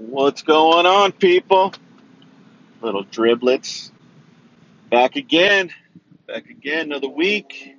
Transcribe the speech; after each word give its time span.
What's 0.00 0.40
going 0.40 0.86
on, 0.86 1.12
people? 1.12 1.74
Little 2.80 3.04
driblets. 3.04 3.90
Back 4.90 5.16
again. 5.16 5.70
Back 6.26 6.48
again. 6.48 6.86
Another 6.86 7.10
week. 7.10 7.76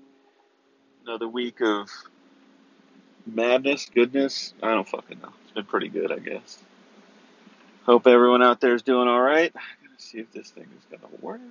Another 1.03 1.27
week 1.27 1.61
of 1.61 1.89
madness, 3.25 3.89
goodness. 3.93 4.53
I 4.61 4.69
don't 4.75 4.87
fucking 4.87 5.19
know. 5.19 5.33
It's 5.45 5.53
been 5.53 5.65
pretty 5.65 5.89
good, 5.89 6.11
I 6.11 6.19
guess. 6.19 6.59
Hope 7.87 8.05
everyone 8.05 8.43
out 8.43 8.61
there 8.61 8.75
is 8.75 8.83
doing 8.83 9.07
all 9.07 9.21
right. 9.21 9.51
I'm 9.55 9.87
gonna 9.87 9.95
see 9.97 10.19
if 10.19 10.31
this 10.31 10.51
thing 10.51 10.67
is 10.77 10.85
gonna 10.99 11.11
work. 11.21 11.41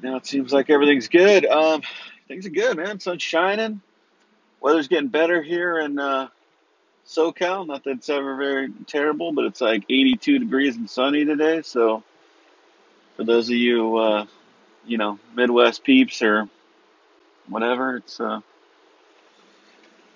Now 0.00 0.14
it 0.14 0.26
seems 0.26 0.52
like 0.52 0.70
everything's 0.70 1.08
good. 1.08 1.44
Um, 1.44 1.82
things 2.28 2.46
are 2.46 2.50
good, 2.50 2.76
man. 2.76 3.00
Sun's 3.00 3.24
shining. 3.24 3.80
Weather's 4.60 4.86
getting 4.86 5.08
better 5.08 5.42
here 5.42 5.80
in 5.80 5.98
uh, 5.98 6.28
SoCal. 7.06 7.66
Not 7.66 7.84
that 7.84 7.90
it's 7.90 8.08
ever 8.08 8.36
very 8.36 8.68
terrible, 8.86 9.32
but 9.32 9.44
it's 9.44 9.60
like 9.60 9.84
82 9.88 10.38
degrees 10.38 10.76
and 10.76 10.88
sunny 10.88 11.24
today. 11.24 11.62
So 11.62 12.02
for 13.16 13.24
those 13.24 13.48
of 13.48 13.56
you, 13.56 13.96
uh, 13.96 14.26
you 14.84 14.98
know, 14.98 15.18
Midwest 15.34 15.84
peeps 15.84 16.22
or 16.22 16.48
whatever, 17.48 17.96
it's 17.96 18.20
uh, 18.20 18.40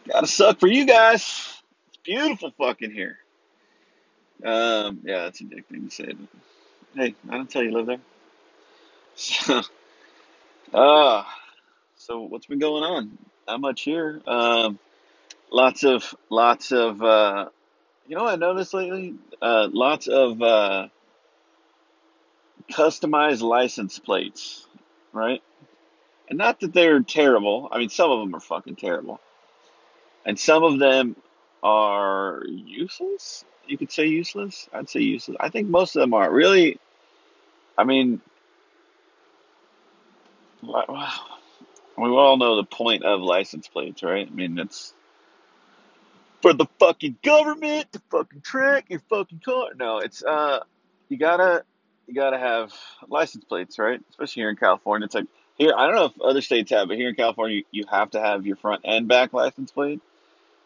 gotta 0.09 0.27
suck 0.27 0.59
for 0.61 0.67
you 0.69 0.85
guys. 0.85 1.55
It's 1.89 1.99
beautiful 2.05 2.53
fucking 2.59 2.91
here. 2.91 3.19
Um, 4.45 5.01
yeah, 5.05 5.25
that's 5.25 5.41
a 5.41 5.45
dick 5.45 5.67
thing 5.69 5.89
to 5.89 5.95
say. 5.95 6.13
But 6.13 7.03
hey, 7.03 7.15
I 7.29 7.37
don't 7.37 7.51
tell 7.51 7.63
you 7.63 7.73
live 7.73 7.87
there. 7.87 8.01
So, 9.15 9.61
uh, 10.75 11.25
so 11.97 12.23
what's 12.23 12.47
been 12.47 12.59
going 12.59 12.83
on? 12.83 13.19
Not 13.47 13.61
much 13.61 13.83
here. 13.83 14.21
Um, 14.27 14.79
lots 15.51 15.85
of, 15.85 16.15
lots 16.29 16.73
of, 16.73 17.03
uh, 17.03 17.49
you 18.07 18.17
know 18.17 18.25
what 18.25 18.33
I 18.35 18.37
noticed 18.37 18.75
lately? 18.75 19.15
Uh, 19.41 19.69
lots 19.73 20.09
of, 20.09 20.41
uh, 20.43 20.89
customized 22.71 23.43
license 23.43 23.99
plates, 23.99 24.67
right? 25.13 25.43
And 26.29 26.39
not 26.39 26.61
that 26.61 26.73
they're 26.73 27.01
terrible. 27.01 27.69
I 27.71 27.79
mean, 27.79 27.89
some 27.89 28.11
of 28.11 28.21
them 28.21 28.35
are 28.35 28.41
fucking 28.41 28.77
terrible. 28.77 29.21
And 30.25 30.39
some 30.39 30.63
of 30.63 30.79
them 30.79 31.17
are 31.63 32.43
useless. 32.47 33.45
You 33.67 33.77
could 33.79 33.91
say 33.91 34.07
useless. 34.07 34.69
I'd 34.73 34.89
say 34.89 35.01
useless. 35.01 35.37
I 35.41 35.49
think 35.49 35.69
most 35.69 35.97
of 35.97 36.01
them 36.01 36.15
are. 36.15 36.31
Really, 36.31 36.79
I 37.77 37.85
mean, 37.85 38.21
wha- 40.63 41.13
we 41.97 42.09
all 42.09 42.37
know 42.37 42.57
the 42.57 42.65
point 42.65 43.05
of 43.05 43.21
license 43.21 43.69
plates, 43.69 44.03
right? 44.03 44.27
I 44.27 44.31
mean, 44.35 44.59
it's 44.59 44.95
for 46.43 46.53
the 46.53 46.67
fucking 46.79 47.17
government 47.23 47.93
to 47.93 48.01
fucking 48.11 48.41
track 48.41 48.87
your 48.89 49.01
fucking 49.09 49.41
car. 49.45 49.69
No, 49.77 49.99
it's 49.99 50.23
uh, 50.25 50.61
you 51.09 51.17
gotta 51.17 51.65
you 52.07 52.15
gotta 52.15 52.39
have 52.39 52.73
license 53.09 53.45
plates, 53.45 53.79
right? 53.79 54.01
Especially 54.11 54.43
here 54.43 54.51
in 54.51 54.57
California. 54.57 55.07
It's 55.07 55.15
like 55.15 55.27
here, 55.57 55.73
I 55.77 55.87
don't 55.87 55.95
know 55.95 56.07
if 56.07 56.21
other 56.21 56.41
states 56.41 56.71
have, 56.71 56.89
but 56.89 56.97
here 56.97 57.11
in 57.11 57.15
California, 57.15 57.59
you, 57.59 57.65
you 57.71 57.85
have 57.91 58.11
to 58.13 58.21
have 58.21 58.47
your 58.47 58.57
front 58.57 58.83
and 58.85 59.07
back 59.09 59.33
license 59.33 59.71
plate. 59.71 60.01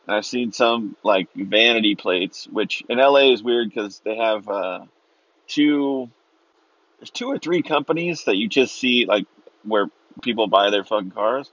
And 0.06 0.16
I've 0.16 0.26
seen 0.26 0.52
some 0.52 0.96
like 1.02 1.28
vanity 1.34 1.96
plates, 1.96 2.46
which 2.46 2.82
in 2.88 2.98
LA 2.98 3.32
is 3.32 3.42
weird 3.42 3.68
because 3.68 4.00
they 4.04 4.16
have 4.16 4.48
uh 4.48 4.84
two, 5.48 6.10
there's 6.98 7.10
two 7.10 7.26
or 7.26 7.38
three 7.38 7.62
companies 7.62 8.24
that 8.24 8.36
you 8.36 8.48
just 8.48 8.78
see 8.78 9.06
like 9.06 9.26
where 9.64 9.88
people 10.22 10.46
buy 10.46 10.70
their 10.70 10.84
fucking 10.84 11.10
cars, 11.10 11.50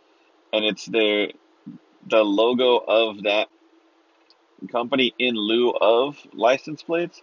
and 0.54 0.64
it's 0.64 0.86
their 0.86 1.30
the 2.08 2.24
logo 2.24 2.78
of 2.78 3.24
that 3.24 3.48
company 4.68 5.14
in 5.18 5.36
lieu 5.36 5.72
of 5.72 6.18
license 6.34 6.84
plates. 6.84 7.22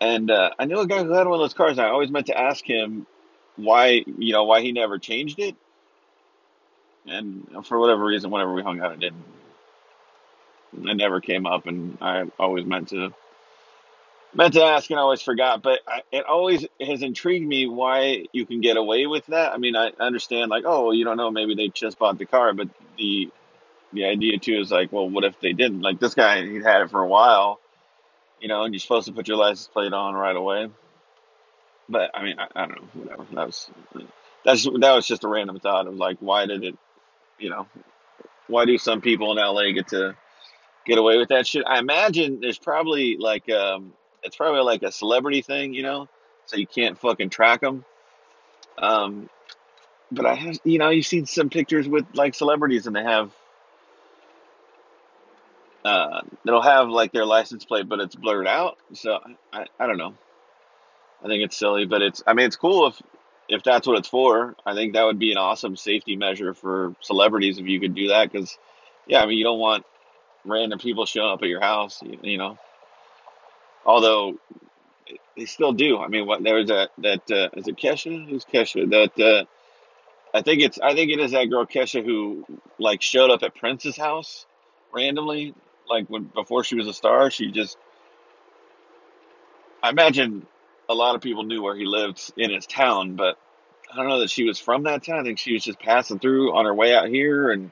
And 0.00 0.30
uh, 0.30 0.50
I 0.58 0.66
knew 0.66 0.80
a 0.80 0.86
guy 0.86 1.02
who 1.02 1.12
had 1.12 1.26
one 1.26 1.34
of 1.34 1.40
those 1.40 1.54
cars. 1.54 1.78
I 1.78 1.88
always 1.88 2.10
meant 2.10 2.26
to 2.26 2.38
ask 2.38 2.64
him 2.64 3.06
why, 3.56 4.04
you 4.18 4.32
know, 4.32 4.44
why 4.44 4.60
he 4.60 4.72
never 4.72 4.98
changed 4.98 5.38
it. 5.38 5.56
And 7.06 7.64
for 7.64 7.78
whatever 7.78 8.04
reason, 8.04 8.30
whenever 8.30 8.52
we 8.52 8.62
hung 8.62 8.80
out, 8.80 8.92
it 8.92 9.00
didn't. 9.00 9.24
It 10.84 10.96
never 10.96 11.20
came 11.20 11.46
up, 11.46 11.66
and 11.66 11.96
I 12.00 12.24
always 12.38 12.66
meant 12.66 12.88
to 12.88 13.14
meant 14.34 14.54
to 14.54 14.62
ask, 14.62 14.90
and 14.90 14.98
I 14.98 15.02
always 15.02 15.22
forgot. 15.22 15.62
But 15.62 15.80
I, 15.86 16.02
it 16.12 16.26
always 16.26 16.66
has 16.80 17.02
intrigued 17.02 17.46
me 17.46 17.66
why 17.66 18.26
you 18.32 18.44
can 18.44 18.60
get 18.60 18.76
away 18.76 19.06
with 19.06 19.24
that. 19.26 19.52
I 19.52 19.56
mean, 19.56 19.76
I 19.76 19.92
understand, 19.98 20.50
like, 20.50 20.64
oh, 20.66 20.90
you 20.90 21.04
don't 21.04 21.16
know, 21.16 21.30
maybe 21.30 21.54
they 21.54 21.68
just 21.68 21.98
bought 21.98 22.18
the 22.18 22.26
car, 22.26 22.52
but 22.52 22.68
the 22.98 23.30
the 23.92 24.04
idea 24.04 24.38
too 24.38 24.58
is 24.60 24.70
like, 24.70 24.92
well, 24.92 25.08
what 25.08 25.24
if 25.24 25.40
they 25.40 25.52
didn't? 25.52 25.80
Like 25.80 26.00
this 26.00 26.14
guy, 26.14 26.44
he'd 26.44 26.62
had 26.62 26.82
it 26.82 26.90
for 26.90 27.00
a 27.00 27.06
while, 27.06 27.60
you 28.40 28.48
know, 28.48 28.62
and 28.62 28.74
you're 28.74 28.80
supposed 28.80 29.06
to 29.06 29.12
put 29.12 29.28
your 29.28 29.36
license 29.36 29.68
plate 29.68 29.92
on 29.92 30.14
right 30.14 30.36
away. 30.36 30.68
But 31.88 32.10
I 32.14 32.22
mean, 32.22 32.36
I, 32.38 32.48
I 32.54 32.66
don't 32.66 32.76
know, 32.76 33.02
whatever. 33.02 33.26
That 33.32 33.46
was 33.46 33.70
that's 34.44 34.64
that 34.64 34.92
was 34.92 35.06
just 35.06 35.24
a 35.24 35.28
random 35.28 35.58
thought 35.60 35.86
of 35.86 35.94
like, 35.94 36.18
why 36.20 36.46
did 36.46 36.64
it, 36.64 36.76
you 37.38 37.50
know, 37.50 37.66
why 38.48 38.64
do 38.64 38.76
some 38.78 39.00
people 39.00 39.32
in 39.32 39.38
LA 39.38 39.72
get 39.72 39.88
to 39.88 40.16
get 40.84 40.98
away 40.98 41.18
with 41.18 41.28
that 41.28 41.46
shit? 41.46 41.64
I 41.66 41.78
imagine 41.78 42.40
there's 42.40 42.58
probably 42.58 43.16
like 43.18 43.48
um, 43.50 43.92
it's 44.22 44.36
probably 44.36 44.60
like 44.60 44.82
a 44.82 44.92
celebrity 44.92 45.42
thing, 45.42 45.74
you 45.74 45.82
know, 45.82 46.08
so 46.46 46.56
you 46.56 46.66
can't 46.66 46.98
fucking 46.98 47.30
track 47.30 47.60
them. 47.60 47.84
Um, 48.78 49.28
but 50.10 50.26
I 50.26 50.34
have, 50.34 50.58
you 50.64 50.78
know, 50.78 50.90
you've 50.90 51.06
seen 51.06 51.26
some 51.26 51.50
pictures 51.50 51.88
with 51.88 52.06
like 52.14 52.34
celebrities, 52.34 52.86
and 52.86 52.94
they 52.94 53.02
have 53.02 53.32
uh, 55.86 56.20
it'll 56.46 56.62
have 56.62 56.88
like 56.88 57.12
their 57.12 57.26
license 57.26 57.64
plate, 57.64 57.88
but 57.88 58.00
it's 58.00 58.14
blurred 58.14 58.46
out. 58.46 58.78
So 58.94 59.18
I, 59.52 59.66
I 59.78 59.86
don't 59.86 59.98
know. 59.98 60.14
I 61.24 61.28
think 61.28 61.44
it's 61.44 61.56
silly, 61.56 61.86
but 61.86 62.02
it's 62.02 62.22
I 62.26 62.34
mean 62.34 62.46
it's 62.46 62.56
cool 62.56 62.88
if 62.88 63.02
if 63.48 63.62
that's 63.62 63.86
what 63.86 63.98
it's 63.98 64.08
for. 64.08 64.56
I 64.64 64.74
think 64.74 64.94
that 64.94 65.04
would 65.04 65.18
be 65.18 65.32
an 65.32 65.38
awesome 65.38 65.76
safety 65.76 66.16
measure 66.16 66.54
for 66.54 66.94
celebrities 67.00 67.58
if 67.58 67.66
you 67.66 67.80
could 67.80 67.94
do 67.94 68.08
that 68.08 68.30
because 68.30 68.56
yeah, 69.06 69.22
I 69.22 69.26
mean 69.26 69.38
you 69.38 69.44
don't 69.44 69.58
want 69.58 69.84
random 70.44 70.78
people 70.78 71.06
showing 71.06 71.32
up 71.32 71.42
at 71.42 71.48
your 71.48 71.60
house, 71.60 72.02
you, 72.02 72.18
you 72.22 72.38
know. 72.38 72.58
Although 73.84 74.38
they 75.36 75.44
still 75.44 75.72
do. 75.72 75.98
I 75.98 76.08
mean, 76.08 76.26
what 76.26 76.42
there 76.42 76.56
was 76.56 76.68
that 76.68 76.90
that 76.98 77.30
uh, 77.30 77.48
is 77.56 77.68
it 77.68 77.76
Kesha? 77.76 78.28
Who's 78.28 78.44
Kesha? 78.44 78.88
That 78.90 79.22
uh, 79.24 79.44
I 80.34 80.42
think 80.42 80.62
it's 80.62 80.78
I 80.80 80.94
think 80.94 81.10
it 81.10 81.20
is 81.20 81.32
that 81.32 81.46
girl 81.46 81.66
Kesha 81.66 82.04
who 82.04 82.44
like 82.78 83.02
showed 83.02 83.30
up 83.30 83.42
at 83.42 83.54
Prince's 83.54 83.96
house 83.96 84.46
randomly, 84.92 85.54
like 85.88 86.08
when 86.08 86.24
before 86.24 86.64
she 86.64 86.74
was 86.74 86.86
a 86.86 86.94
star. 86.94 87.30
She 87.30 87.50
just 87.50 87.76
I 89.82 89.90
imagine 89.90 90.46
a 90.88 90.94
lot 90.94 91.14
of 91.14 91.20
people 91.20 91.44
knew 91.44 91.62
where 91.62 91.76
he 91.76 91.84
lived 91.84 92.32
in 92.36 92.50
his 92.50 92.66
town, 92.66 93.16
but 93.16 93.38
I 93.92 93.96
don't 93.96 94.08
know 94.08 94.20
that 94.20 94.30
she 94.30 94.44
was 94.44 94.58
from 94.58 94.84
that 94.84 95.04
town. 95.04 95.20
I 95.20 95.22
think 95.22 95.38
she 95.38 95.52
was 95.52 95.64
just 95.64 95.78
passing 95.78 96.18
through 96.18 96.54
on 96.54 96.64
her 96.64 96.74
way 96.74 96.94
out 96.94 97.08
here, 97.08 97.50
and 97.50 97.70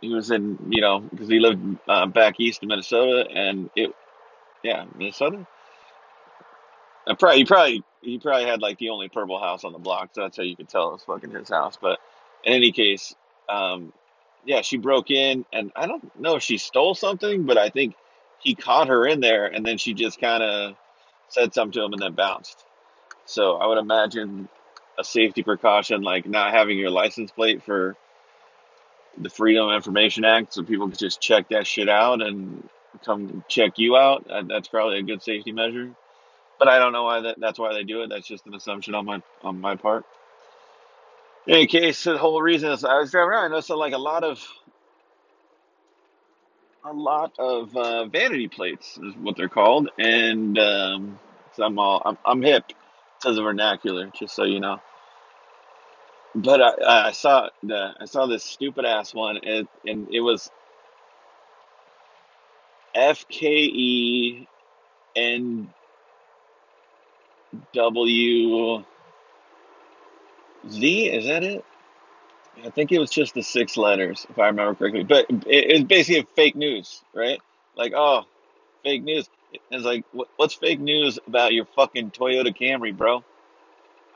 he 0.00 0.12
was 0.14 0.30
in, 0.30 0.58
you 0.70 0.80
know, 0.80 1.00
because 1.00 1.28
he 1.28 1.38
lived 1.38 1.78
uh, 1.88 2.06
back 2.06 2.38
east 2.38 2.62
in 2.62 2.68
Minnesota, 2.68 3.28
and 3.30 3.70
it, 3.76 3.94
yeah, 4.62 4.84
Minnesota. 4.96 5.46
And 7.06 7.18
probably 7.18 7.38
he 7.38 7.44
probably 7.44 7.84
he 8.02 8.18
probably 8.18 8.46
had 8.46 8.60
like 8.60 8.78
the 8.78 8.90
only 8.90 9.08
purple 9.08 9.38
house 9.38 9.64
on 9.64 9.72
the 9.72 9.78
block, 9.78 10.10
so 10.12 10.22
that's 10.22 10.36
how 10.36 10.42
you 10.42 10.56
could 10.56 10.68
tell 10.68 10.88
it 10.88 10.92
was 10.92 11.02
fucking 11.04 11.30
his 11.30 11.48
house. 11.48 11.78
But 11.80 11.98
in 12.44 12.52
any 12.52 12.72
case, 12.72 13.14
um, 13.48 13.92
yeah, 14.44 14.62
she 14.62 14.76
broke 14.76 15.10
in, 15.10 15.44
and 15.52 15.72
I 15.76 15.86
don't 15.86 16.18
know 16.18 16.36
if 16.36 16.42
she 16.42 16.58
stole 16.58 16.94
something, 16.94 17.44
but 17.44 17.58
I 17.58 17.68
think 17.68 17.94
he 18.40 18.54
caught 18.54 18.88
her 18.88 19.06
in 19.06 19.20
there, 19.20 19.46
and 19.46 19.64
then 19.64 19.78
she 19.78 19.94
just 19.94 20.20
kind 20.20 20.42
of 20.42 20.76
said 21.28 21.54
something 21.54 21.72
to 21.72 21.84
him 21.84 21.92
and 21.92 22.02
then 22.02 22.14
bounced. 22.14 22.64
So 23.26 23.56
I 23.56 23.66
would 23.66 23.78
imagine 23.78 24.48
a 24.98 25.04
safety 25.04 25.42
precaution 25.42 26.02
like 26.02 26.26
not 26.26 26.52
having 26.52 26.78
your 26.78 26.90
license 26.90 27.30
plate 27.30 27.62
for 27.62 27.96
the 29.18 29.30
Freedom 29.30 29.68
of 29.68 29.74
Information 29.74 30.24
Act, 30.24 30.54
so 30.54 30.62
people 30.62 30.88
could 30.88 30.98
just 30.98 31.20
check 31.20 31.48
that 31.50 31.66
shit 31.66 31.88
out 31.88 32.22
and 32.22 32.68
come 33.04 33.44
check 33.48 33.78
you 33.78 33.96
out. 33.96 34.26
That's 34.48 34.68
probably 34.68 34.98
a 34.98 35.02
good 35.02 35.22
safety 35.22 35.52
measure. 35.52 35.90
But 36.58 36.68
I 36.68 36.78
don't 36.78 36.92
know 36.92 37.04
why 37.04 37.20
that, 37.22 37.40
that's 37.40 37.58
why 37.58 37.72
they 37.72 37.84
do 37.84 38.02
it. 38.02 38.08
That's 38.10 38.26
just 38.26 38.46
an 38.46 38.54
assumption 38.54 38.94
on 38.94 39.06
my 39.06 39.22
on 39.42 39.60
my 39.60 39.76
part. 39.76 40.04
In 41.46 41.66
case, 41.66 42.04
the 42.04 42.18
whole 42.18 42.42
reason 42.42 42.70
is 42.72 42.84
I 42.84 43.00
was 43.00 43.10
driving 43.10 43.30
around. 43.30 43.44
I 43.46 43.48
noticed 43.48 43.70
like 43.70 43.94
a 43.94 43.98
lot 43.98 44.24
of 44.24 44.40
a 46.84 46.92
lot 46.92 47.32
of 47.38 47.76
uh, 47.76 48.06
vanity 48.06 48.48
plates 48.48 48.98
is 49.02 49.14
what 49.16 49.36
they're 49.36 49.48
called, 49.48 49.90
and 49.98 50.58
um, 50.58 51.18
so 51.54 51.64
I'm 51.64 51.78
all 51.78 52.02
I'm, 52.04 52.18
I'm 52.24 52.42
hip 52.42 52.64
to 53.22 53.32
the 53.32 53.42
vernacular, 53.42 54.10
just 54.18 54.34
so 54.34 54.44
you 54.44 54.60
know. 54.60 54.80
But 56.34 56.62
I, 56.62 57.08
I 57.08 57.12
saw 57.12 57.48
the 57.62 57.94
I 58.00 58.06
saw 58.06 58.26
this 58.26 58.44
stupid 58.44 58.84
ass 58.84 59.14
one, 59.14 59.38
and, 59.38 59.68
and 59.86 60.08
it 60.12 60.20
was 60.20 60.50
F 62.94 63.26
K 63.28 63.46
E 63.48 64.48
N 65.16 65.68
W 67.74 68.84
Z. 70.68 71.08
Is 71.08 71.26
that 71.26 71.44
it? 71.44 71.64
I 72.64 72.70
think 72.70 72.92
it 72.92 72.98
was 72.98 73.10
just 73.10 73.34
the 73.34 73.42
six 73.42 73.76
letters, 73.76 74.26
if 74.28 74.38
I 74.38 74.46
remember 74.48 74.74
correctly. 74.74 75.04
But 75.04 75.26
it, 75.30 75.46
it's 75.46 75.84
basically 75.84 76.26
fake 76.34 76.56
news, 76.56 77.02
right? 77.14 77.40
Like, 77.76 77.92
oh, 77.94 78.24
fake 78.82 79.02
news. 79.02 79.28
It's 79.70 79.84
like, 79.84 80.04
what, 80.12 80.28
what's 80.36 80.54
fake 80.54 80.80
news 80.80 81.18
about 81.26 81.52
your 81.52 81.64
fucking 81.64 82.10
Toyota 82.10 82.56
Camry, 82.56 82.96
bro? 82.96 83.24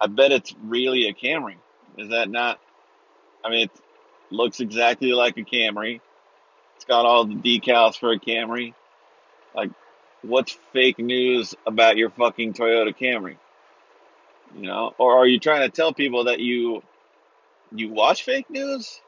I 0.01 0.07
bet 0.07 0.33
it's 0.33 0.55
really 0.65 1.09
a 1.09 1.15
Camry. 1.15 1.57
Is 1.97 2.11
that 2.11 2.29
not? 2.29 2.61
I 3.45 3.51
mean, 3.51 3.63
it 3.65 3.71
looks 4.31 4.61
exactly 4.61 5.13
like 5.13 5.37
a 5.37 5.43
Camry. 5.43 6.01
It's 6.77 6.85
got 6.85 7.07
all 7.07 7.25
the 7.25 7.35
decals 7.35 7.99
for 7.99 8.13
a 8.13 8.19
Camry. 8.19 8.75
Like, 9.55 9.71
what's 10.23 10.53
fake 10.73 10.99
news 10.99 11.55
about 11.67 11.97
your 11.97 12.11
fucking 12.11 12.55
Toyota 12.55 12.97
Camry? 12.97 13.37
You 14.57 14.69
know, 14.69 14.95
or 14.99 15.19
are 15.19 15.27
you 15.27 15.41
trying 15.41 15.69
to 15.69 15.75
tell 15.75 15.93
people 15.93 16.25
that 16.25 16.41
you 16.41 16.83
you 17.75 17.89
watch 17.89 18.23
fake 18.23 18.49
news? 18.51 19.01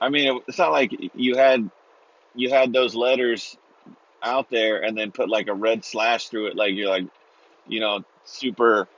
I 0.00 0.08
mean, 0.08 0.40
it's 0.46 0.58
not 0.58 0.72
like 0.72 0.94
you 1.14 1.36
had 1.36 1.70
you 2.34 2.50
had 2.50 2.72
those 2.72 2.94
letters 2.94 3.56
out 4.22 4.50
there 4.50 4.82
and 4.82 4.96
then 4.96 5.10
put 5.10 5.28
like 5.30 5.48
a 5.48 5.54
red 5.54 5.84
slash 5.84 6.28
through 6.28 6.48
it, 6.48 6.56
like 6.56 6.74
you're 6.74 6.90
like, 6.90 7.06
you 7.66 7.80
know, 7.80 8.04
super 8.24 8.88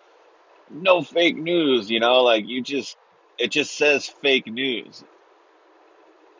no 0.70 1.02
fake 1.02 1.36
news. 1.36 1.90
You 1.90 2.00
know, 2.00 2.22
like 2.22 2.48
you 2.48 2.60
just 2.60 2.96
it 3.38 3.52
just 3.52 3.76
says 3.76 4.06
fake 4.06 4.46
news. 4.46 5.04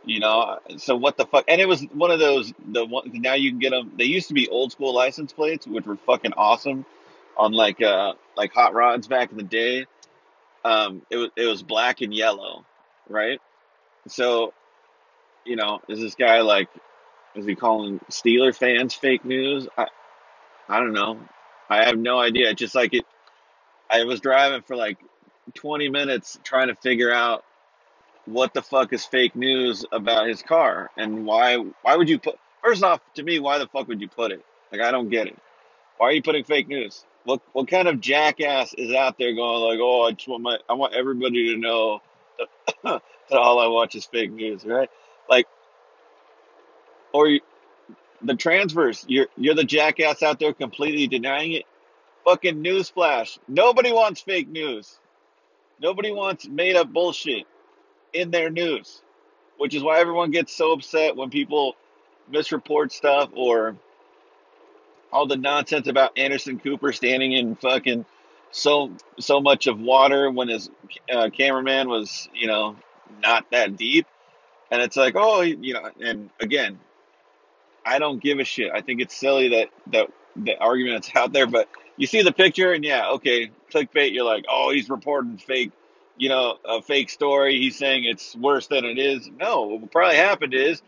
You 0.04 0.18
know, 0.18 0.58
so 0.78 0.96
what 0.96 1.16
the 1.16 1.26
fuck? 1.26 1.44
And 1.46 1.60
it 1.60 1.68
was 1.68 1.82
one 1.92 2.10
of 2.10 2.18
those 2.18 2.52
the 2.66 2.84
one 2.84 3.10
now 3.14 3.34
you 3.34 3.50
can 3.50 3.60
get 3.60 3.70
them. 3.70 3.92
They 3.96 4.06
used 4.06 4.28
to 4.28 4.34
be 4.34 4.48
old 4.48 4.72
school 4.72 4.92
license 4.92 5.32
plates, 5.32 5.68
which 5.68 5.86
were 5.86 5.96
fucking 5.96 6.32
awesome 6.36 6.84
on 7.36 7.52
like 7.52 7.82
uh 7.82 8.14
like 8.36 8.52
hot 8.52 8.74
rods 8.74 9.08
back 9.08 9.30
in 9.30 9.36
the 9.36 9.42
day. 9.42 9.86
Um, 10.64 11.02
it 11.10 11.16
was 11.16 11.30
it 11.36 11.46
was 11.46 11.62
black 11.62 12.00
and 12.00 12.14
yellow, 12.14 12.64
right? 13.08 13.40
So 14.08 14.54
you 15.44 15.56
know, 15.56 15.80
is 15.88 16.00
this 16.00 16.14
guy 16.14 16.40
like 16.40 16.68
is 17.34 17.46
he 17.46 17.54
calling 17.54 18.00
Steeler 18.10 18.56
fans 18.56 18.94
fake 18.94 19.24
news? 19.24 19.68
I 19.76 19.86
I 20.68 20.80
don't 20.80 20.92
know. 20.92 21.18
I 21.68 21.84
have 21.84 21.98
no 21.98 22.18
idea. 22.18 22.50
It's 22.50 22.60
just 22.60 22.74
like 22.74 22.94
it. 22.94 23.04
I 23.90 24.04
was 24.04 24.20
driving 24.20 24.62
for 24.62 24.76
like 24.76 24.98
20 25.54 25.88
minutes 25.88 26.38
trying 26.44 26.68
to 26.68 26.74
figure 26.76 27.12
out 27.12 27.44
what 28.26 28.54
the 28.54 28.62
fuck 28.62 28.92
is 28.92 29.04
fake 29.04 29.34
news 29.34 29.84
about 29.92 30.28
his 30.28 30.42
car 30.42 30.90
and 30.96 31.26
why 31.26 31.56
why 31.56 31.96
would 31.96 32.08
you 32.08 32.18
put 32.18 32.36
first 32.62 32.82
off 32.84 33.00
to 33.14 33.22
me 33.22 33.40
why 33.40 33.58
the 33.58 33.66
fuck 33.66 33.88
would 33.88 34.00
you 34.00 34.08
put 34.08 34.30
it 34.30 34.44
like 34.70 34.80
i 34.80 34.90
don't 34.92 35.08
get 35.08 35.26
it 35.26 35.36
why 35.98 36.08
are 36.08 36.12
you 36.12 36.22
putting 36.22 36.44
fake 36.44 36.68
news 36.68 37.04
what 37.24 37.40
what 37.52 37.68
kind 37.68 37.88
of 37.88 38.00
jackass 38.00 38.74
is 38.74 38.92
out 38.94 39.18
there 39.18 39.34
going 39.34 39.62
like 39.62 39.78
oh 39.80 40.02
i 40.04 40.12
just 40.12 40.28
want 40.28 40.42
my 40.42 40.58
i 40.68 40.74
want 40.74 40.94
everybody 40.94 41.54
to 41.54 41.60
know 41.60 42.00
that, 42.38 42.48
that 43.30 43.38
all 43.38 43.58
i 43.58 43.66
watch 43.66 43.94
is 43.94 44.04
fake 44.06 44.32
news 44.32 44.64
right? 44.64 44.90
Like 45.28 45.46
or 47.12 47.28
you, 47.28 47.40
the 48.22 48.34
transverse, 48.34 49.04
you're 49.08 49.26
you're 49.36 49.54
the 49.54 49.64
jackass 49.64 50.22
out 50.22 50.38
there 50.38 50.52
completely 50.52 51.06
denying 51.06 51.52
it? 51.52 51.64
Fucking 52.24 52.62
newsflash. 52.62 53.38
Nobody 53.48 53.92
wants 53.92 54.20
fake 54.20 54.48
news. 54.48 54.98
Nobody 55.80 56.12
wants 56.12 56.46
made 56.46 56.76
up 56.76 56.92
bullshit 56.92 57.46
in 58.12 58.30
their 58.30 58.50
news, 58.50 59.02
which 59.58 59.74
is 59.74 59.82
why 59.82 59.98
everyone 59.98 60.30
gets 60.30 60.54
so 60.54 60.72
upset 60.72 61.16
when 61.16 61.30
people 61.30 61.74
misreport 62.30 62.92
stuff 62.92 63.30
or 63.34 63.76
all 65.12 65.26
the 65.26 65.36
nonsense 65.36 65.86
about 65.86 66.18
Anderson 66.18 66.58
Cooper 66.58 66.92
standing 66.92 67.32
in 67.32 67.56
fucking 67.56 68.04
so 68.50 68.92
so 69.18 69.40
much 69.40 69.66
of 69.66 69.80
water 69.80 70.30
when 70.30 70.48
his 70.48 70.70
uh, 71.12 71.30
cameraman 71.30 71.88
was 71.88 72.28
you 72.34 72.46
know 72.46 72.76
not 73.22 73.50
that 73.50 73.76
deep, 73.76 74.06
and 74.70 74.82
it's 74.82 74.96
like 74.96 75.14
oh 75.16 75.40
you 75.42 75.74
know 75.74 75.90
and 76.00 76.30
again 76.40 76.78
I 77.84 77.98
don't 77.98 78.22
give 78.22 78.38
a 78.38 78.44
shit. 78.44 78.70
I 78.72 78.80
think 78.80 79.00
it's 79.00 79.16
silly 79.16 79.48
that 79.50 79.70
that 79.88 80.10
the 80.36 80.56
argument 80.56 81.02
that's 81.02 81.16
out 81.16 81.32
there, 81.32 81.46
but 81.46 81.68
you 81.96 82.06
see 82.06 82.22
the 82.22 82.32
picture 82.32 82.72
and 82.72 82.84
yeah, 82.84 83.10
okay, 83.10 83.50
clickbait. 83.72 84.12
You're 84.12 84.24
like, 84.24 84.44
oh, 84.48 84.70
he's 84.70 84.88
reporting 84.88 85.36
fake 85.36 85.72
you 86.16 86.28
know, 86.28 86.58
a 86.64 86.82
fake 86.82 87.10
story. 87.10 87.58
He's 87.58 87.76
saying 87.76 88.04
it's 88.04 88.36
worse 88.36 88.66
than 88.66 88.84
it 88.84 88.98
is. 88.98 89.28
No, 89.38 89.62
what 89.62 89.90
probably 89.90 90.16
happened 90.16 90.54
is 90.54 90.82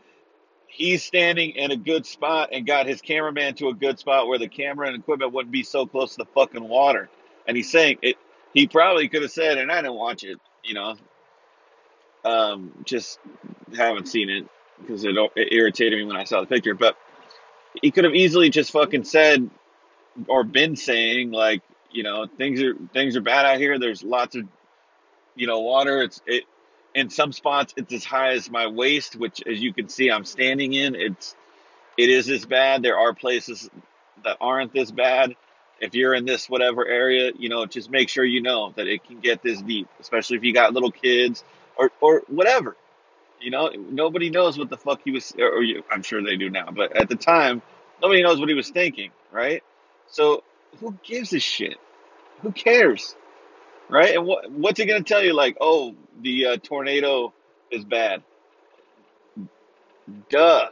he's 0.75 1.05
standing 1.05 1.50
in 1.50 1.71
a 1.71 1.76
good 1.76 2.05
spot 2.05 2.50
and 2.53 2.67
got 2.67 2.87
his 2.87 3.00
cameraman 3.00 3.55
to 3.55 3.69
a 3.69 3.75
good 3.75 3.99
spot 3.99 4.26
where 4.26 4.38
the 4.38 4.49
camera 4.49 4.88
and 4.88 4.97
equipment 4.97 5.32
wouldn't 5.32 5.53
be 5.53 5.62
so 5.62 5.87
close 5.87 6.12
to 6.12 6.19
the 6.19 6.26
fucking 6.35 6.69
water. 6.69 7.09
And 7.47 7.56
he's 7.56 7.71
saying 7.71 7.99
it. 8.03 8.17
He 8.53 8.67
probably 8.67 9.09
could 9.09 9.23
have 9.23 9.31
said, 9.31 9.59
and 9.59 9.71
I 9.71 9.82
didn't 9.82 9.94
watch 9.94 10.25
it. 10.25 10.38
You 10.65 10.75
know, 10.75 10.97
um, 12.25 12.73
just 12.85 13.19
haven't 13.76 14.09
seen 14.09 14.31
it 14.31 14.47
because 14.81 15.05
it, 15.05 15.17
it 15.37 15.53
irritated 15.53 15.99
me 15.99 16.05
when 16.05 16.17
I 16.17 16.25
saw 16.25 16.41
the 16.41 16.47
picture. 16.47 16.75
But 16.75 16.97
he 17.81 17.91
could 17.91 18.05
have 18.05 18.15
easily 18.15 18.50
just 18.50 18.73
fucking 18.73 19.05
said 19.05 19.49
or 20.27 20.44
been 20.44 20.77
saying 20.77 21.31
like, 21.31 21.62
you 21.91 22.03
know, 22.03 22.27
things 22.27 22.61
are 22.62 22.75
things 22.93 23.17
are 23.17 23.20
bad 23.20 23.47
out 23.47 23.59
here. 23.59 23.79
There's 23.79 24.03
lots 24.03 24.35
of 24.35 24.47
you 25.35 25.47
know, 25.47 25.61
water. 25.61 26.03
It's 26.03 26.20
it 26.27 26.44
in 26.94 27.11
some 27.11 27.32
spots 27.32 27.75
it's 27.76 27.93
as 27.93 28.05
high 28.05 28.32
as 28.32 28.50
my 28.50 28.67
waist, 28.67 29.17
which 29.17 29.43
as 29.46 29.61
you 29.61 29.73
can 29.73 29.88
see 29.88 30.11
I'm 30.11 30.25
standing 30.25 30.73
in. 30.73 30.94
It's 30.94 31.35
it 31.96 32.11
is 32.11 32.26
this 32.26 32.44
bad. 32.44 32.82
There 32.82 32.99
are 32.99 33.14
places 33.14 33.69
that 34.25 34.37
aren't 34.41 34.73
this 34.73 34.91
bad. 34.91 35.37
If 35.81 35.94
you're 35.94 36.14
in 36.14 36.25
this 36.25 36.49
whatever 36.49 36.87
area, 36.87 37.32
you 37.37 37.49
know, 37.49 37.67
just 37.67 37.91
make 37.91 38.08
sure 38.08 38.25
you 38.25 38.43
know 38.43 38.73
that 38.76 38.87
it 38.87 39.05
can 39.05 39.20
get 39.20 39.43
this 39.43 39.61
deep, 39.61 39.88
especially 40.00 40.37
if 40.37 40.44
you 40.44 40.55
got 40.55 40.73
little 40.73 40.93
kids 40.93 41.44
or 41.76 41.91
or 42.00 42.23
whatever. 42.29 42.76
You 43.41 43.50
know, 43.50 43.69
nobody 43.69 44.31
knows 44.31 44.56
what 44.56 44.70
the 44.70 44.76
fuck 44.76 45.00
he 45.05 45.11
was, 45.11 45.35
or 45.38 45.62
you, 45.62 45.82
I'm 45.91 46.02
sure 46.02 46.23
they 46.23 46.37
do 46.37 46.49
now, 46.49 46.70
but 46.70 46.96
at 46.96 47.08
the 47.08 47.17
time, 47.17 47.61
nobody 48.00 48.23
knows 48.23 48.41
what 48.41 48.49
he 48.49 48.55
was 48.55 48.70
thinking, 48.70 49.11
right? 49.32 49.62
So 50.06 50.44
who 50.79 50.96
gives 51.02 51.32
a 51.32 51.41
shit? 51.41 51.76
Who 52.43 52.52
cares? 52.52 53.14
Right? 53.88 54.14
And 54.14 54.26
what 54.26 54.50
what's 54.50 54.81
it 54.81 54.86
going 54.86 55.02
to 55.02 55.08
tell 55.08 55.22
you? 55.22 55.34
Like, 55.34 55.56
oh, 55.60 55.94
the 56.20 56.46
uh, 56.46 56.56
tornado 56.58 57.32
is 57.70 57.84
bad. 57.84 58.22
Duh, 60.28 60.69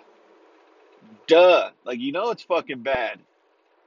duh. 1.27 1.71
Like, 1.85 1.99
you 1.99 2.13
know, 2.13 2.31
it's 2.31 2.43
fucking 2.43 2.81
bad. 2.81 3.19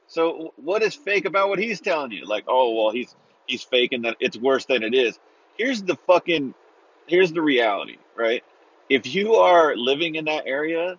So, 0.07 0.54
what 0.57 0.83
is 0.83 0.94
fake 0.95 1.25
about 1.25 1.50
what 1.50 1.60
he's 1.60 1.81
telling 1.81 2.12
you? 2.12 2.25
Like, 2.25 2.45
oh, 2.48 2.74
well, 2.74 2.92
he's 2.92 3.16
he's 3.48 3.63
faking 3.63 4.04
that 4.04 4.18
it's 4.19 4.38
worse 4.38 4.66
than 4.66 4.83
it 4.83 4.94
is. 4.94 5.19
Here's 5.57 5.81
the 5.83 5.95
fucking 6.07 6.54
here's 7.07 7.31
the 7.31 7.42
reality, 7.42 7.98
right? 8.16 8.44
If 8.89 9.13
you 9.13 9.36
are 9.36 9.75
living 9.75 10.16
in 10.16 10.25
that 10.25 10.46
area, 10.46 10.98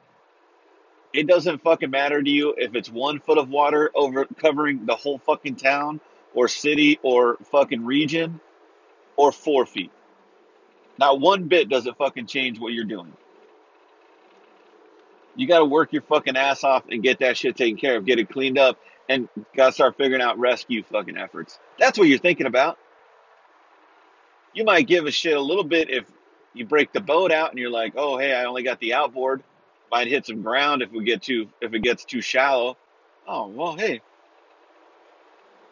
it 1.13 1.27
doesn't 1.27 1.63
fucking 1.63 1.91
matter 1.91 2.23
to 2.23 2.31
you 2.31 2.55
if 2.57 2.75
it's 2.75 2.91
one 2.91 3.21
foot 3.21 3.39
of 3.39 3.49
water 3.49 3.91
over 3.95 4.27
covering 4.39 4.87
the 4.87 4.95
whole 4.95 5.19
fucking 5.19 5.57
town 5.57 6.01
or 6.37 6.47
city 6.47 7.01
or 7.03 7.39
fucking 7.51 7.85
region 7.85 8.39
or 9.17 9.33
four 9.33 9.67
feet. 9.67 9.91
Not 10.99 11.19
one 11.19 11.49
bit 11.49 11.69
does 11.69 11.87
it 11.87 11.97
fucking 11.97 12.27
change 12.27 12.61
what 12.61 12.73
you're 12.73 12.85
doing. 12.85 13.13
You 15.35 15.49
got 15.49 15.59
to 15.59 15.65
work 15.65 15.93
your 15.93 16.03
fucking 16.03 16.37
ass 16.37 16.63
off 16.63 16.85
and 16.91 17.03
get 17.03 17.19
that 17.19 17.37
shit 17.37 17.57
taken 17.57 17.77
care 17.77 17.97
of, 17.97 18.05
get 18.05 18.19
it 18.19 18.31
cleaned 18.31 18.59
up, 18.59 18.79
and 19.09 19.29
got 19.55 19.67
to 19.67 19.73
start 19.73 19.97
figuring 19.97 20.23
out 20.23 20.39
rescue 20.39 20.83
fucking 20.83 21.17
efforts. 21.17 21.59
That's 21.79 21.99
what 21.99 22.09
you're 22.09 22.19
thinking 22.19 22.47
about. 22.47 22.79
You 24.55 24.65
might 24.65 24.87
give 24.87 25.07
a 25.07 25.11
shit 25.11 25.37
a 25.37 25.41
little 25.41 25.65
bit 25.65 25.91
if 25.91 26.11
you 26.55 26.65
break 26.65 26.93
the 26.93 27.01
boat 27.01 27.33
out 27.33 27.51
and 27.51 27.59
you're 27.59 27.71
like, 27.71 27.95
oh 27.97 28.17
hey, 28.19 28.35
I 28.35 28.45
only 28.45 28.63
got 28.63 28.81
the 28.81 28.95
outboard. 28.95 29.43
Might 29.91 30.09
hit 30.09 30.27
some 30.27 30.43
ground 30.43 30.83
if 30.83 30.91
we 30.91 31.05
get 31.05 31.23
too 31.23 31.49
if 31.61 31.73
it 31.75 31.81
gets 31.81 32.05
too 32.05 32.23
shallow. 32.23 32.77
Oh 33.29 33.49
well, 33.49 33.77
hey, 33.77 34.01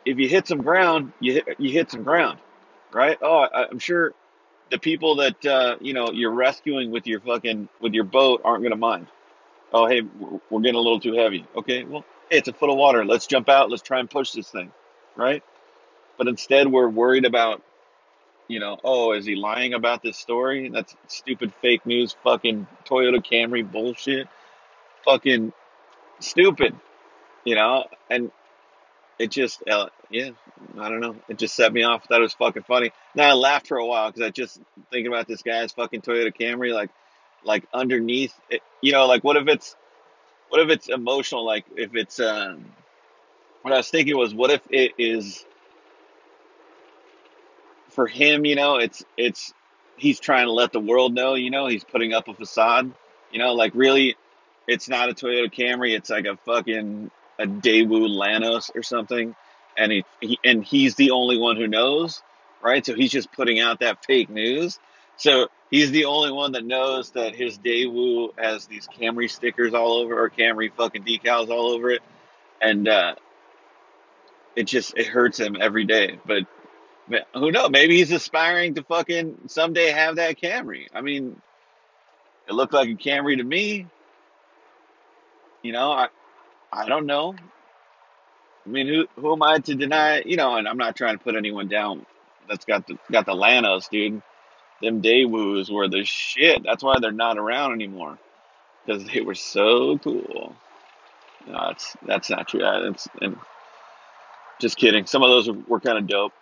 if 0.04 0.18
you 0.18 0.28
hit 0.28 0.46
some 0.46 0.62
ground, 0.62 1.12
you 1.20 1.34
hit, 1.34 1.44
you 1.58 1.70
hit 1.70 1.90
some 1.90 2.02
ground, 2.02 2.38
right? 2.92 3.18
Oh, 3.22 3.40
I, 3.40 3.66
I'm 3.68 3.78
sure 3.78 4.12
the 4.70 4.78
people 4.78 5.16
that 5.16 5.44
uh, 5.46 5.76
you 5.80 5.94
know 5.94 6.10
you're 6.12 6.32
rescuing 6.32 6.90
with 6.90 7.06
your 7.06 7.20
fucking 7.20 7.68
with 7.80 7.94
your 7.94 8.04
boat 8.04 8.42
aren't 8.44 8.62
gonna 8.62 8.76
mind. 8.76 9.06
Oh, 9.72 9.86
hey, 9.86 10.02
we're, 10.02 10.40
we're 10.50 10.60
getting 10.60 10.76
a 10.76 10.80
little 10.80 11.00
too 11.00 11.14
heavy. 11.14 11.46
Okay, 11.56 11.84
well, 11.84 12.04
hey, 12.30 12.38
it's 12.38 12.48
a 12.48 12.52
foot 12.52 12.70
of 12.70 12.76
water. 12.76 13.04
Let's 13.04 13.26
jump 13.26 13.48
out. 13.48 13.70
Let's 13.70 13.82
try 13.82 14.00
and 14.00 14.08
push 14.08 14.32
this 14.32 14.50
thing, 14.50 14.72
right? 15.16 15.42
But 16.16 16.28
instead, 16.28 16.70
we're 16.70 16.88
worried 16.88 17.24
about, 17.24 17.62
you 18.46 18.60
know, 18.60 18.78
oh, 18.84 19.12
is 19.12 19.26
he 19.26 19.34
lying 19.34 19.74
about 19.74 20.02
this 20.02 20.16
story? 20.16 20.68
That's 20.68 20.94
stupid 21.08 21.52
fake 21.60 21.84
news, 21.86 22.14
fucking 22.22 22.66
Toyota 22.84 23.24
Camry 23.24 23.70
bullshit, 23.70 24.28
fucking 25.04 25.52
stupid, 26.20 26.76
you 27.44 27.56
know. 27.56 27.86
And 28.08 28.30
it 29.18 29.30
just 29.30 29.66
uh, 29.68 29.88
yeah 30.10 30.30
i 30.78 30.88
don't 30.88 31.00
know. 31.00 31.16
It 31.28 31.38
just 31.38 31.54
set 31.54 31.72
me 31.72 31.82
off. 31.82 32.02
I 32.04 32.06
thought 32.06 32.20
it 32.20 32.22
was 32.22 32.34
fucking 32.34 32.62
funny. 32.64 32.90
Now 33.14 33.30
i 33.30 33.32
laughed 33.32 33.68
for 33.68 33.76
a 33.76 33.86
while 33.86 34.10
because 34.10 34.22
i 34.26 34.30
just 34.30 34.60
thinking 34.90 35.08
about 35.08 35.26
this 35.26 35.42
guy's 35.42 35.72
fucking 35.72 36.02
toyota 36.02 36.34
camry 36.34 36.72
like 36.74 36.90
like 37.44 37.66
underneath 37.72 38.34
it, 38.50 38.62
you 38.80 38.92
know 38.92 39.06
like 39.06 39.22
what 39.22 39.36
if 39.36 39.48
it's 39.48 39.76
what 40.48 40.60
if 40.60 40.70
it's 40.70 40.88
emotional? 40.88 41.44
Like 41.44 41.64
if 41.76 41.94
it's 41.94 42.20
um 42.20 42.64
what 43.62 43.72
i 43.72 43.76
was 43.76 43.88
thinking 43.88 44.16
was 44.16 44.34
what 44.34 44.50
if 44.50 44.62
it 44.70 44.92
is 44.98 45.44
for 47.88 48.06
him 48.06 48.44
you 48.44 48.56
know 48.56 48.76
it's 48.76 49.04
it's 49.16 49.54
he's 49.96 50.18
trying 50.18 50.46
to 50.46 50.52
let 50.52 50.72
the 50.72 50.80
world 50.80 51.14
know 51.14 51.34
you 51.34 51.50
know 51.50 51.66
he's 51.66 51.84
putting 51.84 52.12
up 52.12 52.26
a 52.26 52.34
facade 52.34 52.92
you 53.30 53.38
know 53.38 53.54
like 53.54 53.72
really 53.74 54.16
it's 54.66 54.88
not 54.88 55.08
a 55.08 55.14
Toyota 55.14 55.52
Camry. 55.52 55.96
It's 55.96 56.10
like 56.10 56.26
a 56.26 56.36
fucking 56.36 57.10
a 57.38 57.46
Daewoo 57.46 58.08
Lanos 58.08 58.70
or 58.74 58.82
something, 58.82 59.34
and 59.76 59.92
he, 59.92 60.04
he 60.20 60.38
and 60.44 60.64
he's 60.64 60.94
the 60.94 61.10
only 61.10 61.38
one 61.38 61.56
who 61.56 61.66
knows, 61.66 62.22
right? 62.62 62.84
So 62.84 62.94
he's 62.94 63.10
just 63.10 63.32
putting 63.32 63.60
out 63.60 63.80
that 63.80 64.04
fake 64.04 64.30
news. 64.30 64.78
So 65.16 65.48
he's 65.70 65.90
the 65.90 66.06
only 66.06 66.32
one 66.32 66.52
that 66.52 66.64
knows 66.64 67.10
that 67.12 67.34
his 67.34 67.58
Daewoo 67.58 68.38
has 68.38 68.66
these 68.66 68.88
Camry 68.88 69.30
stickers 69.30 69.74
all 69.74 69.94
over 69.94 70.20
or 70.20 70.30
Camry 70.30 70.72
fucking 70.72 71.04
decals 71.04 71.48
all 71.50 71.70
over 71.70 71.90
it, 71.90 72.02
and 72.60 72.88
uh, 72.88 73.14
it 74.56 74.64
just 74.64 74.96
it 74.96 75.06
hurts 75.06 75.38
him 75.38 75.56
every 75.60 75.84
day. 75.84 76.18
But 76.24 76.46
who 77.34 77.50
knows? 77.50 77.70
Maybe 77.70 77.98
he's 77.98 78.12
aspiring 78.12 78.74
to 78.74 78.82
fucking 78.82 79.36
someday 79.48 79.90
have 79.90 80.16
that 80.16 80.40
Camry. 80.40 80.88
I 80.94 81.00
mean, 81.00 81.40
it 82.48 82.52
looked 82.52 82.72
like 82.72 82.88
a 82.88 82.94
Camry 82.94 83.36
to 83.36 83.44
me. 83.44 83.86
You 85.62 85.72
know, 85.72 85.92
I 85.92 86.08
I 86.74 86.88
don't 86.88 87.06
know. 87.06 87.34
I 88.66 88.68
mean, 88.68 88.86
who 88.88 89.06
who 89.16 89.32
am 89.32 89.42
I 89.42 89.58
to 89.58 89.74
deny? 89.74 90.22
You 90.24 90.36
know, 90.36 90.56
and 90.56 90.66
I'm 90.66 90.78
not 90.78 90.96
trying 90.96 91.16
to 91.16 91.22
put 91.22 91.36
anyone 91.36 91.68
down. 91.68 92.04
That's 92.48 92.64
got 92.64 92.86
the 92.86 92.98
got 93.10 93.26
the 93.26 93.34
Lanos, 93.34 93.88
dude. 93.88 94.22
Them 94.82 95.02
Daewoos 95.02 95.70
were 95.70 95.88
the 95.88 96.04
shit. 96.04 96.62
That's 96.64 96.82
why 96.82 96.98
they're 97.00 97.12
not 97.12 97.38
around 97.38 97.72
anymore 97.72 98.18
because 98.84 99.04
they 99.04 99.20
were 99.20 99.34
so 99.34 99.98
cool. 99.98 100.54
No, 101.46 101.52
that's 101.68 101.96
that's 102.06 102.30
not 102.30 102.48
true. 102.48 102.60
That's 102.60 103.08
and 103.20 103.36
just 104.60 104.76
kidding. 104.76 105.06
Some 105.06 105.22
of 105.22 105.30
those 105.30 105.48
were, 105.48 105.58
were 105.68 105.80
kind 105.80 105.98
of 105.98 106.06
dope, 106.06 106.32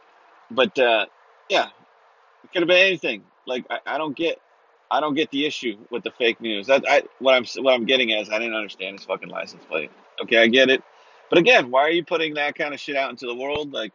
but 0.51 0.79
uh, 0.79 1.07
yeah, 1.49 1.69
it 2.45 2.53
could 2.53 2.63
have 2.63 2.69
been 2.69 2.87
anything. 2.87 3.25
Like 3.47 3.67
I, 3.69 3.81
I 3.87 3.99
don't 3.99 4.17
get, 4.17 4.41
I 4.91 5.01
don't 5.01 5.15
get 5.15 5.31
the 5.31 5.45
issue 5.45 5.79
with 5.91 6.05
the 6.05 6.13
fake 6.13 6.41
news. 6.41 6.69
That 6.69 6.85
I 6.89 7.03
what 7.19 7.35
I'm 7.35 7.45
what 7.63 7.75
I'm 7.75 7.85
getting 7.85 8.13
at 8.13 8.23
is 8.23 8.31
I 8.31 8.39
didn't 8.39 8.55
understand 8.55 8.99
his 8.99 9.07
fucking 9.07 9.29
license 9.29 9.65
plate. 9.65 9.91
Okay, 10.23 10.39
I 10.39 10.47
get 10.47 10.71
it, 10.71 10.83
but 11.31 11.39
again, 11.39 11.71
why 11.71 11.83
are 11.83 11.91
you 11.91 12.05
putting 12.05 12.35
that 12.35 12.55
kind 12.55 12.75
of 12.75 12.81
shit 12.81 12.97
out 12.97 13.11
into 13.11 13.27
the 13.27 13.35
world? 13.35 13.73
Like, 13.73 13.93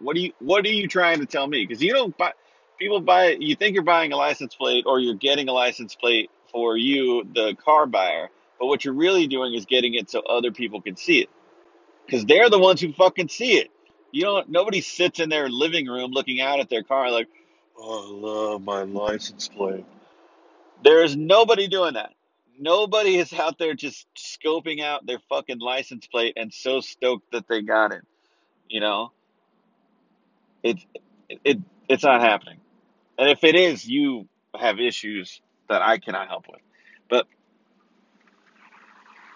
what 0.00 0.16
are 0.16 0.20
you 0.20 0.32
what 0.40 0.64
are 0.66 0.70
you 0.70 0.88
trying 0.88 1.20
to 1.20 1.26
tell 1.26 1.46
me? 1.46 1.64
Because 1.66 1.82
you 1.82 1.92
don't 1.92 2.16
buy 2.16 2.32
people 2.78 3.00
buy. 3.00 3.36
You 3.38 3.54
think 3.56 3.74
you're 3.74 3.84
buying 3.84 4.12
a 4.12 4.16
license 4.16 4.54
plate 4.54 4.84
or 4.86 5.00
you're 5.00 5.14
getting 5.14 5.48
a 5.48 5.52
license 5.52 5.94
plate 5.94 6.30
for 6.50 6.76
you, 6.76 7.26
the 7.34 7.54
car 7.64 7.86
buyer, 7.86 8.28
but 8.58 8.66
what 8.66 8.84
you're 8.84 8.94
really 8.94 9.26
doing 9.28 9.54
is 9.54 9.66
getting 9.66 9.94
it 9.94 10.10
so 10.10 10.20
other 10.20 10.50
people 10.50 10.80
can 10.80 10.96
see 10.96 11.20
it 11.20 11.28
because 12.06 12.24
they're 12.24 12.50
the 12.50 12.58
ones 12.58 12.80
who 12.80 12.92
fucking 12.92 13.28
see 13.28 13.58
it. 13.58 13.70
You 14.12 14.22
don't. 14.22 14.48
Nobody 14.48 14.80
sits 14.80 15.20
in 15.20 15.28
their 15.28 15.48
living 15.48 15.86
room 15.86 16.10
looking 16.10 16.40
out 16.40 16.60
at 16.60 16.68
their 16.68 16.82
car 16.82 17.10
like, 17.10 17.28
"Oh, 17.78 18.08
I 18.08 18.28
love 18.28 18.62
my 18.62 18.82
license 18.82 19.48
plate." 19.48 19.84
There's 20.82 21.16
nobody 21.16 21.68
doing 21.68 21.94
that. 21.94 22.12
Nobody 22.62 23.16
is 23.16 23.32
out 23.32 23.58
there 23.58 23.72
just 23.72 24.06
scoping 24.14 24.82
out 24.82 25.06
their 25.06 25.18
fucking 25.30 25.60
license 25.60 26.06
plate 26.06 26.34
and 26.36 26.52
so 26.52 26.82
stoked 26.82 27.32
that 27.32 27.48
they 27.48 27.62
got 27.62 27.92
it. 27.92 28.02
You 28.68 28.80
know, 28.80 29.12
it 30.62 30.76
it 31.42 31.58
it's 31.88 32.04
not 32.04 32.20
happening. 32.20 32.58
And 33.18 33.30
if 33.30 33.44
it 33.44 33.54
is, 33.54 33.88
you 33.88 34.28
have 34.54 34.78
issues 34.78 35.40
that 35.70 35.80
I 35.80 35.96
cannot 35.96 36.28
help 36.28 36.48
with. 36.48 36.60
But 37.08 37.26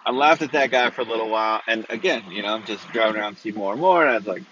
I 0.05 0.11
laughed 0.11 0.43
at 0.43 0.53
that 0.53 0.71
guy 0.71 0.91
for 0.91 1.01
a 1.01 1.05
little 1.05 1.31
while, 1.31 1.63
and 1.67 1.87
again, 1.89 2.25
you 2.31 2.43
know, 2.43 2.55
I'm 2.55 2.67
just 2.67 2.87
driving 2.93 3.21
around, 3.21 3.39
see 3.39 3.53
more 3.53 3.73
and 3.73 3.81
more, 3.81 4.03
and 4.03 4.11
I 4.11 4.17
was 4.17 4.27
like. 4.27 4.43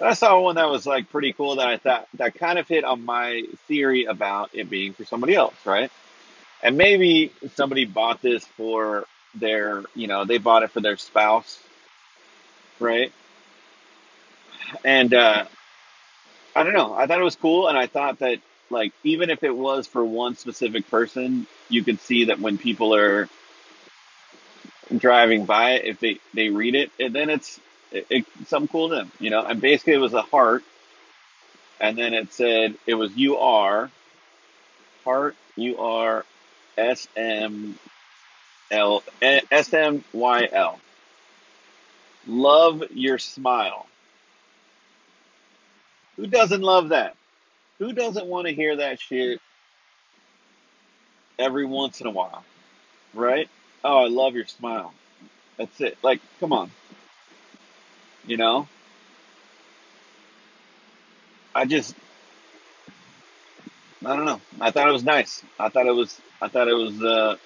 I 0.00 0.14
saw 0.14 0.38
one 0.38 0.54
that 0.54 0.68
was 0.68 0.86
like 0.86 1.10
pretty 1.10 1.32
cool 1.32 1.56
that 1.56 1.66
I 1.66 1.76
thought 1.76 2.08
that 2.14 2.36
kind 2.36 2.56
of 2.60 2.68
hit 2.68 2.84
on 2.84 3.04
my 3.04 3.42
theory 3.66 4.04
about 4.04 4.50
it 4.52 4.70
being 4.70 4.92
for 4.92 5.04
somebody 5.04 5.34
else, 5.34 5.56
right? 5.64 5.90
And 6.62 6.76
maybe 6.76 7.32
somebody 7.54 7.84
bought 7.84 8.20
this 8.20 8.44
for 8.44 9.06
their, 9.34 9.84
you 9.94 10.06
know, 10.06 10.24
they 10.24 10.38
bought 10.38 10.62
it 10.62 10.70
for 10.70 10.80
their 10.80 10.96
spouse, 10.96 11.62
right? 12.80 13.12
And 14.84 15.14
uh, 15.14 15.44
I 16.54 16.62
don't 16.64 16.74
know. 16.74 16.94
I 16.94 17.06
thought 17.06 17.20
it 17.20 17.24
was 17.24 17.36
cool, 17.36 17.68
and 17.68 17.78
I 17.78 17.86
thought 17.86 18.18
that 18.18 18.40
like 18.70 18.92
even 19.04 19.30
if 19.30 19.42
it 19.42 19.56
was 19.56 19.86
for 19.86 20.04
one 20.04 20.36
specific 20.36 20.90
person, 20.90 21.46
you 21.68 21.82
could 21.84 22.00
see 22.00 22.24
that 22.24 22.40
when 22.40 22.58
people 22.58 22.94
are 22.94 23.28
driving 24.96 25.46
by 25.46 25.72
it, 25.72 25.84
if 25.84 26.00
they 26.00 26.18
they 26.34 26.50
read 26.50 26.74
it, 26.74 26.90
and 26.98 27.14
then 27.14 27.30
it's 27.30 27.60
it, 27.92 28.06
it, 28.10 28.26
cool 28.70 28.90
to 28.90 28.96
them, 28.96 29.12
you 29.20 29.30
know. 29.30 29.44
And 29.44 29.60
basically, 29.60 29.94
it 29.94 29.98
was 29.98 30.14
a 30.14 30.22
heart, 30.22 30.64
and 31.80 31.96
then 31.96 32.12
it 32.12 32.32
said 32.32 32.74
it 32.86 32.94
was 32.94 33.16
you 33.16 33.38
are 33.38 33.90
heart 35.04 35.36
you 35.56 35.78
are 35.78 36.24
S 36.78 37.08
M 37.16 37.78
L 38.70 39.02
S 39.22 39.74
M 39.74 40.04
Y 40.12 40.48
L. 40.52 40.78
Love 42.26 42.84
your 42.92 43.18
smile. 43.18 43.86
Who 46.16 46.26
doesn't 46.26 46.62
love 46.62 46.90
that? 46.90 47.16
Who 47.78 47.92
doesn't 47.92 48.26
want 48.26 48.46
to 48.48 48.54
hear 48.54 48.76
that 48.76 49.00
shit 49.00 49.40
every 51.38 51.64
once 51.64 52.00
in 52.00 52.06
a 52.06 52.10
while, 52.10 52.44
right? 53.14 53.48
Oh, 53.84 54.04
I 54.04 54.08
love 54.08 54.34
your 54.34 54.46
smile. 54.46 54.92
That's 55.56 55.80
it. 55.80 55.96
Like, 56.02 56.20
come 56.40 56.52
on, 56.52 56.70
you 58.26 58.36
know. 58.36 58.68
I 61.54 61.64
just, 61.64 61.94
I 64.04 64.16
don't 64.16 64.24
know. 64.24 64.40
I 64.60 64.70
thought 64.70 64.88
it 64.88 64.92
was 64.92 65.04
nice. 65.04 65.42
I 65.58 65.68
thought 65.68 65.86
it 65.86 65.94
was, 65.94 66.20
I 66.40 66.48
thought 66.48 66.68
it 66.68 66.74
was 66.74 67.02
uh, 67.02 67.36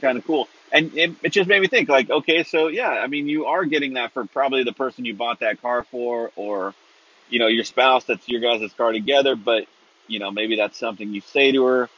kind 0.00 0.18
of 0.18 0.26
cool, 0.26 0.48
and 0.72 0.96
it, 0.96 1.12
it 1.22 1.32
just 1.32 1.48
made 1.48 1.60
me 1.60 1.68
think. 1.68 1.88
Like, 1.88 2.10
okay, 2.10 2.44
so 2.44 2.68
yeah, 2.68 2.88
I 2.88 3.06
mean, 3.06 3.28
you 3.28 3.46
are 3.46 3.64
getting 3.64 3.94
that 3.94 4.12
for 4.12 4.24
probably 4.24 4.64
the 4.64 4.72
person 4.72 5.04
you 5.04 5.14
bought 5.14 5.40
that 5.40 5.60
car 5.60 5.84
for, 5.84 6.30
or 6.36 6.74
you 7.28 7.38
know, 7.38 7.46
your 7.46 7.64
spouse. 7.64 8.04
That's 8.04 8.28
your 8.28 8.40
guys' 8.40 8.72
car 8.72 8.92
together, 8.92 9.36
but 9.36 9.66
you 10.06 10.18
know, 10.18 10.30
maybe 10.30 10.56
that's 10.56 10.78
something 10.78 11.12
you 11.12 11.20
say 11.20 11.52
to 11.52 11.64
her 11.64 11.90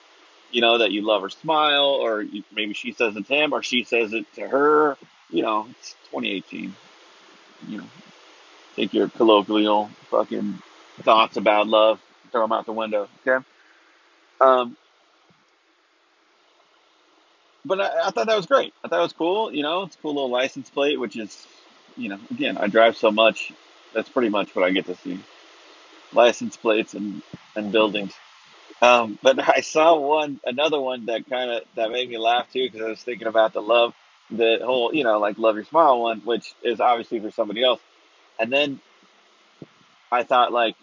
you 0.50 0.61
know, 0.61 0.78
that 0.78 0.92
you 0.92 1.02
love 1.02 1.23
her 1.23 1.28
smile, 1.28 1.85
or 1.85 2.23
you, 2.23 2.42
maybe 2.54 2.75
she 2.75 2.92
says 2.92 3.16
it 3.16 3.26
to 3.26 3.35
him, 3.35 3.52
or 3.52 3.62
she 3.62 3.85
says 3.85 4.12
it 4.12 4.32
to 4.35 4.49
her. 4.49 4.97
You 5.30 5.42
know, 5.42 5.66
it's 5.70 5.92
2018. 6.11 6.75
You 7.68 7.78
know, 7.78 7.85
take 8.76 8.94
your 8.94 9.08
colloquial 9.08 9.90
fucking 10.11 10.62
thoughts 11.02 11.37
about 11.37 11.68
love, 11.68 12.00
throw 12.32 12.42
them 12.42 12.52
out 12.52 12.66
the 12.66 12.73
window. 12.73 13.08
Okay. 13.26 13.44
Um, 14.40 14.76
but 17.64 17.80
I, 17.80 18.09
I 18.09 18.11
thought 18.11 18.26
that 18.26 18.37
was 18.37 18.47
great. 18.47 18.75
I 18.85 18.88
thought 18.88 19.00
it 19.00 19.02
was 19.02 19.12
cool. 19.12 19.52
You 19.52 19.62
know, 19.62 19.83
it's 19.83 19.97
a 19.97 19.99
cool 19.99 20.14
little 20.14 20.30
license 20.30 20.71
plate, 20.71 20.99
which 20.99 21.16
is, 21.16 21.47
you 21.97 22.09
know, 22.09 22.18
again, 22.30 22.57
I 22.59 22.68
drive 22.68 22.97
so 22.97 23.11
much. 23.11 23.52
That's 23.95 24.09
pretty 24.09 24.28
much 24.28 24.54
what 24.54 24.64
I 24.64 24.71
get 24.71 24.87
to 24.87 24.97
see: 24.97 25.21
license 26.12 26.57
plates 26.57 26.95
and 26.95 27.23
and 27.57 27.73
buildings. 27.73 28.14
Um, 28.80 29.18
but 29.23 29.38
I 29.57 29.61
saw 29.61 29.99
one, 29.99 30.40
another 30.45 30.80
one 30.80 31.07
that 31.07 31.28
kind 31.28 31.50
of 31.50 31.62
that 31.76 31.90
made 31.90 32.09
me 32.09 32.18
laugh 32.18 32.52
too 32.52 32.66
because 32.66 32.83
I 32.83 32.88
was 32.90 33.02
thinking 33.02 33.26
about 33.26 33.52
the 33.52 33.62
love, 33.62 33.95
the 34.30 34.61
whole, 34.62 34.95
you 34.95 35.04
know, 35.04 35.18
like 35.18 35.38
love 35.38 35.57
your 35.57 35.64
smile 35.64 36.00
one, 36.00 36.21
which 36.21 36.54
is 36.62 36.80
obviously 36.80 37.21
for 37.21 37.30
somebody 37.30 37.62
else. 37.62 37.80
And 38.38 38.52
then 38.52 38.80
I 40.12 40.23
thought 40.23 40.52
like, 40.52 40.76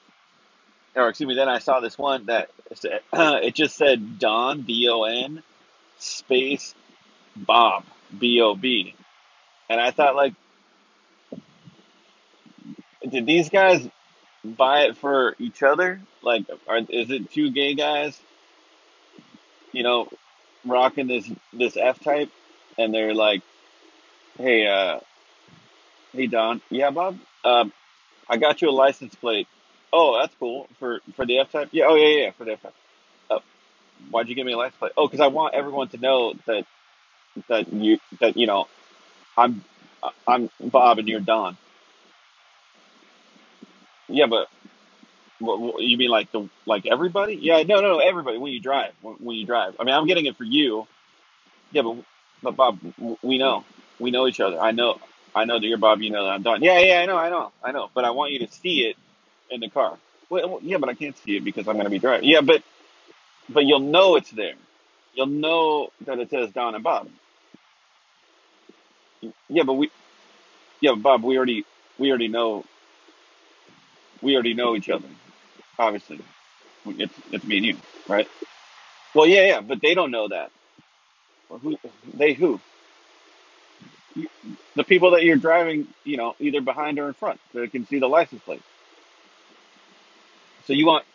or 0.95 1.09
excuse 1.09 1.27
me, 1.27 1.35
then 1.35 1.49
I 1.49 1.59
saw 1.59 1.79
this 1.79 1.97
one 1.97 2.25
that 2.27 2.49
it 3.13 3.55
just 3.55 3.75
said 3.75 4.19
Don 4.19 4.61
B 4.61 4.87
O 4.89 5.03
N 5.03 5.43
space 5.97 6.73
Bob 7.35 7.83
B 8.17 8.41
O 8.41 8.55
B, 8.55 8.95
and 9.69 9.79
I 9.79 9.91
thought 9.91 10.15
like, 10.15 10.33
did 13.07 13.25
these 13.25 13.49
guys 13.49 13.87
buy 14.43 14.83
it 14.83 14.97
for 14.97 15.35
each 15.39 15.63
other? 15.63 16.01
Like, 16.21 16.45
are 16.67 16.77
is 16.77 17.11
it 17.11 17.31
two 17.31 17.51
gay 17.51 17.75
guys, 17.75 18.19
you 19.71 19.83
know, 19.83 20.09
rocking 20.65 21.07
this 21.07 21.29
this 21.53 21.77
F 21.77 21.99
type, 21.99 22.31
and 22.77 22.93
they're 22.93 23.13
like, 23.13 23.41
hey, 24.37 24.67
uh, 24.67 24.99
hey 26.13 26.27
Don, 26.27 26.61
yeah, 26.69 26.89
Bob, 26.89 27.17
um, 27.43 27.73
I 28.29 28.37
got 28.37 28.61
you 28.61 28.69
a 28.69 28.71
license 28.71 29.13
plate. 29.15 29.47
Oh, 29.95 30.19
that's 30.19 30.35
cool 30.39 30.67
for 30.79 30.99
for 31.15 31.25
the 31.25 31.39
F 31.39 31.51
type. 31.53 31.69
Yeah, 31.71 31.85
oh 31.87 31.95
yeah, 31.95 32.07
yeah, 32.09 32.23
yeah, 32.25 32.31
for 32.31 32.45
the 32.45 32.53
F 32.53 32.63
type. 32.63 32.75
Uh, 33.31 33.39
why'd 34.11 34.29
you 34.29 34.35
give 34.35 34.45
me 34.45 34.53
a 34.53 34.57
license 34.57 34.77
plate? 34.77 34.93
Oh, 34.97 35.07
because 35.07 35.21
I 35.21 35.27
want 35.27 35.55
everyone 35.55 35.89
to 35.89 35.97
know 35.97 36.33
that 36.47 36.65
that 37.49 37.71
you 37.73 37.99
that 38.19 38.37
you 38.37 38.47
know 38.47 38.67
I'm 39.37 39.63
I'm 40.27 40.49
Bob 40.61 40.99
and 40.99 41.07
you're 41.07 41.19
Don. 41.21 41.57
Yeah, 44.09 44.27
but 44.27 44.47
what, 45.39 45.59
what- 45.59 45.83
you 45.83 45.97
mean 45.97 46.09
like 46.11 46.31
the 46.31 46.49
like 46.65 46.85
everybody? 46.85 47.35
Yeah, 47.35 47.63
no, 47.63 47.77
no, 47.81 47.93
no, 47.93 47.99
everybody. 47.99 48.37
When 48.37 48.51
you 48.53 48.59
drive, 48.59 48.93
when, 49.01 49.15
when 49.15 49.37
you 49.37 49.45
drive. 49.45 49.75
I 49.79 49.83
mean, 49.83 49.95
I'm 49.95 50.07
getting 50.07 50.25
it 50.25 50.37
for 50.37 50.43
you. 50.45 50.87
Yeah, 51.71 51.83
but 51.83 51.97
but 52.43 52.55
Bob, 52.55 52.79
we 53.23 53.37
know, 53.37 53.65
we 53.99 54.11
know 54.11 54.27
each 54.27 54.39
other. 54.39 54.59
I 54.59 54.71
know, 54.71 54.99
I 55.35 55.45
know 55.45 55.59
that 55.59 55.65
you're 55.67 55.77
Bob. 55.77 56.01
You 56.01 56.11
know 56.11 56.25
that 56.25 56.31
I'm 56.31 56.43
Don. 56.43 56.63
Yeah, 56.63 56.79
yeah, 56.79 56.99
I 57.01 57.05
know, 57.05 57.17
I 57.17 57.29
know, 57.29 57.51
I 57.63 57.71
know. 57.71 57.89
But 57.93 58.05
I 58.05 58.11
want 58.11 58.33
you 58.33 58.39
to 58.39 58.51
see 58.51 58.81
it 58.85 58.97
in 59.51 59.61
the 59.61 59.69
car. 59.69 59.97
Well, 60.29 60.59
yeah, 60.61 60.77
but 60.77 60.89
I 60.89 60.93
can't 60.95 61.17
see 61.17 61.37
it 61.37 61.43
because 61.43 61.67
I'm 61.67 61.75
going 61.75 61.85
to 61.85 61.91
be 61.91 61.99
driving. 61.99 62.29
Yeah, 62.29 62.41
but 62.41 62.63
but 63.49 63.65
you'll 63.65 63.79
know 63.79 64.15
it's 64.17 64.31
there. 64.31 64.55
You'll 65.13 65.27
know 65.27 65.89
that 66.05 66.19
it 66.19 66.29
says 66.29 66.51
Don 66.51 66.75
and 66.75 66.83
Bob. 66.83 67.09
Yeah, 69.49 69.63
but 69.63 69.73
we 69.73 69.91
yeah, 70.81 70.95
Bob, 70.95 71.23
we 71.23 71.37
already 71.37 71.65
we 71.99 72.09
already 72.09 72.27
know 72.29 72.65
we 74.21 74.35
already 74.35 74.53
know 74.53 74.75
each 74.75 74.89
other. 74.89 75.07
Obviously, 75.79 76.19
it's 76.87 77.13
it's 77.31 77.45
me 77.45 77.57
and 77.57 77.65
you, 77.67 77.77
right? 78.07 78.27
Well, 79.15 79.27
yeah, 79.27 79.45
yeah, 79.47 79.61
but 79.61 79.81
they 79.81 79.93
don't 79.95 80.11
know 80.11 80.27
that. 80.29 80.51
Well, 81.49 81.59
Who 81.59 81.77
they 82.13 82.33
who 82.33 82.59
the 84.75 84.83
people 84.83 85.11
that 85.11 85.23
you're 85.23 85.37
driving, 85.37 85.87
you 86.03 86.17
know, 86.17 86.35
either 86.39 86.61
behind 86.61 86.99
or 86.99 87.07
in 87.07 87.13
front, 87.13 87.39
that 87.53 87.71
can 87.71 87.87
see 87.87 87.99
the 87.99 88.07
license 88.09 88.41
plate. 88.43 88.61
So 90.65 90.73
you 90.73 90.85
want 90.85 91.05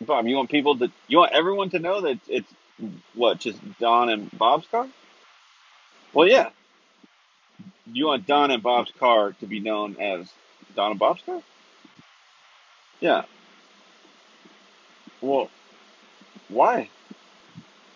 Bob, 0.00 0.26
you 0.26 0.36
want 0.36 0.50
people 0.50 0.78
to 0.78 0.90
you 1.08 1.18
want 1.18 1.32
everyone 1.32 1.70
to 1.70 1.78
know 1.78 2.00
that 2.02 2.18
it's 2.28 2.52
what 3.14 3.40
just 3.40 3.58
Don 3.78 4.08
and 4.08 4.30
Bob's 4.36 4.66
car? 4.68 4.88
Well, 6.12 6.28
yeah, 6.28 6.50
you 7.92 8.06
want 8.06 8.26
Don 8.26 8.50
and 8.50 8.62
Bob's 8.62 8.92
car 8.98 9.32
to 9.40 9.46
be 9.46 9.60
known 9.60 9.96
as 10.00 10.30
Don 10.74 10.92
and 10.92 11.00
Bob's 11.00 11.22
car? 11.22 11.42
Yeah. 13.00 13.24
Well, 15.20 15.50
why? 16.48 16.88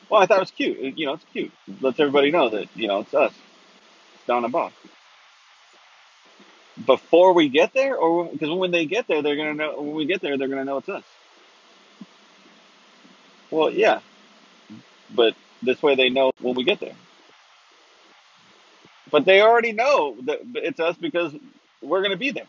Well, 0.09 0.23
I 0.23 0.27
thought 0.27 0.39
it 0.39 0.41
was 0.41 0.51
cute. 0.53 0.79
You 0.99 1.07
know, 1.07 1.15
it's 1.15 1.25
cute. 1.33 1.53
It 1.69 1.83
lets 1.83 1.99
everybody 1.99 2.31
know 2.31 2.49
that 2.51 2.69
you 2.75 2.89
know 2.89 3.01
it's 3.01 3.15
us, 3.15 3.33
it's 4.15 4.25
Don 4.27 4.45
and 4.45 4.53
Bob. 4.53 4.73
Before 6.85 7.33
we 7.33 7.49
get 7.49 7.73
there, 7.73 7.97
or 7.97 8.27
because 8.27 8.51
when 8.51 8.71
they 8.71 8.85
get 8.85 9.07
there, 9.07 9.23
they're 9.23 9.37
gonna 9.37 9.55
know. 9.55 9.81
When 9.81 9.95
we 9.95 10.05
get 10.05 10.21
there, 10.21 10.37
they're 10.37 10.49
gonna 10.49 10.65
know 10.65 10.79
it's 10.79 10.89
us. 10.89 11.05
Well, 13.51 13.71
yeah, 13.71 14.01
but 15.15 15.35
this 15.63 15.83
way 15.83 15.95
they 15.95 16.11
know 16.11 16.33
when 16.41 16.55
we 16.55 16.65
get 16.65 16.81
there. 16.81 16.95
But 19.11 19.25
they 19.25 19.41
already 19.41 19.73
know 19.73 20.17
that 20.25 20.41
it's 20.57 20.81
us 20.81 20.97
because 20.97 21.35
we're 21.81 22.03
gonna 22.03 22.17
be 22.17 22.31
there. 22.31 22.47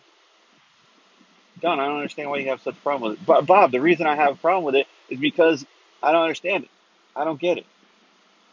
Don, 1.61 1.79
I 1.79 1.85
don't 1.85 1.97
understand 1.97 2.29
why 2.29 2.37
you 2.37 2.49
have 2.49 2.61
such 2.61 2.75
a 2.75 2.81
problem 2.81 3.11
with 3.11 3.19
it. 3.19 3.25
But 3.25 3.45
Bob, 3.45 3.71
the 3.71 3.81
reason 3.81 4.07
I 4.07 4.15
have 4.15 4.33
a 4.33 4.37
problem 4.37 4.63
with 4.63 4.75
it 4.75 4.87
is 5.09 5.19
because 5.19 5.65
I 6.03 6.11
don't 6.11 6.23
understand 6.23 6.65
it. 6.65 6.69
I 7.15 7.23
don't 7.23 7.39
get 7.39 7.57
it. 7.57 7.65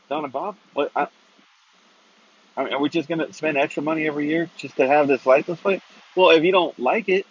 Don 0.09 0.25
and 0.25 0.33
Bob, 0.33 0.57
what? 0.73 0.91
I, 0.95 1.09
I 2.57 2.65
mean, 2.65 2.75
are 2.75 2.81
we 2.81 2.89
just 2.91 3.09
gonna 3.09 3.33
spend 3.33 3.59
extra 3.59 3.83
money 3.83 4.07
every 4.07 4.29
year 4.29 4.51
just 4.57 4.77
to 4.79 4.87
have 4.89 5.09
this 5.09 5.27
license 5.27 5.61
plate? 5.61 5.83
Well, 6.17 6.31
if 6.31 6.45
you 6.45 6.53
don't 6.53 6.79
like 6.79 7.09
it, 7.09 7.27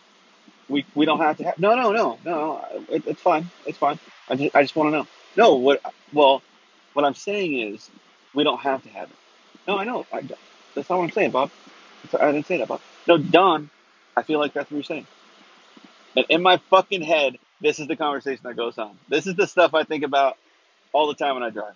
we 0.70 0.86
we 0.96 1.06
don't 1.06 1.20
have 1.20 1.38
to 1.38 1.46
have. 1.46 1.60
No, 1.60 1.76
no, 1.76 1.92
no, 1.92 2.20
no. 2.26 2.66
It, 2.90 3.08
it's 3.08 3.22
fine. 3.22 3.50
It's 3.66 3.78
fine. 3.78 4.00
I 4.30 4.36
just 4.36 4.56
I 4.56 4.64
just 4.64 4.76
want 4.76 4.88
to 4.90 4.92
know. 5.00 5.08
No, 5.38 5.56
what? 5.56 5.82
Well, 6.14 6.42
what 6.94 7.06
I'm 7.06 7.16
saying 7.16 7.60
is 7.74 7.90
we 8.36 8.44
don't 8.44 8.62
have 8.62 8.84
to 8.84 8.90
have 8.90 9.10
it. 9.10 9.18
No, 9.68 9.78
I 9.78 9.86
know. 9.86 10.06
I, 10.14 10.22
that's 10.76 10.90
not 10.90 10.98
what 11.00 11.06
I'm 11.06 11.12
saying, 11.12 11.32
Bob. 11.32 11.52
I 12.20 12.32
didn't 12.32 12.48
say 12.48 12.58
that, 12.58 12.68
Bob. 12.68 12.82
No, 13.08 13.18
Don. 13.18 13.70
I 14.18 14.24
feel 14.24 14.40
like 14.40 14.54
that's 14.54 14.70
what 14.72 14.78
you're 14.78 14.84
saying. 14.84 15.08
And 16.16 16.26
in 16.30 16.44
my 16.44 16.58
fucking 16.70 17.02
head, 17.04 17.38
this 17.62 17.80
is 17.80 17.88
the 17.88 17.96
conversation 17.96 18.42
that 18.44 18.56
goes 18.58 18.78
on. 18.78 18.98
This 19.10 19.28
is 19.28 19.36
the 19.36 19.48
stuff 19.48 19.74
I 19.74 19.84
think 19.84 20.04
about 20.04 20.38
all 20.94 21.08
the 21.08 21.16
time 21.16 21.36
when 21.36 21.44
I 21.44 21.50
drive. 21.52 21.76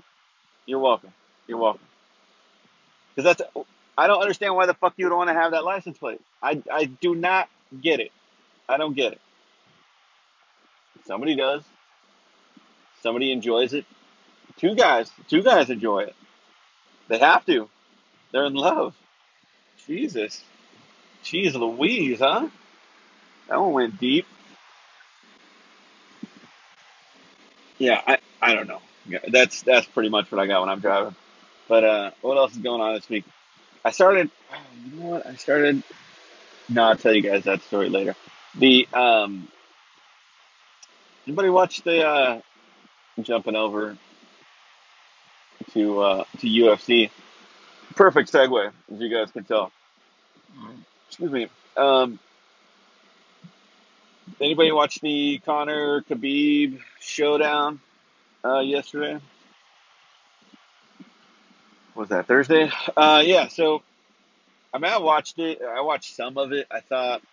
You're 0.68 0.80
welcome. 0.80 1.14
You're 1.48 1.60
welcome. 1.60 1.87
Because 3.18 3.36
that's 3.36 3.52
I 3.98 4.06
don't 4.06 4.22
understand 4.22 4.56
why 4.56 4.68
the 4.68 4.76
fuck 4.76 4.94
you 4.98 5.10
would 5.10 5.16
want 5.16 5.30
to 5.30 5.34
have 5.34 5.52
that 5.52 5.66
license 5.66 5.98
plate. 5.98 6.22
I 6.42 6.62
I 6.72 6.86
do 6.86 7.16
not 7.16 7.50
get 7.82 8.00
it. 8.00 8.12
I 8.70 8.78
don't 8.78 8.96
get 8.96 9.14
it. 9.14 9.22
Somebody 11.06 11.36
does. 11.36 11.64
Somebody 13.02 13.32
enjoys 13.32 13.74
it. 13.74 13.86
Two 14.58 14.76
guys, 14.76 15.12
two 15.28 15.42
guys 15.42 15.72
enjoy 15.72 16.02
it. 16.02 16.16
They 17.08 17.18
have 17.18 17.44
to. 17.48 17.70
They're 18.32 18.46
in 18.46 18.54
love. 18.54 18.96
Jesus. 19.88 20.44
Jeez 21.24 21.56
Louise, 21.56 22.20
huh? 22.20 22.50
That 23.48 23.60
one 23.60 23.74
went 23.74 24.00
deep. 24.00 24.28
Yeah, 27.80 28.00
I, 28.06 28.20
I 28.42 28.54
don't 28.54 28.68
know. 28.68 28.82
Yeah, 29.08 29.20
that's 29.28 29.64
that's 29.64 29.88
pretty 29.88 30.10
much 30.10 30.32
what 30.32 30.40
I 30.40 30.46
got 30.46 30.62
when 30.62 30.70
I'm 30.70 30.82
driving. 30.82 31.16
But 31.68 31.84
uh, 31.84 32.12
what 32.22 32.38
else 32.38 32.54
is 32.54 32.60
going 32.60 32.82
on 32.82 32.96
this 32.96 33.10
week? 33.10 33.26
I 33.84 33.92
started. 33.92 34.30
You 34.86 35.00
know 35.00 35.10
what? 35.10 35.26
I 35.26 35.36
started. 35.36 35.84
No, 36.70 36.84
I'll 36.84 36.98
tell 36.98 37.14
you 37.14 37.22
guys 37.22 37.44
that 37.46 37.62
story 37.64 37.90
later. 37.90 38.16
The 38.56 38.88
um, 38.94 39.48
anybody 41.26 41.50
watch 41.50 41.82
the 41.84 42.06
uh, 42.06 42.42
jumping 43.22 43.56
over 43.56 43.98
to 45.74 46.00
uh, 46.02 46.24
to 46.40 46.48
UFC? 46.48 47.10
Perfect 47.96 48.32
segue, 48.32 48.72
as 48.94 49.00
you 49.00 49.10
guys 49.10 49.32
can 49.32 49.44
tell. 49.44 49.72
Excuse 51.08 51.32
me. 51.32 51.48
Um, 51.76 52.20
anybody 54.42 54.72
watch 54.72 55.00
the 55.02 55.40
Conor 55.40 56.02
Khabib 56.02 56.80
showdown 57.00 57.80
uh, 58.44 58.60
yesterday? 58.60 59.20
Was 61.98 62.10
that 62.10 62.28
Thursday? 62.28 62.72
Uh, 62.96 63.24
yeah. 63.26 63.48
So 63.48 63.82
I 64.72 64.78
mean, 64.78 64.92
I 64.92 65.00
watched 65.00 65.40
it. 65.40 65.62
I 65.62 65.82
watched 65.82 66.16
some 66.16 66.38
of 66.38 66.54
it. 66.54 66.68
I 66.70 66.82
thought. 66.82 67.24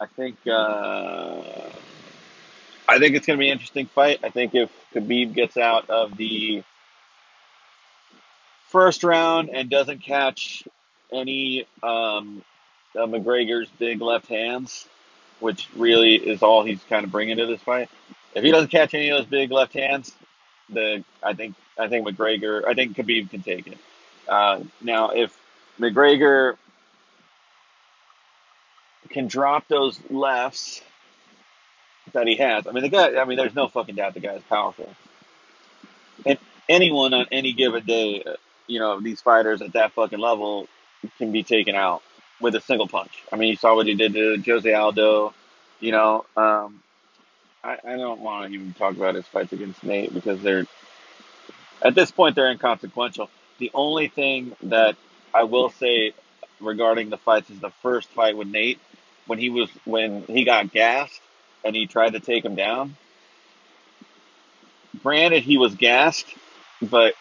I 0.00 0.06
think. 0.06 0.38
Uh, 0.46 1.42
I 2.88 2.98
think 2.98 3.14
it's 3.14 3.26
going 3.26 3.38
to 3.38 3.40
be 3.40 3.48
an 3.48 3.52
interesting 3.52 3.86
fight. 3.86 4.20
I 4.24 4.30
think 4.30 4.54
if 4.54 4.70
Khabib 4.94 5.34
gets 5.34 5.56
out 5.58 5.90
of 5.90 6.16
the 6.16 6.62
first 8.68 9.04
round 9.04 9.50
and 9.50 9.68
doesn't 9.68 10.02
catch 10.02 10.64
any 11.12 11.66
um, 11.82 12.42
McGregor's 12.94 13.68
big 13.78 14.00
left 14.00 14.28
hands, 14.28 14.86
which 15.40 15.68
really 15.76 16.14
is 16.14 16.42
all 16.42 16.64
he's 16.64 16.82
kind 16.88 17.04
of 17.04 17.12
bringing 17.12 17.36
to 17.36 17.46
this 17.46 17.60
fight. 17.60 17.90
If 18.34 18.44
he 18.44 18.50
doesn't 18.50 18.70
catch 18.70 18.94
any 18.94 19.10
of 19.10 19.18
those 19.18 19.26
big 19.26 19.50
left 19.50 19.74
hands, 19.74 20.12
the 20.68 21.04
I 21.22 21.34
think 21.34 21.54
I 21.78 21.88
think 21.88 22.06
McGregor, 22.06 22.64
I 22.64 22.74
think 22.74 22.96
Khabib 22.96 23.30
can 23.30 23.42
take 23.42 23.66
it. 23.66 23.78
Uh, 24.28 24.60
now, 24.80 25.10
if 25.10 25.36
McGregor 25.78 26.56
can 29.10 29.28
drop 29.28 29.68
those 29.68 29.98
lefts 30.10 30.82
that 32.12 32.26
he 32.26 32.36
has, 32.36 32.66
I 32.66 32.72
mean 32.72 32.82
the 32.82 32.88
guy. 32.88 33.16
I 33.16 33.24
mean, 33.24 33.36
there's 33.36 33.54
no 33.54 33.68
fucking 33.68 33.96
doubt 33.96 34.14
the 34.14 34.20
guy's 34.20 34.42
powerful. 34.42 34.88
And 36.24 36.38
anyone 36.68 37.12
on 37.12 37.26
any 37.30 37.52
given 37.52 37.84
day, 37.84 38.24
you 38.66 38.78
know, 38.78 39.00
these 39.00 39.20
fighters 39.20 39.62
at 39.62 39.72
that 39.74 39.92
fucking 39.92 40.18
level 40.18 40.68
can 41.18 41.32
be 41.32 41.42
taken 41.42 41.74
out 41.74 42.02
with 42.40 42.54
a 42.54 42.60
single 42.60 42.88
punch. 42.88 43.22
I 43.32 43.36
mean, 43.36 43.50
you 43.50 43.56
saw 43.56 43.74
what 43.74 43.86
he 43.86 43.94
did 43.94 44.14
to 44.14 44.42
Jose 44.44 44.72
Aldo. 44.72 45.34
You 45.80 45.92
know, 45.92 46.24
um, 46.36 46.82
I, 47.64 47.78
I 47.84 47.96
don't 47.96 48.20
want 48.20 48.48
to 48.48 48.54
even 48.54 48.74
talk 48.74 48.96
about 48.96 49.14
his 49.14 49.26
fights 49.26 49.52
against 49.52 49.82
Nate 49.82 50.12
because 50.12 50.40
they're 50.42 50.66
at 51.82 51.94
this 51.94 52.10
point 52.10 52.36
they're 52.36 52.50
inconsequential. 52.50 53.30
The 53.58 53.70
only 53.74 54.08
thing 54.08 54.54
that 54.64 54.96
I 55.32 55.44
will 55.44 55.70
say 55.70 56.12
regarding 56.60 57.10
the 57.10 57.18
fights 57.18 57.50
is 57.50 57.60
the 57.60 57.70
first 57.82 58.08
fight 58.10 58.36
with 58.36 58.48
Nate 58.48 58.78
when 59.26 59.38
he 59.38 59.50
was 59.50 59.70
when 59.84 60.22
he 60.24 60.44
got 60.44 60.72
gassed 60.72 61.20
and 61.64 61.74
he 61.74 61.86
tried 61.86 62.12
to 62.12 62.20
take 62.20 62.44
him 62.44 62.54
down. 62.54 62.96
Granted, 65.02 65.42
he 65.42 65.58
was 65.58 65.74
gassed, 65.74 66.26
but 66.82 67.14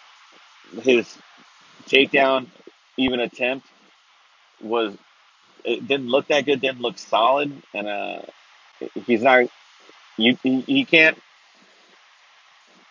his 0.81 1.17
takedown, 1.87 2.47
even 2.97 3.19
attempt, 3.19 3.67
was 4.61 4.95
it 5.63 5.87
didn't 5.87 6.07
look 6.07 6.27
that 6.27 6.45
good. 6.45 6.61
Didn't 6.61 6.81
look 6.81 6.97
solid, 6.97 7.61
and 7.73 7.87
uh, 7.87 8.21
he's 9.05 9.21
not. 9.21 9.47
You 10.17 10.37
he, 10.43 10.85
can't. 10.85 11.17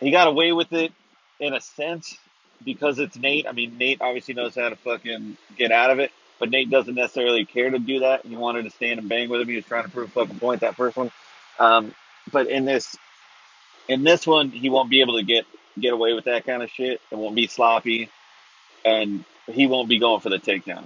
He 0.00 0.10
got 0.10 0.26
away 0.26 0.52
with 0.52 0.72
it 0.72 0.92
in 1.38 1.54
a 1.54 1.60
sense 1.60 2.18
because 2.64 2.98
it's 2.98 3.16
Nate. 3.16 3.46
I 3.46 3.52
mean, 3.52 3.78
Nate 3.78 4.00
obviously 4.00 4.34
knows 4.34 4.54
how 4.54 4.68
to 4.68 4.76
fucking 4.76 5.36
get 5.56 5.70
out 5.70 5.90
of 5.90 5.98
it, 6.00 6.10
but 6.38 6.50
Nate 6.50 6.70
doesn't 6.70 6.94
necessarily 6.94 7.44
care 7.44 7.70
to 7.70 7.78
do 7.78 8.00
that. 8.00 8.26
He 8.26 8.36
wanted 8.36 8.64
to 8.64 8.70
stand 8.70 8.98
and 8.98 9.08
bang 9.08 9.28
with 9.28 9.40
him. 9.40 9.48
He 9.48 9.56
was 9.56 9.64
trying 9.64 9.84
to 9.84 9.90
prove 9.90 10.08
a 10.08 10.12
fucking 10.12 10.40
point 10.40 10.62
that 10.62 10.74
first 10.74 10.96
one. 10.96 11.10
Um, 11.58 11.94
but 12.32 12.48
in 12.48 12.64
this 12.64 12.96
in 13.88 14.02
this 14.02 14.26
one, 14.26 14.50
he 14.50 14.70
won't 14.70 14.90
be 14.90 15.00
able 15.00 15.18
to 15.18 15.24
get 15.24 15.46
get 15.78 15.92
away 15.92 16.12
with 16.12 16.24
that 16.24 16.44
kind 16.44 16.62
of 16.62 16.70
shit. 16.70 17.00
It 17.10 17.16
won't 17.16 17.36
be 17.36 17.46
sloppy, 17.46 18.08
and 18.84 19.24
he 19.46 19.66
won't 19.66 19.88
be 19.88 19.98
going 19.98 20.20
for 20.20 20.30
the 20.30 20.38
takedown. 20.38 20.84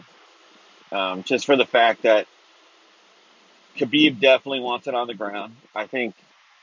Um, 0.92 1.22
just 1.24 1.46
for 1.46 1.56
the 1.56 1.66
fact 1.66 2.02
that 2.02 2.26
Khabib 3.76 4.20
definitely 4.20 4.60
wants 4.60 4.86
it 4.86 4.94
on 4.94 5.06
the 5.06 5.14
ground. 5.14 5.56
I 5.74 5.86
think 5.86 6.14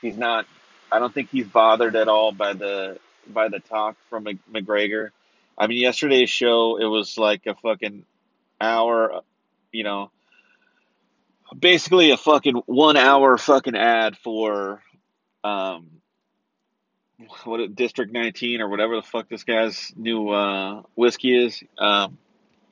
he's 0.04 0.16
not. 0.16 0.46
I 0.92 0.98
don't 0.98 1.12
think 1.12 1.30
he's 1.30 1.46
bothered 1.46 1.96
at 1.96 2.08
all 2.08 2.30
by 2.32 2.52
the 2.52 2.98
by 3.26 3.48
the 3.48 3.58
talk 3.58 3.96
from 4.10 4.26
McGregor. 4.52 5.10
I 5.56 5.66
mean, 5.66 5.80
yesterday's 5.80 6.30
show 6.30 6.76
it 6.80 6.84
was 6.86 7.16
like 7.18 7.46
a 7.46 7.54
fucking 7.54 8.04
hour. 8.60 9.22
You 9.72 9.84
know, 9.84 10.10
basically 11.58 12.10
a 12.10 12.16
fucking 12.16 12.62
one 12.66 12.96
hour 12.96 13.36
fucking 13.38 13.76
ad 13.76 14.16
for 14.18 14.82
um 15.42 15.88
what 17.44 17.74
District 17.74 18.12
19 18.12 18.60
or 18.60 18.68
whatever 18.68 18.96
the 18.96 19.02
fuck 19.02 19.28
this 19.28 19.44
guy's 19.44 19.92
new 19.96 20.28
uh 20.30 20.82
whiskey 20.94 21.44
is. 21.46 21.62
Um 21.78 22.18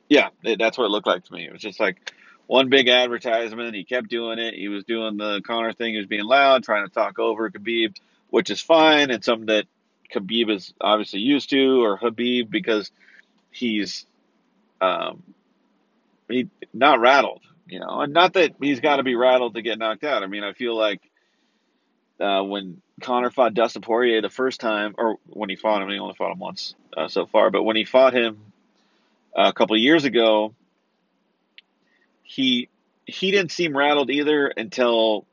Yeah, 0.09 0.29
it, 0.43 0.59
that's 0.59 0.77
what 0.77 0.85
it 0.85 0.91
looked 0.91 1.07
like 1.07 1.23
to 1.25 1.33
me. 1.33 1.45
It 1.45 1.51
was 1.51 1.61
just 1.61 1.79
like 1.79 2.13
one 2.47 2.69
big 2.69 2.87
advertisement. 2.87 3.75
He 3.75 3.83
kept 3.83 4.09
doing 4.09 4.39
it. 4.39 4.53
He 4.53 4.67
was 4.67 4.83
doing 4.83 5.17
the 5.17 5.41
Conor 5.45 5.73
thing. 5.73 5.93
He 5.93 5.97
was 5.97 6.07
being 6.07 6.25
loud, 6.25 6.63
trying 6.63 6.87
to 6.87 6.93
talk 6.93 7.19
over 7.19 7.49
Khabib, 7.49 7.95
which 8.29 8.49
is 8.49 8.61
fine 8.61 9.11
and 9.11 9.23
something 9.23 9.47
that 9.47 9.65
Khabib 10.13 10.49
is 10.51 10.73
obviously 10.79 11.19
used 11.19 11.49
to, 11.49 11.83
or 11.83 11.97
Habib 11.97 12.49
because 12.51 12.91
he's 13.51 14.05
um, 14.81 15.23
he 16.29 16.49
not 16.73 16.99
rattled, 16.99 17.41
you 17.67 17.79
know, 17.79 18.01
and 18.01 18.13
not 18.13 18.33
that 18.33 18.53
he's 18.61 18.79
got 18.79 18.97
to 18.97 19.03
be 19.03 19.15
rattled 19.15 19.55
to 19.55 19.61
get 19.61 19.79
knocked 19.79 20.03
out. 20.03 20.23
I 20.23 20.27
mean, 20.27 20.43
I 20.43 20.53
feel 20.53 20.75
like 20.77 21.01
uh, 22.19 22.43
when 22.43 22.81
Conor 23.01 23.31
fought 23.31 23.53
Dustin 23.53 23.81
Poirier 23.81 24.21
the 24.21 24.29
first 24.29 24.59
time, 24.59 24.95
or 24.97 25.17
when 25.27 25.49
he 25.49 25.55
fought 25.55 25.81
him, 25.81 25.89
he 25.89 25.99
only 25.99 26.15
fought 26.15 26.31
him 26.31 26.39
once 26.39 26.75
uh, 26.95 27.07
so 27.07 27.25
far, 27.25 27.49
but 27.49 27.63
when 27.63 27.75
he 27.75 27.85
fought 27.85 28.13
him 28.13 28.39
uh, 29.35 29.47
a 29.47 29.53
couple 29.53 29.77
years 29.77 30.05
ago, 30.05 30.53
he 32.23 32.69
he 33.05 33.31
didn't 33.31 33.51
seem 33.51 33.75
rattled 33.75 34.09
either 34.09 34.47
until 34.47 35.25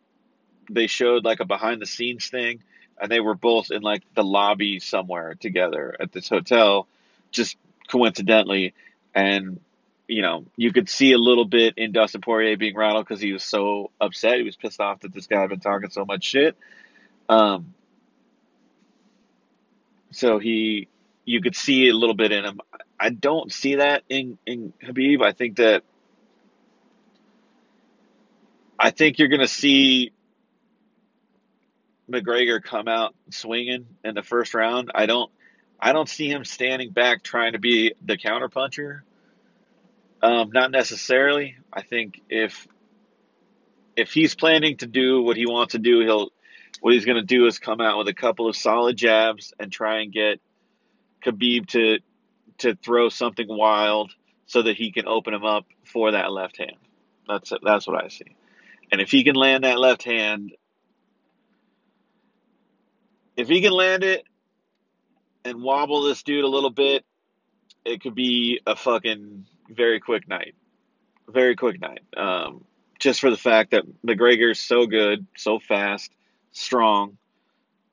they 0.68 0.86
showed 0.86 1.24
like 1.24 1.40
a 1.40 1.44
behind 1.44 1.80
the 1.80 1.86
scenes 1.86 2.28
thing, 2.28 2.62
and 3.00 3.10
they 3.10 3.20
were 3.20 3.34
both 3.34 3.70
in 3.70 3.82
like 3.82 4.02
the 4.14 4.24
lobby 4.24 4.78
somewhere 4.80 5.34
together 5.34 5.96
at 6.00 6.12
this 6.12 6.28
hotel, 6.28 6.86
just 7.30 7.56
coincidentally, 7.88 8.74
and 9.14 9.60
you 10.06 10.22
know 10.22 10.44
you 10.56 10.72
could 10.72 10.88
see 10.88 11.12
a 11.12 11.18
little 11.18 11.44
bit 11.44 11.74
in 11.76 11.92
Dustin 11.92 12.20
Poirier 12.20 12.56
being 12.56 12.76
rattled 12.76 13.06
because 13.06 13.20
he 13.20 13.32
was 13.32 13.44
so 13.44 13.90
upset, 14.00 14.38
he 14.38 14.42
was 14.42 14.56
pissed 14.56 14.80
off 14.80 15.00
that 15.00 15.12
this 15.12 15.26
guy 15.26 15.40
had 15.40 15.50
been 15.50 15.60
talking 15.60 15.90
so 15.90 16.04
much 16.04 16.24
shit. 16.24 16.56
Um, 17.28 17.74
so 20.10 20.40
he, 20.40 20.88
you 21.24 21.40
could 21.40 21.54
see 21.54 21.88
a 21.88 21.94
little 21.94 22.16
bit 22.16 22.32
in 22.32 22.44
him. 22.44 22.60
I 22.98 23.10
don't 23.10 23.52
see 23.52 23.76
that 23.76 24.02
in 24.08 24.36
in 24.44 24.72
Habib 24.82 25.22
I 25.22 25.32
think 25.32 25.56
that 25.56 25.84
I 28.82 28.90
think 28.90 29.18
you're 29.18 29.28
going 29.28 29.40
to 29.40 29.48
see 29.48 30.12
McGregor 32.10 32.62
come 32.62 32.88
out 32.88 33.14
swinging 33.30 33.86
in 34.02 34.14
the 34.14 34.22
first 34.22 34.54
round. 34.54 34.90
I 34.94 35.04
don't 35.04 35.30
I 35.78 35.92
don't 35.92 36.08
see 36.08 36.28
him 36.30 36.44
standing 36.44 36.90
back 36.90 37.22
trying 37.22 37.52
to 37.52 37.58
be 37.58 37.92
the 38.02 38.16
counterpuncher. 38.16 39.00
Um, 40.22 40.50
not 40.52 40.70
necessarily. 40.70 41.56
I 41.70 41.82
think 41.82 42.22
if 42.30 42.66
if 43.96 44.12
he's 44.12 44.34
planning 44.34 44.78
to 44.78 44.86
do 44.86 45.22
what 45.22 45.36
he 45.36 45.46
wants 45.46 45.72
to 45.72 45.78
do, 45.78 46.00
he'll 46.00 46.30
what 46.80 46.94
he's 46.94 47.04
going 47.04 47.16
to 47.16 47.22
do 47.22 47.46
is 47.46 47.58
come 47.58 47.82
out 47.82 47.98
with 47.98 48.08
a 48.08 48.14
couple 48.14 48.48
of 48.48 48.56
solid 48.56 48.96
jabs 48.96 49.52
and 49.60 49.70
try 49.70 50.00
and 50.00 50.10
get 50.10 50.40
Khabib 51.22 51.66
to 51.68 51.98
to 52.58 52.76
throw 52.76 53.10
something 53.10 53.46
wild 53.46 54.12
so 54.46 54.62
that 54.62 54.76
he 54.76 54.90
can 54.90 55.06
open 55.06 55.34
him 55.34 55.44
up 55.44 55.66
for 55.84 56.12
that 56.12 56.32
left 56.32 56.56
hand. 56.56 56.76
That's 57.28 57.52
that's 57.62 57.86
what 57.86 58.02
I 58.02 58.08
see. 58.08 58.36
And 58.92 59.00
if 59.00 59.10
he 59.10 59.24
can 59.24 59.36
land 59.36 59.64
that 59.64 59.78
left 59.78 60.02
hand, 60.02 60.52
if 63.36 63.48
he 63.48 63.60
can 63.60 63.72
land 63.72 64.04
it 64.04 64.24
and 65.44 65.62
wobble 65.62 66.02
this 66.02 66.22
dude 66.22 66.44
a 66.44 66.48
little 66.48 66.70
bit, 66.70 67.04
it 67.84 68.02
could 68.02 68.14
be 68.14 68.60
a 68.66 68.76
fucking 68.76 69.46
very 69.68 70.00
quick 70.00 70.28
night. 70.28 70.54
Very 71.28 71.56
quick 71.56 71.80
night. 71.80 72.02
Um, 72.16 72.64
just 72.98 73.20
for 73.20 73.30
the 73.30 73.36
fact 73.36 73.70
that 73.70 73.84
McGregor's 74.04 74.60
so 74.60 74.86
good, 74.86 75.26
so 75.36 75.58
fast, 75.58 76.12
strong. 76.52 77.16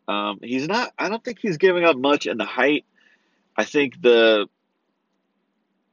Um, 0.07 0.39
he's 0.41 0.67
not. 0.67 0.91
I 0.97 1.09
don't 1.09 1.23
think 1.23 1.39
he's 1.39 1.57
giving 1.57 1.85
up 1.85 1.95
much 1.97 2.25
in 2.27 2.37
the 2.37 2.45
height. 2.45 2.85
I 3.55 3.63
think 3.63 4.01
the 4.01 4.47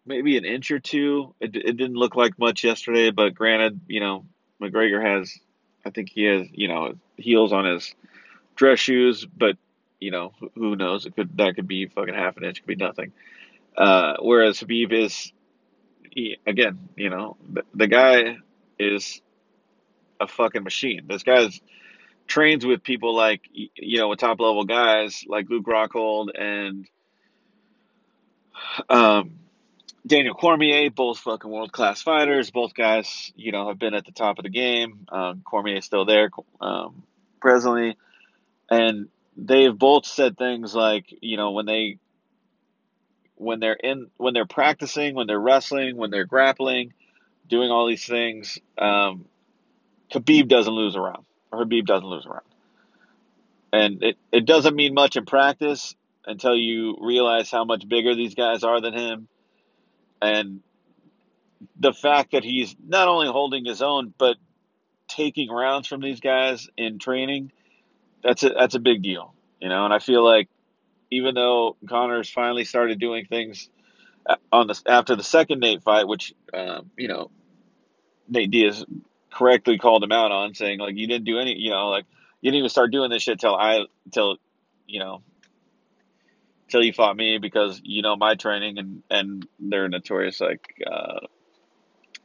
maybe 0.06 0.36
an 0.36 0.44
inch 0.44 0.70
or 0.70 0.80
two. 0.80 1.34
It, 1.40 1.54
it 1.54 1.76
didn't 1.76 1.94
look 1.94 2.16
like 2.16 2.38
much 2.38 2.64
yesterday, 2.64 3.10
but 3.10 3.34
granted, 3.34 3.80
you 3.86 4.00
know, 4.00 4.26
McGregor 4.70 5.02
has. 5.04 5.38
I 5.86 5.90
think 5.90 6.10
he 6.10 6.24
has, 6.24 6.46
you 6.52 6.68
know, 6.68 6.94
heels 7.16 7.52
on 7.52 7.66
his 7.66 7.94
dress 8.56 8.78
shoes, 8.78 9.26
but 9.26 9.56
you 10.00 10.10
know, 10.10 10.32
who 10.54 10.76
knows? 10.76 11.06
It 11.06 11.16
could 11.16 11.36
that 11.38 11.54
could 11.56 11.68
be 11.68 11.86
fucking 11.86 12.14
half 12.14 12.36
an 12.36 12.44
inch, 12.44 12.60
could 12.60 12.78
be 12.78 12.84
nothing. 12.84 13.12
Uh, 13.76 14.14
whereas 14.20 14.60
Habib 14.60 14.92
is, 14.92 15.32
he, 16.10 16.38
again, 16.46 16.88
you 16.96 17.10
know, 17.10 17.36
the, 17.52 17.62
the 17.74 17.86
guy 17.88 18.38
is 18.78 19.20
a 20.20 20.28
fucking 20.28 20.62
machine. 20.62 21.06
This 21.08 21.22
guy's 21.22 21.60
trains 22.26 22.64
with 22.64 22.82
people 22.82 23.14
like 23.14 23.42
you 23.52 23.98
know, 23.98 24.08
with 24.08 24.18
top 24.18 24.40
level 24.40 24.64
guys 24.64 25.24
like 25.28 25.48
Luke 25.48 25.66
Rockhold 25.66 26.28
and 26.38 26.88
um, 28.88 29.38
Daniel 30.06 30.34
Cormier, 30.34 30.90
both 30.90 31.18
fucking 31.18 31.50
world 31.50 31.72
class 31.72 32.02
fighters. 32.02 32.50
Both 32.50 32.74
guys, 32.74 33.32
you 33.36 33.52
know, 33.52 33.68
have 33.68 33.78
been 33.78 33.94
at 33.94 34.04
the 34.04 34.12
top 34.12 34.38
of 34.38 34.42
the 34.42 34.50
game. 34.50 35.06
Um, 35.08 35.42
Cormier 35.44 35.78
is 35.78 35.84
still 35.86 36.04
there 36.04 36.28
um, 36.60 37.02
presently, 37.40 37.96
and 38.70 39.08
they've 39.36 39.76
both 39.76 40.04
said 40.04 40.36
things 40.36 40.74
like, 40.74 41.06
you 41.20 41.36
know, 41.36 41.52
when 41.52 41.64
they 41.64 41.98
when 43.36 43.60
they're 43.60 43.74
in 43.74 44.08
when 44.18 44.34
they're 44.34 44.46
practicing, 44.46 45.14
when 45.14 45.26
they're 45.26 45.40
wrestling, 45.40 45.96
when 45.96 46.10
they're 46.10 46.26
grappling, 46.26 46.92
doing 47.48 47.70
all 47.70 47.86
these 47.86 48.04
things, 48.04 48.58
um, 48.76 49.24
Khabib 50.12 50.48
doesn't 50.48 50.72
lose 50.72 50.96
around, 50.96 51.24
or 51.50 51.60
Habib 51.60 51.86
doesn't 51.86 52.08
lose 52.08 52.26
around, 52.26 52.44
and 53.72 54.02
it 54.02 54.16
it 54.30 54.44
doesn't 54.44 54.76
mean 54.76 54.92
much 54.92 55.16
in 55.16 55.24
practice 55.24 55.96
until 56.26 56.54
you 56.54 56.96
realize 57.00 57.50
how 57.50 57.64
much 57.64 57.88
bigger 57.88 58.14
these 58.14 58.34
guys 58.34 58.64
are 58.64 58.80
than 58.80 58.94
him, 58.94 59.28
and 60.20 60.60
the 61.78 61.92
fact 61.92 62.32
that 62.32 62.44
he's 62.44 62.74
not 62.86 63.08
only 63.08 63.28
holding 63.28 63.64
his 63.64 63.82
own 63.82 64.12
but 64.16 64.36
taking 65.08 65.50
rounds 65.50 65.86
from 65.86 66.00
these 66.00 66.20
guys 66.20 66.68
in 66.76 66.98
training, 66.98 67.52
that's 68.22 68.42
a 68.42 68.50
that's 68.50 68.74
a 68.74 68.80
big 68.80 69.02
deal, 69.02 69.34
you 69.60 69.68
know. 69.68 69.84
And 69.84 69.94
I 69.94 69.98
feel 69.98 70.24
like 70.24 70.48
even 71.10 71.34
though 71.34 71.76
Conor's 71.88 72.30
finally 72.30 72.64
started 72.64 72.98
doing 72.98 73.26
things 73.26 73.68
on 74.52 74.66
the 74.66 74.80
after 74.86 75.16
the 75.16 75.22
second 75.22 75.60
Nate 75.60 75.82
fight, 75.82 76.08
which 76.08 76.34
um, 76.52 76.90
you 76.96 77.08
know 77.08 77.30
Nate 78.28 78.50
Diaz 78.50 78.84
correctly 79.30 79.78
called 79.78 80.02
him 80.02 80.12
out 80.12 80.32
on, 80.32 80.54
saying 80.54 80.78
like 80.78 80.96
you 80.96 81.06
didn't 81.06 81.24
do 81.24 81.38
any, 81.38 81.56
you 81.58 81.70
know, 81.70 81.88
like 81.88 82.06
you 82.40 82.50
didn't 82.50 82.58
even 82.58 82.70
start 82.70 82.92
doing 82.92 83.10
this 83.10 83.22
shit 83.22 83.40
till 83.40 83.54
I 83.54 83.84
till 84.12 84.36
you 84.86 85.00
know 85.00 85.22
till 86.68 86.82
you 86.82 86.92
fought 86.92 87.16
me 87.16 87.38
because 87.38 87.80
you 87.84 88.02
know 88.02 88.16
my 88.16 88.34
training 88.34 88.78
and 88.78 89.02
and 89.10 89.48
they're 89.58 89.88
notorious 89.88 90.40
like 90.40 90.82
uh, 90.86 91.20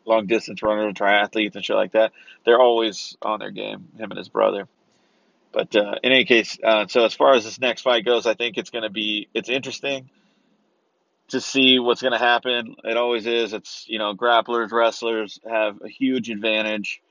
long 0.05 0.27
distance 0.27 0.61
runners, 0.61 0.93
triathletes, 0.93 1.55
and 1.55 1.63
shit 1.63 1.75
like 1.75 1.93
that. 1.93 2.11
They're 2.45 2.59
always 2.59 3.15
on 3.21 3.39
their 3.39 3.51
game. 3.51 3.89
Him 3.97 4.11
and 4.11 4.17
his 4.17 4.29
brother. 4.29 4.67
But 5.51 5.75
uh, 5.75 5.95
in 6.03 6.11
any 6.11 6.25
case, 6.25 6.57
uh, 6.63 6.87
so 6.87 7.05
as 7.05 7.13
far 7.13 7.33
as 7.33 7.43
this 7.43 7.59
next 7.59 7.81
fight 7.81 8.05
goes, 8.05 8.27
I 8.27 8.35
think 8.35 8.57
it's 8.57 8.69
going 8.69 8.83
to 8.83 8.89
be 8.89 9.27
it's 9.33 9.49
interesting 9.49 10.09
to 11.29 11.41
see 11.41 11.79
what's 11.79 12.01
going 12.01 12.13
to 12.13 12.19
happen. 12.19 12.75
It 12.83 12.97
always 12.97 13.25
is. 13.25 13.53
It's 13.53 13.85
you 13.87 13.99
know 13.99 14.13
grapplers, 14.13 14.71
wrestlers 14.71 15.39
have 15.49 15.81
a 15.83 15.89
huge 15.89 16.29
advantage 16.29 17.01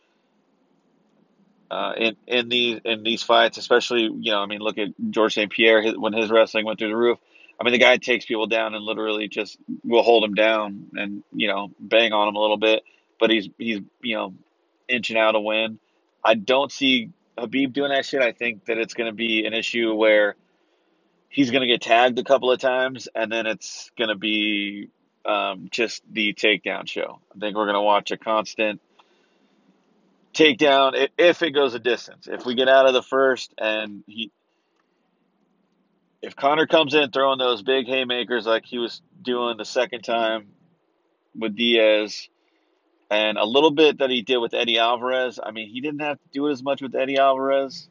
uh, 1.70 1.92
in 1.96 2.16
in 2.26 2.48
these 2.48 2.80
in 2.84 3.02
these 3.02 3.22
fights, 3.22 3.58
especially 3.58 4.02
you 4.02 4.32
know 4.32 4.42
I 4.42 4.46
mean 4.46 4.60
look 4.60 4.78
at 4.78 4.88
George 5.10 5.34
St 5.34 5.50
Pierre 5.50 5.82
his, 5.82 5.96
when 5.96 6.12
his 6.12 6.30
wrestling 6.30 6.64
went 6.64 6.78
through 6.78 6.88
the 6.88 6.96
roof. 6.96 7.18
I 7.60 7.64
mean 7.64 7.72
the 7.72 7.78
guy 7.78 7.96
takes 7.96 8.24
people 8.24 8.46
down 8.46 8.74
and 8.74 8.84
literally 8.84 9.28
just 9.28 9.58
will 9.84 10.02
hold 10.02 10.24
him 10.24 10.34
down 10.34 10.86
and 10.94 11.22
you 11.32 11.48
know 11.48 11.70
bang 11.78 12.12
on 12.12 12.28
him 12.28 12.36
a 12.36 12.40
little 12.40 12.56
bit, 12.56 12.82
but 13.20 13.30
he's 13.30 13.48
he's 13.58 13.80
you 14.00 14.16
know 14.16 14.34
inching 14.88 15.16
out 15.16 15.34
a 15.34 15.40
win. 15.40 15.78
I 16.24 16.34
don't 16.34 16.72
see 16.72 17.10
Habib 17.38 17.72
doing 17.72 17.90
that 17.90 18.04
shit, 18.04 18.20
I 18.20 18.32
think 18.32 18.66
that 18.66 18.78
it's 18.78 18.94
going 18.94 19.10
to 19.10 19.14
be 19.14 19.46
an 19.46 19.54
issue 19.54 19.94
where 19.94 20.36
he's 21.28 21.50
going 21.50 21.62
to 21.62 21.66
get 21.66 21.82
tagged 21.82 22.18
a 22.18 22.24
couple 22.24 22.50
of 22.50 22.60
times, 22.60 23.08
and 23.14 23.30
then 23.30 23.46
it's 23.46 23.90
going 23.96 24.08
to 24.08 24.16
be 24.16 24.88
um, 25.24 25.68
just 25.70 26.02
the 26.10 26.34
takedown 26.34 26.88
show. 26.88 27.20
I 27.34 27.38
think 27.38 27.56
we're 27.56 27.66
going 27.66 27.74
to 27.74 27.82
watch 27.82 28.10
a 28.10 28.16
constant 28.16 28.80
takedown 30.38 31.08
if 31.18 31.42
it 31.42 31.50
goes 31.50 31.74
a 31.74 31.78
distance. 31.78 32.28
If 32.30 32.46
we 32.46 32.54
get 32.54 32.68
out 32.68 32.86
of 32.86 32.94
the 32.94 33.02
first 33.02 33.52
and 33.58 34.04
he, 34.06 34.30
if 36.22 36.36
Conor 36.36 36.66
comes 36.66 36.94
in 36.94 37.10
throwing 37.10 37.38
those 37.38 37.62
big 37.62 37.86
haymakers 37.86 38.46
like 38.46 38.64
he 38.64 38.78
was 38.78 39.02
doing 39.20 39.56
the 39.56 39.64
second 39.64 40.02
time 40.02 40.48
with 41.34 41.56
Diaz, 41.56 42.28
and 43.10 43.38
a 43.38 43.44
little 43.44 43.70
bit 43.70 43.98
that 43.98 44.10
he 44.10 44.22
did 44.22 44.38
with 44.38 44.54
Eddie 44.54 44.78
Alvarez. 44.78 45.40
I 45.42 45.50
mean, 45.50 45.70
he 45.70 45.80
didn't 45.80 46.00
have 46.00 46.18
to 46.18 46.28
do 46.32 46.46
it 46.48 46.52
as 46.52 46.62
much 46.62 46.82
with 46.82 46.94
Eddie 46.94 47.18
Alvarez, 47.18 47.88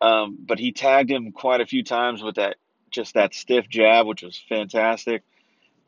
um, 0.00 0.38
but 0.46 0.58
he 0.58 0.72
tagged 0.72 1.10
him 1.10 1.32
quite 1.32 1.60
a 1.60 1.66
few 1.66 1.82
times 1.82 2.22
with 2.22 2.36
that 2.36 2.56
just 2.90 3.14
that 3.14 3.34
stiff 3.34 3.68
jab, 3.68 4.06
which 4.06 4.22
was 4.22 4.42
fantastic. 4.48 5.22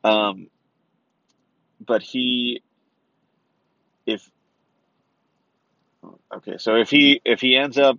Um, 0.03 0.47
but 1.85 2.01
he, 2.01 2.61
if 4.05 4.29
okay, 6.35 6.57
so 6.57 6.75
if 6.75 6.89
he 6.89 7.21
if 7.25 7.41
he 7.41 7.55
ends 7.55 7.77
up 7.77 7.97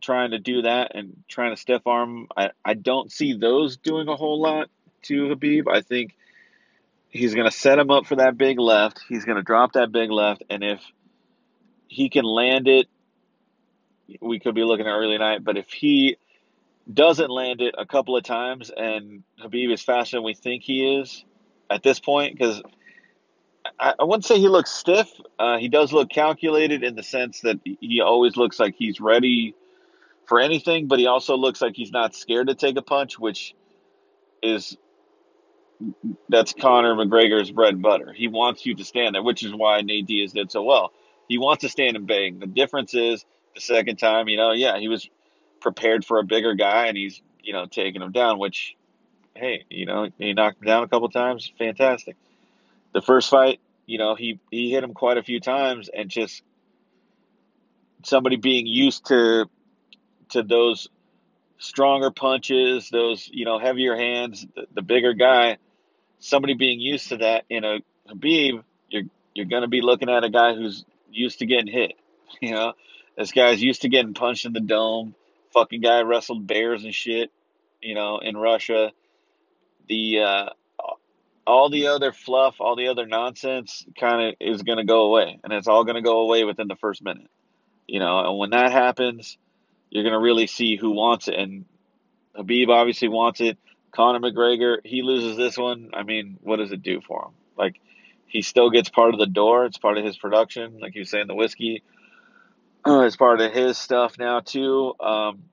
trying 0.00 0.32
to 0.32 0.38
do 0.38 0.62
that 0.62 0.94
and 0.94 1.22
trying 1.28 1.54
to 1.54 1.60
stiff 1.60 1.86
arm, 1.86 2.28
I 2.36 2.50
I 2.64 2.74
don't 2.74 3.10
see 3.10 3.34
those 3.34 3.76
doing 3.76 4.08
a 4.08 4.16
whole 4.16 4.40
lot 4.40 4.68
to 5.02 5.28
Habib. 5.28 5.68
I 5.68 5.80
think 5.82 6.14
He's 7.14 7.32
going 7.32 7.48
to 7.48 7.56
set 7.56 7.78
him 7.78 7.92
up 7.92 8.06
for 8.06 8.16
that 8.16 8.36
big 8.36 8.58
left. 8.58 9.00
He's 9.08 9.24
going 9.24 9.36
to 9.36 9.42
drop 9.42 9.74
that 9.74 9.92
big 9.92 10.10
left, 10.10 10.42
and 10.50 10.64
if 10.64 10.82
he 11.86 12.08
can 12.08 12.24
land 12.24 12.66
it, 12.66 12.88
we 14.20 14.40
could 14.40 14.56
be 14.56 14.64
looking 14.64 14.88
at 14.88 14.90
early 14.90 15.16
night. 15.16 15.44
But 15.44 15.56
if 15.56 15.70
he 15.70 16.16
doesn't 16.92 17.30
land 17.30 17.60
it 17.60 17.76
a 17.78 17.86
couple 17.86 18.16
of 18.16 18.24
times, 18.24 18.72
and 18.76 19.22
Habib 19.38 19.70
is 19.70 19.80
faster 19.80 20.16
than 20.16 20.24
we 20.24 20.34
think 20.34 20.64
he 20.64 20.98
is 20.98 21.24
at 21.70 21.84
this 21.84 22.00
point, 22.00 22.36
because 22.36 22.60
I, 23.78 23.94
wouldn't 24.00 24.24
say 24.24 24.38
he 24.38 24.48
looks 24.48 24.70
stiff. 24.70 25.10
Uh, 25.38 25.58
he 25.58 25.68
does 25.68 25.92
look 25.92 26.10
calculated 26.10 26.82
in 26.82 26.96
the 26.96 27.02
sense 27.02 27.40
that 27.40 27.60
he 27.64 28.00
always 28.00 28.36
looks 28.36 28.60
like 28.60 28.74
he's 28.76 29.00
ready 29.00 29.54
for 30.26 30.40
anything, 30.40 30.86
but 30.86 30.98
he 30.98 31.06
also 31.06 31.36
looks 31.36 31.60
like 31.60 31.74
he's 31.74 31.92
not 31.92 32.14
scared 32.14 32.48
to 32.48 32.54
take 32.54 32.76
a 32.76 32.82
punch, 32.82 33.18
which 33.18 33.54
is 34.42 34.76
that's 36.28 36.52
Conor 36.52 36.94
McGregor's 36.94 37.50
bread 37.50 37.74
and 37.74 37.82
butter. 37.82 38.12
He 38.12 38.28
wants 38.28 38.64
you 38.64 38.74
to 38.76 38.84
stand 38.84 39.14
there, 39.14 39.22
which 39.22 39.42
is 39.42 39.52
why 39.54 39.80
Nate 39.80 40.06
Diaz 40.06 40.32
did 40.32 40.50
so 40.50 40.62
well. 40.62 40.92
He 41.28 41.38
wants 41.38 41.62
to 41.62 41.68
stand 41.68 41.96
and 41.96 42.06
bang. 42.06 42.38
The 42.38 42.46
difference 42.46 42.94
is 42.94 43.24
the 43.54 43.60
second 43.60 43.96
time, 43.96 44.28
you 44.28 44.36
know, 44.36 44.52
yeah, 44.52 44.78
he 44.78 44.88
was 44.88 45.08
prepared 45.60 46.04
for 46.04 46.18
a 46.18 46.24
bigger 46.24 46.54
guy 46.54 46.86
and 46.86 46.96
he's, 46.96 47.20
you 47.42 47.52
know, 47.52 47.66
taking 47.66 48.02
him 48.02 48.12
down, 48.12 48.38
which, 48.38 48.76
hey, 49.34 49.64
you 49.70 49.86
know, 49.86 50.10
he 50.18 50.32
knocked 50.32 50.60
him 50.60 50.66
down 50.66 50.82
a 50.82 50.88
couple 50.88 51.08
times. 51.08 51.50
Fantastic. 51.58 52.16
The 52.94 53.02
first 53.02 53.28
fight, 53.28 53.60
you 53.86 53.98
know, 53.98 54.14
he, 54.14 54.40
he 54.50 54.70
hit 54.70 54.82
him 54.82 54.94
quite 54.94 55.18
a 55.18 55.22
few 55.22 55.40
times 55.40 55.90
and 55.92 56.08
just 56.08 56.42
somebody 58.04 58.36
being 58.36 58.66
used 58.66 59.06
to 59.06 59.46
to 60.30 60.42
those 60.42 60.88
stronger 61.58 62.10
punches, 62.10 62.88
those, 62.90 63.28
you 63.32 63.44
know, 63.44 63.58
heavier 63.58 63.96
hands, 63.96 64.46
the, 64.54 64.66
the 64.74 64.82
bigger 64.82 65.12
guy, 65.12 65.58
somebody 66.18 66.54
being 66.54 66.80
used 66.80 67.10
to 67.10 67.18
that 67.18 67.44
in 67.48 67.64
a 67.64 67.78
Habib, 68.06 68.62
you're 68.88 69.04
you're 69.34 69.46
gonna 69.46 69.68
be 69.68 69.80
looking 69.80 70.10
at 70.10 70.24
a 70.24 70.30
guy 70.30 70.54
who's 70.54 70.84
used 71.10 71.40
to 71.40 71.46
getting 71.46 71.72
hit. 71.72 71.92
You 72.40 72.50
know, 72.50 72.72
this 73.16 73.30
guy's 73.30 73.62
used 73.62 73.82
to 73.82 73.88
getting 73.88 74.12
punched 74.12 74.44
in 74.44 74.52
the 74.52 74.60
dome. 74.60 75.14
Fucking 75.52 75.80
guy 75.80 76.00
wrestled 76.00 76.48
bears 76.48 76.82
and 76.82 76.92
shit. 76.92 77.30
You 77.80 77.94
know, 77.94 78.18
in 78.18 78.36
Russia, 78.36 78.90
the 79.88 80.18
uh, 80.18 80.46
all 81.46 81.70
the 81.70 81.88
other 81.88 82.12
fluff, 82.12 82.56
all 82.60 82.76
the 82.76 82.88
other 82.88 83.06
nonsense, 83.06 83.84
kind 83.98 84.28
of 84.28 84.34
is 84.40 84.62
gonna 84.62 84.84
go 84.84 85.06
away, 85.06 85.38
and 85.42 85.52
it's 85.52 85.68
all 85.68 85.84
gonna 85.84 86.02
go 86.02 86.20
away 86.20 86.44
within 86.44 86.68
the 86.68 86.76
first 86.76 87.02
minute. 87.02 87.30
You 87.86 88.00
know, 88.00 88.18
and 88.20 88.38
when 88.38 88.50
that 88.50 88.72
happens, 88.72 89.36
you're 89.90 90.04
gonna 90.04 90.20
really 90.20 90.46
see 90.46 90.76
who 90.76 90.92
wants 90.92 91.28
it. 91.28 91.34
And 91.34 91.64
Habib 92.34 92.70
obviously 92.70 93.08
wants 93.08 93.40
it. 93.40 93.58
Conor 93.92 94.20
McGregor, 94.20 94.78
he 94.84 95.02
loses 95.02 95.36
this 95.36 95.56
one. 95.56 95.90
I 95.94 96.02
mean, 96.02 96.38
what 96.42 96.56
does 96.56 96.72
it 96.72 96.82
do 96.82 97.00
for 97.00 97.26
him? 97.26 97.32
Like, 97.56 97.80
he 98.26 98.42
still 98.42 98.70
gets 98.70 98.88
part 98.88 99.14
of 99.14 99.20
the 99.20 99.26
door. 99.26 99.64
It's 99.66 99.78
part 99.78 99.96
of 99.96 100.04
his 100.04 100.16
production. 100.16 100.80
Like 100.80 100.96
you 100.96 101.02
were 101.02 101.06
saying, 101.06 101.28
the 101.28 101.36
whiskey 101.36 101.84
is 102.86 103.16
part 103.16 103.40
of 103.40 103.52
his 103.52 103.78
stuff 103.78 104.18
now 104.18 104.40
too. 104.40 104.94
Um, 104.98 105.44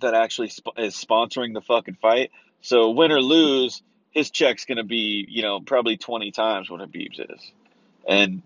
that 0.00 0.14
actually 0.14 0.48
sp- 0.48 0.78
is 0.78 0.94
sponsoring 0.94 1.52
the 1.52 1.60
fucking 1.60 1.96
fight. 2.00 2.30
So 2.62 2.90
win 2.90 3.12
or 3.12 3.20
lose, 3.20 3.82
his 4.14 4.30
check's 4.30 4.64
gonna 4.64 4.84
be, 4.84 5.26
you 5.28 5.42
know, 5.42 5.60
probably 5.60 5.96
twenty 5.96 6.30
times 6.30 6.70
what 6.70 6.80
Khabib's 6.80 7.18
is, 7.18 7.52
and 8.08 8.42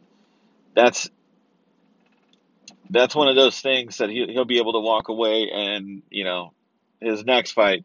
that's 0.74 1.08
that's 2.90 3.14
one 3.14 3.28
of 3.28 3.36
those 3.36 3.60
things 3.60 3.98
that 3.98 4.10
he 4.10 4.26
he'll 4.32 4.44
be 4.44 4.58
able 4.58 4.72
to 4.72 4.80
walk 4.80 5.08
away 5.08 5.50
and 5.52 6.02
you 6.10 6.24
know 6.24 6.52
his 7.00 7.24
next 7.24 7.52
fight 7.52 7.84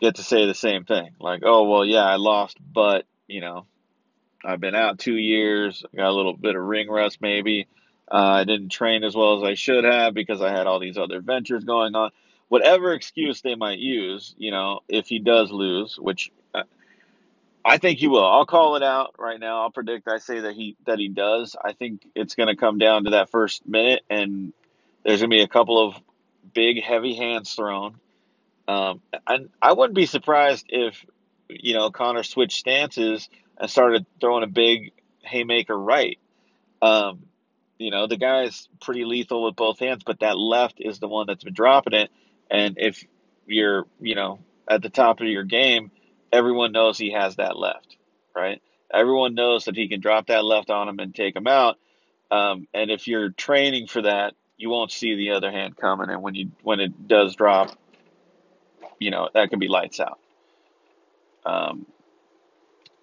get 0.00 0.16
to 0.16 0.22
say 0.22 0.46
the 0.46 0.54
same 0.54 0.84
thing. 0.84 1.10
Like, 1.20 1.42
oh, 1.44 1.68
well, 1.68 1.84
yeah, 1.84 2.04
I 2.04 2.16
lost, 2.16 2.56
but, 2.60 3.04
you 3.26 3.40
know, 3.40 3.66
I've 4.44 4.60
been 4.60 4.74
out 4.74 4.98
two 4.98 5.16
years, 5.16 5.84
I 5.92 5.96
got 5.96 6.08
a 6.08 6.12
little 6.12 6.36
bit 6.36 6.56
of 6.56 6.62
ring 6.62 6.88
rust 6.88 7.18
maybe. 7.20 7.68
Uh, 8.10 8.40
I 8.40 8.44
didn't 8.44 8.70
train 8.70 9.04
as 9.04 9.14
well 9.14 9.38
as 9.38 9.48
I 9.48 9.54
should 9.54 9.84
have 9.84 10.14
because 10.14 10.40
I 10.40 10.50
had 10.50 10.66
all 10.66 10.80
these 10.80 10.98
other 10.98 11.20
ventures 11.20 11.62
going 11.62 11.94
on. 11.94 12.10
Whatever 12.48 12.92
excuse 12.92 13.42
they 13.42 13.54
might 13.54 13.78
use, 13.78 14.34
you 14.36 14.50
know, 14.50 14.80
if 14.88 15.06
he 15.06 15.20
does 15.20 15.52
lose, 15.52 15.96
which 15.96 16.32
I 17.64 17.78
think 17.78 17.98
he 17.98 18.08
will. 18.08 18.24
I'll 18.24 18.46
call 18.46 18.76
it 18.76 18.82
out 18.82 19.14
right 19.18 19.38
now. 19.38 19.62
I'll 19.62 19.70
predict. 19.70 20.08
I 20.08 20.18
say 20.18 20.40
that 20.40 20.54
he 20.54 20.76
that 20.86 20.98
he 20.98 21.08
does. 21.08 21.56
I 21.62 21.72
think 21.72 22.06
it's 22.14 22.34
going 22.34 22.48
to 22.48 22.56
come 22.56 22.78
down 22.78 23.04
to 23.04 23.10
that 23.10 23.30
first 23.30 23.66
minute, 23.66 24.02
and 24.08 24.52
there's 25.04 25.20
going 25.20 25.30
to 25.30 25.36
be 25.36 25.42
a 25.42 25.48
couple 25.48 25.88
of 25.88 25.94
big, 26.54 26.82
heavy 26.82 27.14
hands 27.14 27.54
thrown. 27.54 27.96
Um, 28.68 29.00
and 29.26 29.48
I 29.60 29.72
wouldn't 29.72 29.96
be 29.96 30.06
surprised 30.06 30.66
if, 30.68 31.04
you 31.48 31.74
know, 31.74 31.90
Conor 31.90 32.22
switched 32.22 32.58
stances 32.58 33.28
and 33.58 33.68
started 33.68 34.06
throwing 34.20 34.44
a 34.44 34.48
big 34.48 34.92
haymaker 35.22 35.78
right. 35.78 36.18
Um, 36.80 37.24
you 37.78 37.90
know, 37.90 38.06
the 38.06 38.16
guy's 38.16 38.68
pretty 38.80 39.04
lethal 39.04 39.44
with 39.44 39.56
both 39.56 39.78
hands, 39.80 40.02
but 40.04 40.20
that 40.20 40.38
left 40.38 40.76
is 40.78 40.98
the 40.98 41.08
one 41.08 41.26
that's 41.26 41.44
been 41.44 41.54
dropping 41.54 41.94
it. 41.94 42.10
And 42.50 42.76
if 42.78 43.04
you're, 43.46 43.86
you 44.00 44.14
know, 44.14 44.38
at 44.68 44.82
the 44.82 44.90
top 44.90 45.20
of 45.20 45.26
your 45.26 45.44
game, 45.44 45.90
everyone 46.32 46.72
knows 46.72 46.98
he 46.98 47.12
has 47.12 47.36
that 47.36 47.56
left, 47.56 47.96
right? 48.34 48.60
Everyone 48.92 49.34
knows 49.34 49.66
that 49.66 49.76
he 49.76 49.88
can 49.88 50.00
drop 50.00 50.26
that 50.26 50.44
left 50.44 50.70
on 50.70 50.88
him 50.88 50.98
and 50.98 51.14
take 51.14 51.36
him 51.36 51.46
out. 51.46 51.78
Um, 52.30 52.66
and 52.74 52.90
if 52.90 53.08
you're 53.08 53.30
training 53.30 53.86
for 53.86 54.02
that, 54.02 54.34
you 54.56 54.68
won't 54.68 54.92
see 54.92 55.16
the 55.16 55.30
other 55.32 55.50
hand 55.50 55.76
coming. 55.76 56.10
And 56.10 56.22
when 56.22 56.34
you 56.34 56.50
when 56.62 56.80
it 56.80 57.08
does 57.08 57.34
drop, 57.34 57.76
you 58.98 59.10
know, 59.10 59.28
that 59.32 59.50
could 59.50 59.60
be 59.60 59.68
lights 59.68 60.00
out. 60.00 60.18
Um, 61.44 61.86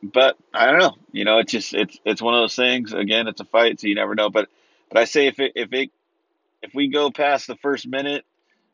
but 0.04 0.38
I 0.54 0.68
don't 0.68 0.80
know. 0.80 0.96
You 1.12 1.26
know, 1.26 1.40
it's 1.40 1.52
just 1.52 1.74
it's 1.74 2.00
it's 2.06 2.22
one 2.22 2.36
of 2.36 2.42
those 2.42 2.56
things. 2.56 2.94
Again, 2.94 3.28
it's 3.28 3.42
a 3.42 3.46
fight, 3.46 3.80
so 3.80 3.88
you 3.88 3.96
never 3.96 4.16
know. 4.16 4.30
But 4.30 4.50
but 4.90 5.00
I 5.00 5.06
say 5.06 5.28
if 5.28 5.40
it 5.40 5.54
if 5.56 5.74
it 5.74 5.90
if 6.62 6.74
we 6.74 6.88
go 6.88 7.12
past 7.12 7.48
the 7.48 7.56
first 7.56 7.88
minute 7.88 8.26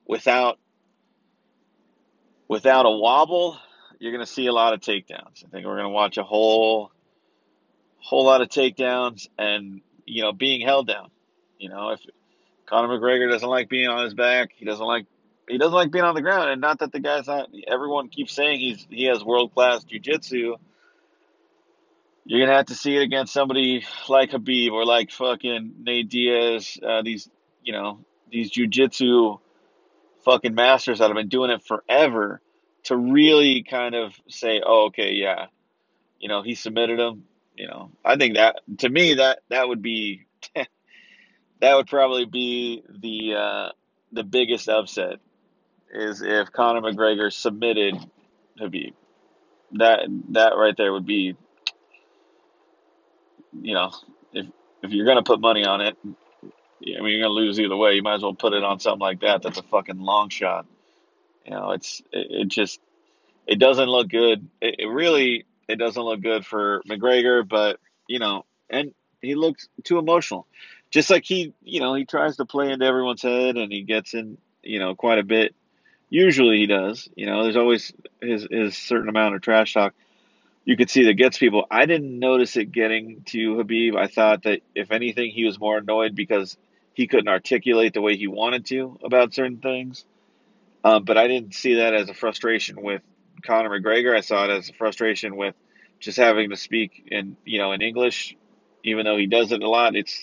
without 0.06 0.60
without 2.48 2.86
a 2.86 2.92
wobble, 2.92 3.58
you're 4.04 4.12
going 4.12 4.26
to 4.26 4.32
see 4.32 4.48
a 4.48 4.52
lot 4.52 4.74
of 4.74 4.82
takedowns. 4.82 5.46
I 5.46 5.50
think 5.50 5.66
we're 5.66 5.78
going 5.78 5.84
to 5.84 5.90
watch 5.90 6.18
a 6.18 6.24
whole 6.24 6.92
whole 8.00 8.26
lot 8.26 8.42
of 8.42 8.50
takedowns 8.50 9.30
and 9.40 9.80
you 10.06 10.24
know 10.24 10.34
being 10.34 10.60
held 10.60 10.88
down. 10.88 11.10
You 11.58 11.70
know, 11.70 11.92
if 11.92 12.02
Conor 12.66 12.90
McGregor 12.90 13.32
doesn't 13.32 13.48
like 13.48 13.70
being 13.70 13.88
on 13.88 14.04
his 14.04 14.14
back, 14.14 14.50
he 14.58 14.66
doesn't 14.66 14.86
like 14.86 15.06
he 15.48 15.58
doesn't 15.58 15.74
like 15.74 15.90
being 15.90 16.04
on 16.04 16.16
the 16.16 16.22
ground, 16.22 16.50
and 16.50 16.60
not 16.60 16.80
that 16.80 16.92
the 16.92 17.00
guy's 17.00 17.28
not. 17.28 17.48
Everyone 17.66 18.10
keeps 18.10 18.34
saying 18.34 18.60
he's 18.60 18.86
he 18.90 19.06
has 19.06 19.24
world 19.24 19.54
class 19.54 19.86
jujitsu. 19.86 20.58
You're 22.26 22.46
gonna 22.46 22.58
have 22.58 22.66
to 22.68 22.76
see 22.76 22.98
it 22.98 23.04
against 23.04 23.32
somebody 23.32 23.86
like 24.10 24.32
Khabib 24.32 24.74
or 24.74 24.86
like 24.86 25.12
fucking 25.12 25.76
Nate 25.80 26.10
Diaz. 26.10 26.78
Uh, 26.86 27.04
these 27.04 27.30
you 27.64 27.72
know 27.72 28.00
these 28.30 28.52
jujitsu 28.52 29.40
fucking 30.26 30.56
masters 30.56 31.00
that 31.00 31.08
have 31.08 31.16
been 31.16 31.30
doing 31.30 31.52
it 31.52 31.64
forever 31.64 32.42
to 32.84 32.98
really 32.98 33.64
kind 33.64 33.96
of 33.96 34.14
say, 34.30 34.62
oh, 34.66 34.86
okay, 34.88 35.14
yeah, 35.14 35.48
you 36.20 36.28
know, 36.28 36.42
he 36.42 36.56
submitted 36.56 37.00
him. 37.00 37.26
You 37.56 37.68
know, 37.68 37.92
I 38.04 38.16
think 38.16 38.36
that 38.36 38.62
to 38.80 38.90
me 38.90 39.16
that 39.16 39.40
that 39.50 39.68
would 39.68 39.82
be 39.82 40.26
that 40.56 41.76
would 41.76 41.88
probably 41.88 42.26
be 42.26 42.84
the 42.90 43.36
uh, 43.36 43.70
the 44.12 44.24
biggest 44.24 44.70
upset 44.70 45.20
is 45.94 46.22
if 46.22 46.52
Conor 46.52 46.82
McGregor 46.82 47.32
submitted 47.32 47.96
Khabib. 48.60 48.94
That 49.74 50.02
that 50.30 50.54
right 50.56 50.76
there 50.78 50.94
would 50.94 51.06
be, 51.06 51.36
you 53.62 53.74
know, 53.74 53.92
if 54.34 54.48
if 54.82 54.92
you're 54.92 55.06
gonna 55.06 55.24
put 55.24 55.40
money 55.40 55.66
on 55.66 55.82
it, 55.82 55.96
I 56.06 57.02
mean 57.02 57.08
you're 57.08 57.22
gonna 57.22 57.30
lose 57.30 57.60
either 57.60 57.78
way. 57.78 57.94
You 57.94 58.04
might 58.04 58.16
as 58.16 58.24
well 58.24 58.34
put 58.34 58.54
it 58.54 58.64
on 58.64 58.80
something 58.80 59.00
like 59.00 59.22
that. 59.22 59.44
That's 59.44 59.60
a 59.60 59.64
fucking 59.64 60.00
long 60.00 60.30
shot. 60.30 60.66
You 61.46 61.52
know, 61.52 61.72
it's 61.72 62.02
it, 62.12 62.28
it 62.30 62.48
just 62.48 62.80
it 63.48 63.60
doesn't 63.60 63.88
look 63.88 64.10
good. 64.10 64.48
It, 64.62 64.76
it 64.80 64.88
really 64.88 65.46
it 65.68 65.78
doesn't 65.78 66.02
look 66.02 66.22
good 66.22 66.46
for 66.46 66.82
McGregor, 66.88 67.48
but 67.48 67.80
you 68.08 68.20
know, 68.20 68.46
and 68.70 68.94
he 69.22 69.36
looks 69.36 69.68
too 69.84 69.98
emotional. 69.98 70.48
Just 70.92 71.10
like 71.10 71.24
he, 71.26 71.54
you 71.64 71.80
know, 71.80 71.96
he 71.96 72.06
tries 72.06 72.38
to 72.38 72.46
play 72.46 72.72
into 72.72 72.86
everyone's 72.86 73.24
head 73.24 73.58
and 73.58 73.72
he 73.72 73.82
gets 73.82 74.14
in, 74.14 74.38
you 74.62 74.78
know, 74.80 74.96
quite 74.96 75.18
a 75.18 75.24
bit 75.24 75.56
Usually 76.10 76.60
he 76.60 76.68
does. 76.68 77.10
You 77.16 77.26
know, 77.26 77.42
there's 77.42 77.58
always 77.58 77.92
his 78.22 78.48
his 78.52 78.78
certain 78.78 79.10
amount 79.10 79.34
of 79.34 79.42
trash 79.42 79.74
talk 79.74 79.96
you 80.66 80.78
could 80.78 80.90
see 80.90 81.06
that 81.06 81.16
gets 81.16 81.38
people. 81.38 81.66
I 81.70 81.86
didn't 81.86 82.20
notice 82.20 82.56
it 82.56 82.72
getting 82.72 83.24
to 83.28 83.58
Habib. 83.58 83.96
I 83.96 84.08
thought 84.08 84.44
that 84.44 84.62
if 84.76 84.92
anything, 84.92 85.32
he 85.32 85.46
was 85.46 85.60
more 85.60 85.78
annoyed 85.78 86.16
because 86.16 86.58
he 86.94 87.08
couldn't 87.08 87.28
articulate 87.28 87.94
the 87.94 88.02
way 88.02 88.16
he 88.16 88.28
wanted 88.28 88.66
to 88.68 88.98
about 89.04 89.34
certain 89.34 89.58
things. 89.58 90.06
Um, 90.84 91.04
but 91.04 91.18
I 91.18 91.28
didn't 91.28 91.54
see 91.54 91.76
that 91.76 91.94
as 91.94 92.10
a 92.10 92.14
frustration 92.14 92.82
with 92.82 93.02
Conor 93.46 93.70
McGregor. 93.70 94.16
I 94.16 94.22
saw 94.22 94.46
it 94.46 94.52
as 94.52 94.70
a 94.70 94.74
frustration 94.74 95.36
with 95.36 95.56
just 96.00 96.18
having 96.18 96.50
to 96.50 96.58
speak 96.58 97.08
in 97.08 97.38
you 97.46 97.60
know 97.60 97.72
in 97.72 97.82
English, 97.82 98.36
even 98.84 99.06
though 99.06 99.18
he 99.18 99.28
does 99.28 99.52
it 99.52 99.62
a 99.62 99.70
lot. 99.70 99.96
It's 99.96 100.22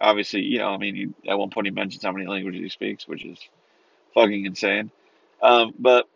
obviously 0.00 0.42
you 0.42 0.58
know 0.58 0.68
I 0.68 0.78
mean 0.78 0.94
he, 0.94 1.30
at 1.30 1.38
one 1.38 1.50
point 1.50 1.66
he 1.66 1.70
mentions 1.70 2.02
how 2.02 2.12
many 2.12 2.26
languages 2.26 2.60
he 2.60 2.68
speaks, 2.68 3.06
which 3.06 3.24
is 3.24 3.38
fucking 4.14 4.44
insane. 4.44 4.90
Um, 5.42 5.72
but 5.78 6.08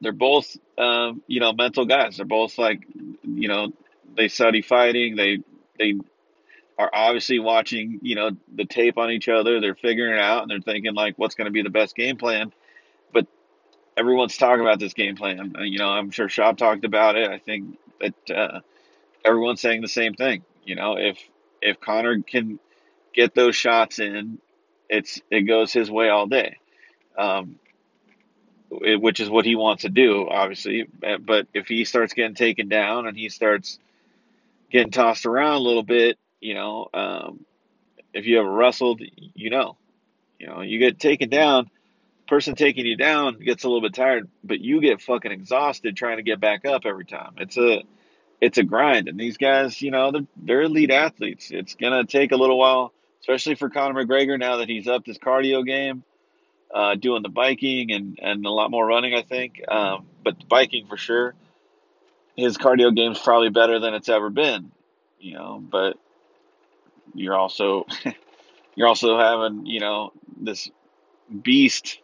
they're 0.00 0.12
both 0.12 0.56
um, 0.78 1.22
you 1.26 1.40
know 1.40 1.52
mental 1.52 1.84
guys. 1.84 2.16
They're 2.16 2.26
both 2.26 2.58
like 2.58 2.86
you 3.22 3.48
know 3.48 3.72
they 4.16 4.28
study 4.28 4.62
fighting. 4.62 5.16
They 5.16 5.40
they 5.78 5.94
are 6.78 6.90
obviously 6.92 7.38
watching 7.38 8.00
you 8.02 8.14
know 8.16 8.30
the 8.54 8.64
tape 8.64 8.98
on 8.98 9.10
each 9.10 9.28
other. 9.28 9.60
They're 9.60 9.74
figuring 9.74 10.14
it 10.14 10.20
out 10.20 10.42
and 10.42 10.50
they're 10.50 10.60
thinking 10.60 10.94
like 10.94 11.18
what's 11.18 11.34
going 11.34 11.46
to 11.46 11.52
be 11.52 11.62
the 11.62 11.70
best 11.70 11.94
game 11.96 12.16
plan. 12.16 12.52
But 13.12 13.26
everyone's 13.96 14.36
talking 14.36 14.60
about 14.62 14.80
this 14.80 14.94
game 14.94 15.16
plan. 15.16 15.54
You 15.60 15.78
know, 15.78 15.88
I'm 15.88 16.10
sure 16.10 16.28
Schaub 16.28 16.56
talked 16.56 16.84
about 16.84 17.16
it. 17.16 17.30
I 17.30 17.38
think 17.38 17.78
that 18.00 18.30
uh, 18.36 18.60
everyone's 19.24 19.60
saying 19.60 19.82
the 19.82 19.88
same 19.88 20.14
thing. 20.14 20.44
You 20.64 20.76
know, 20.76 20.96
if 20.98 21.18
if 21.62 21.80
Conor 21.80 22.20
can 22.22 22.58
get 23.14 23.34
those 23.34 23.56
shots 23.56 23.98
in, 23.98 24.38
it's 24.88 25.20
it 25.30 25.42
goes 25.42 25.72
his 25.72 25.90
way 25.90 26.08
all 26.10 26.26
day. 26.26 26.58
Um, 27.16 27.56
it- 28.82 29.00
which 29.00 29.20
is 29.20 29.30
what 29.30 29.44
he 29.44 29.56
wants 29.56 29.82
to 29.82 29.88
do, 29.88 30.28
obviously. 30.28 30.86
Uh, 31.02 31.18
But 31.18 31.46
if 31.54 31.68
he 31.68 31.84
starts 31.84 32.12
getting 32.14 32.34
taken 32.34 32.68
down 32.68 33.06
and 33.06 33.16
he 33.16 33.28
starts 33.28 33.78
getting 34.70 34.90
tossed 34.92 35.26
around 35.26 35.54
a 35.54 35.58
little 35.60 35.82
bit, 35.82 36.18
you 36.44 36.52
know, 36.52 36.88
um, 36.92 37.40
if 38.12 38.26
you 38.26 38.38
ever 38.38 38.50
wrestled, 38.50 39.00
you 39.34 39.48
know, 39.48 39.78
you 40.38 40.46
know, 40.46 40.60
you 40.60 40.78
get 40.78 41.00
taken 41.00 41.30
down. 41.30 41.70
Person 42.26 42.54
taking 42.54 42.86
you 42.86 42.96
down 42.96 43.38
gets 43.38 43.64
a 43.64 43.68
little 43.68 43.82
bit 43.82 43.94
tired, 43.94 44.28
but 44.42 44.60
you 44.60 44.80
get 44.80 45.00
fucking 45.00 45.30
exhausted 45.30 45.96
trying 45.96 46.16
to 46.16 46.22
get 46.22 46.40
back 46.40 46.64
up 46.64 46.86
every 46.86 47.04
time. 47.04 47.34
It's 47.38 47.56
a 47.56 47.82
it's 48.40 48.58
a 48.58 48.62
grind, 48.62 49.08
and 49.08 49.18
these 49.18 49.36
guys, 49.36 49.80
you 49.80 49.90
know, 49.90 50.10
they're, 50.10 50.26
they're 50.36 50.62
elite 50.62 50.90
athletes. 50.90 51.50
It's 51.50 51.74
gonna 51.74 52.04
take 52.04 52.32
a 52.32 52.36
little 52.36 52.58
while, 52.58 52.92
especially 53.20 53.54
for 53.54 53.70
Conor 53.70 54.04
McGregor 54.04 54.38
now 54.38 54.58
that 54.58 54.68
he's 54.68 54.86
upped 54.86 55.06
his 55.06 55.18
cardio 55.18 55.64
game 55.66 56.02
uh, 56.74 56.94
doing 56.94 57.22
the 57.22 57.28
biking 57.30 57.92
and, 57.92 58.18
and 58.20 58.44
a 58.44 58.50
lot 58.50 58.70
more 58.70 58.86
running, 58.86 59.14
I 59.14 59.22
think. 59.22 59.62
Um, 59.66 60.06
but 60.22 60.48
biking 60.48 60.86
for 60.88 60.96
sure, 60.96 61.34
his 62.36 62.58
cardio 62.58 62.94
game's 62.94 63.18
probably 63.18 63.50
better 63.50 63.78
than 63.80 63.94
it's 63.94 64.08
ever 64.08 64.28
been, 64.28 64.72
you 65.20 65.34
know. 65.34 65.62
But 65.62 65.96
you're 67.14 67.36
also 67.36 67.86
you're 68.74 68.88
also 68.88 69.18
having 69.18 69.66
you 69.66 69.80
know 69.80 70.12
this 70.40 70.70
beast 71.42 72.00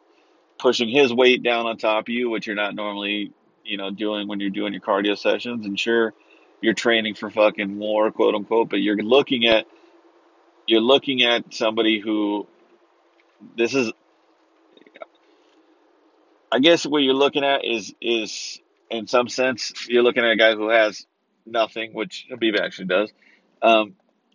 pushing 0.59 0.89
his 0.89 1.13
weight 1.13 1.43
down 1.43 1.67
on 1.67 1.77
top 1.77 2.05
of 2.05 2.09
you, 2.09 2.31
which 2.31 2.47
you're 2.47 2.57
not 2.57 2.75
normally 2.75 3.33
you 3.65 3.77
know 3.77 3.91
doing 3.91 4.29
when 4.29 4.41
you're 4.41 4.51
doing 4.51 4.73
your 4.73 4.83
cardio 4.83 5.17
sessions. 5.17 5.67
And 5.67 5.79
sure, 5.79 6.15
you're 6.61 6.75
training 6.75 7.15
for 7.15 7.31
fucking 7.31 7.79
war, 7.79 8.11
quote 8.11 8.35
unquote, 8.35 8.71
but 8.71 8.77
you're 8.77 8.97
looking 8.97 9.47
at 9.47 9.67
you're 10.67 10.81
looking 10.81 11.23
at 11.23 11.53
somebody 11.53 11.99
who 11.99 12.47
this 13.57 13.75
is 13.75 13.93
I 16.53 16.59
guess 16.59 16.85
what 16.85 16.99
you're 17.03 17.15
looking 17.15 17.45
at 17.45 17.65
is 17.65 17.95
is 18.01 18.61
in 18.91 19.07
some 19.07 19.29
sense 19.29 19.87
you're 19.89 20.03
looking 20.03 20.25
at 20.25 20.33
a 20.33 20.37
guy 20.37 20.55
who 20.55 20.69
has 20.69 21.07
nothing, 21.47 21.93
which 21.95 22.27
Khabib 22.31 22.59
actually 22.61 22.87
does, 22.87 23.13
um, 23.63 23.95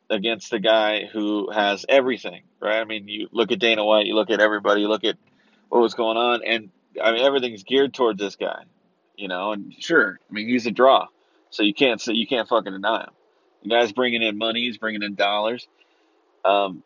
against 0.09 0.51
the 0.51 0.59
guy 0.59 1.05
who 1.05 1.51
has 1.51 1.85
everything, 1.89 2.43
right? 2.61 2.79
I 2.79 2.85
mean, 2.85 3.07
you 3.07 3.27
look 3.31 3.51
at 3.51 3.59
Dana 3.59 3.83
White, 3.83 4.05
you 4.05 4.15
look 4.15 4.29
at 4.29 4.39
everybody, 4.39 4.81
you 4.81 4.87
look 4.87 5.03
at 5.03 5.17
what 5.69 5.81
was 5.81 5.93
going 5.93 6.17
on, 6.17 6.41
and 6.45 6.69
I 7.01 7.11
mean 7.11 7.21
everything's 7.21 7.63
geared 7.63 7.93
towards 7.93 8.19
this 8.19 8.35
guy, 8.35 8.63
you 9.15 9.27
know. 9.27 9.51
And 9.51 9.73
sure, 9.79 10.19
I 10.29 10.33
mean 10.33 10.47
he's 10.47 10.65
a 10.65 10.71
draw, 10.71 11.07
so 11.49 11.63
you 11.63 11.73
can't 11.73 11.99
say 11.99 12.13
you 12.13 12.27
can't 12.27 12.47
fucking 12.47 12.71
deny 12.71 13.03
him. 13.03 13.09
The 13.63 13.69
guy's 13.69 13.91
bringing 13.91 14.21
in 14.21 14.37
money, 14.37 14.65
he's 14.65 14.77
bringing 14.77 15.03
in 15.03 15.15
dollars. 15.15 15.67
Um, 16.43 16.83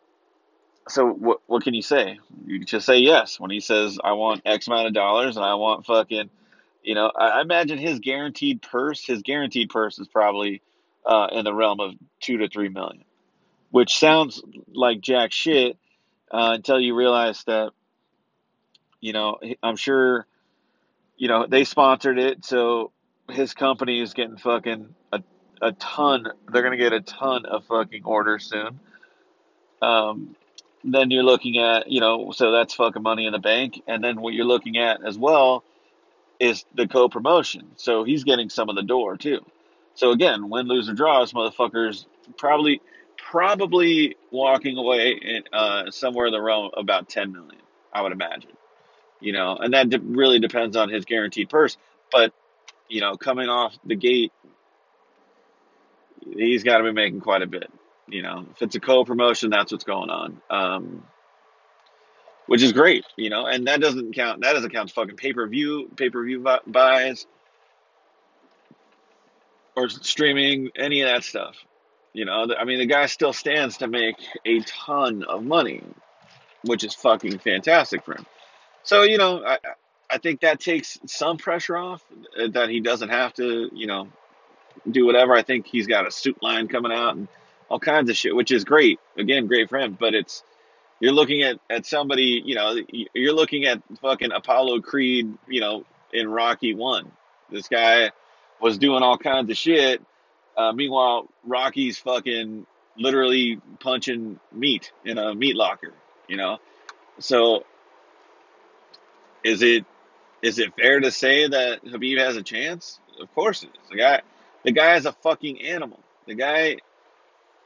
so 0.88 1.06
what 1.06 1.40
what 1.46 1.62
can 1.62 1.74
you 1.74 1.82
say? 1.82 2.18
You 2.46 2.64
just 2.64 2.86
say 2.86 2.98
yes 2.98 3.38
when 3.38 3.50
he 3.50 3.60
says 3.60 3.98
I 4.02 4.12
want 4.12 4.42
X 4.44 4.66
amount 4.66 4.88
of 4.88 4.94
dollars 4.94 5.36
and 5.36 5.44
I 5.44 5.54
want 5.54 5.86
fucking, 5.86 6.30
you 6.82 6.94
know. 6.94 7.10
I, 7.14 7.28
I 7.28 7.40
imagine 7.42 7.78
his 7.78 8.00
guaranteed 8.00 8.62
purse, 8.62 9.04
his 9.04 9.22
guaranteed 9.22 9.70
purse 9.70 9.98
is 9.98 10.08
probably 10.08 10.62
uh, 11.06 11.28
in 11.32 11.44
the 11.44 11.54
realm 11.54 11.80
of 11.80 11.94
two 12.20 12.38
to 12.38 12.48
three 12.48 12.68
million, 12.68 13.04
which 13.70 13.98
sounds 13.98 14.42
like 14.72 15.00
jack 15.00 15.32
shit 15.32 15.76
uh, 16.30 16.52
until 16.54 16.80
you 16.80 16.94
realize 16.94 17.42
that 17.44 17.70
you 19.00 19.12
know 19.12 19.38
I'm 19.62 19.76
sure 19.76 20.26
you 21.16 21.28
know 21.28 21.46
they 21.46 21.64
sponsored 21.64 22.18
it, 22.18 22.44
so 22.44 22.92
his 23.30 23.54
company 23.54 24.00
is 24.00 24.14
getting 24.14 24.36
fucking 24.36 24.94
a 25.12 25.22
a 25.62 25.72
ton. 25.72 26.26
They're 26.52 26.62
gonna 26.62 26.76
get 26.76 26.92
a 26.92 27.00
ton 27.00 27.46
of 27.46 27.64
fucking 27.66 28.04
orders 28.04 28.44
soon. 28.44 28.80
Um, 29.82 30.36
then 30.84 31.10
you're 31.10 31.24
looking 31.24 31.58
at, 31.58 31.90
you 31.90 32.00
know, 32.00 32.32
so 32.32 32.52
that's 32.52 32.74
fucking 32.74 33.02
money 33.02 33.26
in 33.26 33.32
the 33.32 33.38
bank. 33.38 33.82
And 33.86 34.02
then 34.02 34.20
what 34.20 34.34
you're 34.34 34.46
looking 34.46 34.78
at 34.78 35.04
as 35.04 35.18
well 35.18 35.64
is 36.38 36.64
the 36.74 36.88
co 36.88 37.08
promotion. 37.08 37.72
So 37.76 38.04
he's 38.04 38.24
getting 38.24 38.48
some 38.48 38.68
of 38.68 38.76
the 38.76 38.82
door 38.82 39.16
too. 39.16 39.44
So 39.94 40.10
again, 40.10 40.48
win, 40.48 40.66
lose, 40.66 40.88
or 40.88 40.94
draws, 40.94 41.32
motherfuckers 41.32 42.06
probably 42.38 42.80
probably 43.30 44.16
walking 44.32 44.76
away 44.76 45.12
in, 45.12 45.44
uh, 45.52 45.90
somewhere 45.90 46.26
in 46.26 46.32
the 46.32 46.42
realm 46.42 46.70
about 46.76 47.08
10 47.08 47.32
million, 47.32 47.62
I 47.92 48.02
would 48.02 48.12
imagine. 48.12 48.50
You 49.20 49.32
know, 49.32 49.56
and 49.56 49.74
that 49.74 49.88
de- 49.88 50.00
really 50.00 50.40
depends 50.40 50.76
on 50.76 50.88
his 50.88 51.04
guaranteed 51.04 51.48
purse. 51.48 51.76
But, 52.10 52.32
you 52.88 53.00
know, 53.00 53.16
coming 53.16 53.48
off 53.48 53.76
the 53.84 53.94
gate, 53.94 54.32
he's 56.34 56.64
got 56.64 56.78
to 56.78 56.84
be 56.84 56.92
making 56.92 57.20
quite 57.20 57.42
a 57.42 57.46
bit. 57.46 57.70
You 58.08 58.22
know, 58.22 58.46
if 58.50 58.62
it's 58.62 58.74
a 58.74 58.80
co 58.80 59.04
promotion, 59.04 59.50
that's 59.50 59.70
what's 59.70 59.84
going 59.84 60.10
on. 60.10 60.40
Um, 60.50 61.04
which 62.46 62.62
is 62.62 62.72
great, 62.72 63.04
you 63.16 63.30
know, 63.30 63.46
and 63.46 63.68
that 63.68 63.80
doesn't 63.80 64.12
count. 64.12 64.40
That 64.40 64.54
doesn't 64.54 64.70
count 64.70 64.90
fucking 64.90 65.16
pay 65.16 65.32
per 65.32 65.46
view, 65.46 65.88
pay 65.96 66.10
per 66.10 66.24
view 66.24 66.44
buys 66.66 67.26
or 69.76 69.88
streaming, 69.88 70.70
any 70.74 71.02
of 71.02 71.08
that 71.08 71.22
stuff. 71.22 71.54
You 72.12 72.24
know, 72.24 72.46
I 72.58 72.64
mean, 72.64 72.78
the 72.78 72.86
guy 72.86 73.06
still 73.06 73.32
stands 73.32 73.78
to 73.78 73.86
make 73.86 74.16
a 74.44 74.60
ton 74.60 75.22
of 75.22 75.44
money, 75.44 75.82
which 76.62 76.82
is 76.82 76.94
fucking 76.94 77.38
fantastic 77.38 78.04
for 78.04 78.14
him. 78.14 78.26
So, 78.82 79.02
you 79.02 79.18
know, 79.18 79.44
I 79.44 79.58
I 80.10 80.18
think 80.18 80.40
that 80.40 80.58
takes 80.58 80.98
some 81.06 81.38
pressure 81.38 81.76
off 81.76 82.04
uh, 82.38 82.48
that 82.48 82.68
he 82.68 82.80
doesn't 82.80 83.10
have 83.10 83.32
to, 83.34 83.70
you 83.72 83.86
know, 83.86 84.08
do 84.90 85.06
whatever. 85.06 85.34
I 85.34 85.42
think 85.42 85.66
he's 85.66 85.86
got 85.86 86.06
a 86.06 86.10
suit 86.10 86.42
line 86.42 86.66
coming 86.66 86.92
out 86.92 87.14
and 87.14 87.28
all 87.68 87.78
kinds 87.78 88.10
of 88.10 88.16
shit, 88.16 88.34
which 88.34 88.50
is 88.50 88.64
great. 88.64 88.98
Again, 89.16 89.46
great 89.46 89.68
for 89.68 89.78
him, 89.78 89.96
but 89.98 90.14
it's 90.14 90.42
you're 90.98 91.12
looking 91.12 91.42
at, 91.42 91.60
at 91.70 91.86
somebody, 91.86 92.42
you 92.44 92.56
know, 92.56 92.76
you're 93.14 93.32
looking 93.32 93.64
at 93.66 93.80
fucking 94.02 94.32
Apollo 94.32 94.80
Creed, 94.82 95.32
you 95.48 95.60
know, 95.60 95.84
in 96.12 96.28
Rocky 96.28 96.74
One. 96.74 97.12
This 97.50 97.68
guy 97.68 98.10
was 98.60 98.78
doing 98.78 99.02
all 99.02 99.16
kinds 99.16 99.48
of 99.50 99.56
shit. 99.56 100.02
Uh, 100.60 100.72
meanwhile, 100.72 101.26
Rocky's 101.44 101.98
fucking 101.98 102.66
literally 102.96 103.60
punching 103.78 104.38
meat 104.52 104.92
in 105.06 105.16
a 105.16 105.34
meat 105.34 105.56
locker, 105.56 105.94
you 106.28 106.36
know? 106.36 106.58
So 107.18 107.64
is 109.42 109.62
it 109.62 109.86
is 110.42 110.58
it 110.58 110.74
fair 110.74 111.00
to 111.00 111.10
say 111.10 111.48
that 111.48 111.82
Khabib 111.84 112.18
has 112.18 112.36
a 112.36 112.42
chance? 112.42 112.98
Of 113.20 113.34
course 113.34 113.62
it 113.62 113.68
is. 113.68 113.88
The 113.90 113.96
guy 113.96 114.20
the 114.62 114.72
guy 114.72 114.96
is 114.96 115.06
a 115.06 115.12
fucking 115.12 115.62
animal. 115.62 116.00
The 116.26 116.34
guy 116.34 116.76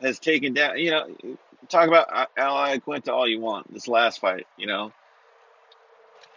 has 0.01 0.21
taken 0.21 0.55
down, 0.55 0.79
you 0.79 0.93
know, 0.93 1.37
talk 1.69 1.89
about 1.89 2.31
Al 2.37 2.55
Iaquinta 2.55 3.09
all 3.09 3.27
you 3.27 3.41
want. 3.41 3.73
This 3.73 3.89
last 3.89 4.21
fight, 4.21 4.47
you 4.57 4.69
know, 4.69 4.93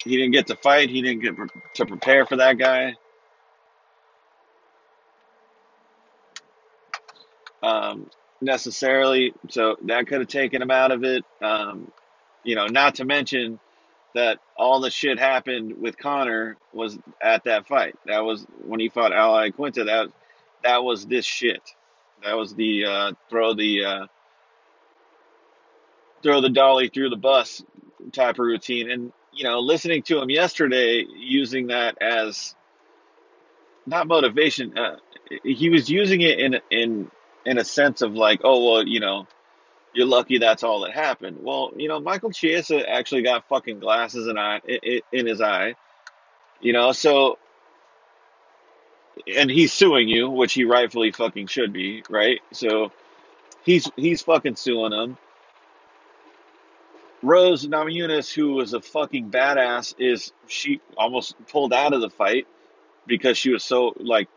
he 0.04 0.18
didn't 0.18 0.32
get 0.32 0.48
to 0.48 0.56
fight. 0.56 0.90
He 0.90 1.04
didn't 1.04 1.22
get 1.22 1.36
to 1.76 1.86
prepare 1.86 2.26
for 2.26 2.38
that 2.38 2.58
guy. 2.58 2.96
Um, 7.68 8.10
necessarily, 8.42 9.34
so 9.50 9.76
that 9.86 10.08
could 10.08 10.20
have 10.20 10.28
taken 10.28 10.62
him 10.62 10.72
out 10.72 10.92
of 10.92 11.04
it. 11.04 11.24
Um, 11.42 11.92
you 12.44 12.56
know, 12.56 12.68
not 12.68 12.96
to 12.96 13.06
mention 13.06 13.60
that 14.16 14.40
all 14.56 14.80
the 14.80 14.90
shit 14.90 15.20
happened 15.20 15.80
with 15.80 15.98
Conor 15.98 16.58
was 16.74 16.98
at 17.22 17.44
that 17.44 17.68
fight. 17.68 17.96
That 18.06 18.24
was 18.24 18.46
when 18.66 18.80
he 18.80 18.90
fought 18.90 19.12
Al 19.12 19.34
Iaquinta. 19.34 19.86
That 19.86 20.08
that 20.64 20.84
was 20.84 21.06
this 21.06 21.26
shit. 21.26 21.62
That 22.24 22.38
was 22.38 22.56
the 22.56 22.86
uh, 22.86 23.12
throw 23.30 23.54
the 23.54 23.86
uh, 23.86 24.06
throw 26.24 26.42
the 26.42 26.50
dolly 26.50 26.90
through 26.90 27.10
the 27.10 27.18
bus 27.18 27.64
type 28.14 28.36
of 28.36 28.46
routine. 28.46 28.90
And 28.90 29.12
you 29.34 29.44
know, 29.44 29.60
listening 29.60 30.04
to 30.04 30.20
him 30.22 30.30
yesterday, 30.30 31.06
using 31.16 31.68
that 31.68 32.02
as 32.02 32.56
not 33.86 34.08
motivation. 34.08 34.78
Uh, 34.78 34.98
he 35.44 35.70
was 35.70 35.90
using 35.90 36.22
it 36.22 36.40
in 36.40 36.56
in 36.72 37.12
in 37.48 37.58
a 37.58 37.64
sense 37.64 38.02
of 38.02 38.14
like, 38.14 38.42
oh 38.44 38.64
well, 38.64 38.86
you 38.86 39.00
know, 39.00 39.26
you're 39.94 40.06
lucky 40.06 40.38
that's 40.38 40.64
all 40.64 40.82
that 40.82 40.92
happened. 40.92 41.38
Well, 41.42 41.72
you 41.78 41.88
know, 41.88 42.00
Michael 42.02 42.32
Chiesa 42.32 42.88
actually 42.88 43.22
got 43.24 43.48
fucking 43.48 43.80
glasses 43.80 44.28
in 44.28 44.38
eye 44.38 44.60
in, 45.14 45.26
his 45.26 45.40
eye. 45.40 45.76
You 46.60 46.74
know, 46.74 46.92
so 46.92 47.40
and 49.34 49.50
he's 49.50 49.72
suing 49.72 50.10
you, 50.10 50.30
which 50.30 50.54
he 50.54 50.66
rightfully 50.66 51.12
fucking 51.12 51.48
should 51.48 51.72
be, 51.72 52.04
right? 52.10 52.42
So 52.52 52.92
he's 53.64 53.90
he's 53.96 54.22
fucking 54.22 54.58
suing 54.58 54.92
him. 54.92 55.18
Rose 57.24 57.66
Namajunas, 57.66 58.32
who 58.32 58.56
was 58.56 58.74
a 58.74 58.82
fucking 58.82 59.32
badass, 59.32 59.96
is 59.98 60.34
she 60.48 60.82
almost 60.98 61.36
pulled 61.48 61.72
out 61.72 61.94
of 61.94 62.02
the 62.02 62.10
fight 62.10 62.46
because 63.08 63.38
she 63.38 63.52
was 63.52 63.64
so 63.64 63.94
like 63.98 64.28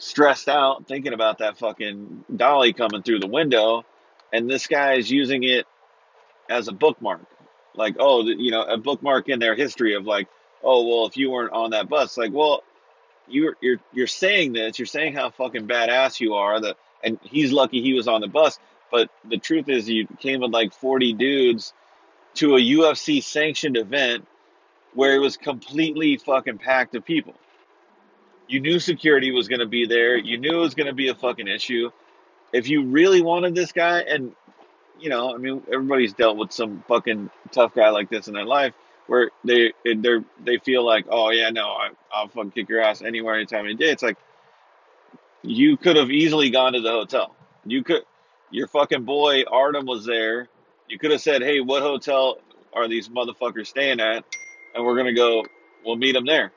stressed 0.00 0.48
out 0.48 0.88
thinking 0.88 1.12
about 1.12 1.38
that 1.38 1.58
fucking 1.58 2.24
dolly 2.34 2.72
coming 2.72 3.02
through 3.02 3.20
the 3.20 3.28
window, 3.28 3.84
and 4.32 4.50
this 4.50 4.66
guy 4.66 4.94
is 4.94 5.10
using 5.10 5.44
it 5.44 5.66
as 6.48 6.66
a 6.68 6.72
bookmark, 6.72 7.20
like 7.74 7.96
oh, 8.00 8.24
you 8.24 8.50
know, 8.50 8.62
a 8.62 8.76
bookmark 8.76 9.28
in 9.28 9.38
their 9.38 9.54
history 9.54 9.94
of 9.94 10.06
like, 10.06 10.26
oh 10.64 10.86
well, 10.88 11.06
if 11.06 11.16
you 11.16 11.30
weren't 11.30 11.52
on 11.52 11.70
that 11.70 11.88
bus, 11.88 12.16
like 12.16 12.32
well, 12.32 12.64
you're 13.28 13.56
you're 13.60 13.78
you're 13.92 14.06
saying 14.06 14.54
this, 14.54 14.78
you're 14.78 14.86
saying 14.86 15.14
how 15.14 15.30
fucking 15.30 15.68
badass 15.68 16.18
you 16.18 16.34
are 16.34 16.60
that, 16.60 16.76
and 17.04 17.18
he's 17.22 17.52
lucky 17.52 17.82
he 17.82 17.92
was 17.92 18.08
on 18.08 18.22
the 18.22 18.28
bus, 18.28 18.58
but 18.90 19.10
the 19.28 19.38
truth 19.38 19.68
is 19.68 19.88
you 19.88 20.06
came 20.18 20.40
with 20.40 20.50
like 20.50 20.72
40 20.72 21.12
dudes 21.12 21.72
to 22.34 22.56
a 22.56 22.60
UFC 22.60 23.22
sanctioned 23.22 23.76
event 23.76 24.26
where 24.94 25.14
it 25.14 25.18
was 25.18 25.36
completely 25.36 26.16
fucking 26.16 26.58
packed 26.58 26.94
of 26.94 27.04
people. 27.04 27.34
You 28.50 28.58
knew 28.58 28.80
security 28.80 29.30
was 29.30 29.46
going 29.46 29.60
to 29.60 29.66
be 29.66 29.86
there. 29.86 30.16
You 30.16 30.36
knew 30.36 30.58
it 30.58 30.60
was 30.60 30.74
going 30.74 30.88
to 30.88 30.92
be 30.92 31.08
a 31.08 31.14
fucking 31.14 31.46
issue. 31.46 31.90
If 32.52 32.68
you 32.68 32.82
really 32.82 33.22
wanted 33.22 33.54
this 33.54 33.70
guy, 33.70 34.00
and 34.00 34.34
you 34.98 35.08
know, 35.08 35.32
I 35.32 35.38
mean, 35.38 35.62
everybody's 35.72 36.14
dealt 36.14 36.36
with 36.36 36.50
some 36.50 36.82
fucking 36.88 37.30
tough 37.52 37.74
guy 37.76 37.90
like 37.90 38.10
this 38.10 38.26
in 38.26 38.34
their 38.34 38.44
life, 38.44 38.74
where 39.06 39.30
they 39.44 39.72
they 39.84 39.94
they 40.44 40.58
feel 40.58 40.84
like, 40.84 41.06
oh 41.08 41.30
yeah, 41.30 41.50
no, 41.50 41.68
I, 41.68 41.90
I'll 42.12 42.26
fucking 42.26 42.50
kick 42.50 42.68
your 42.68 42.80
ass 42.80 43.02
anywhere, 43.02 43.36
anytime, 43.36 43.66
any 43.66 43.74
day. 43.74 43.90
It's 43.90 44.02
like 44.02 44.18
you 45.42 45.76
could 45.76 45.94
have 45.94 46.10
easily 46.10 46.50
gone 46.50 46.72
to 46.72 46.80
the 46.80 46.90
hotel. 46.90 47.36
You 47.64 47.84
could, 47.84 48.02
your 48.50 48.66
fucking 48.66 49.04
boy 49.04 49.44
Artem 49.44 49.86
was 49.86 50.04
there. 50.04 50.48
You 50.88 50.98
could 50.98 51.12
have 51.12 51.20
said, 51.20 51.42
hey, 51.42 51.60
what 51.60 51.82
hotel 51.82 52.38
are 52.72 52.88
these 52.88 53.08
motherfuckers 53.08 53.68
staying 53.68 54.00
at? 54.00 54.24
And 54.74 54.84
we're 54.84 54.96
gonna 54.96 55.14
go. 55.14 55.44
We'll 55.84 55.96
meet 55.96 56.12
them 56.12 56.26
there. 56.26 56.50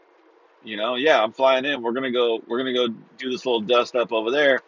You 0.64 0.78
know, 0.78 0.95
yeah, 0.95 1.22
I'm 1.22 1.34
flying 1.34 1.66
in. 1.66 1.82
We're 1.82 1.91
gonna 1.91 2.11
go. 2.11 2.41
We're 2.47 2.57
gonna 2.57 2.74
go 2.74 2.88
do 3.18 3.30
this 3.30 3.45
little 3.45 3.61
dust 3.61 3.95
up 3.95 4.14
over 4.14 4.32
there 4.32 4.61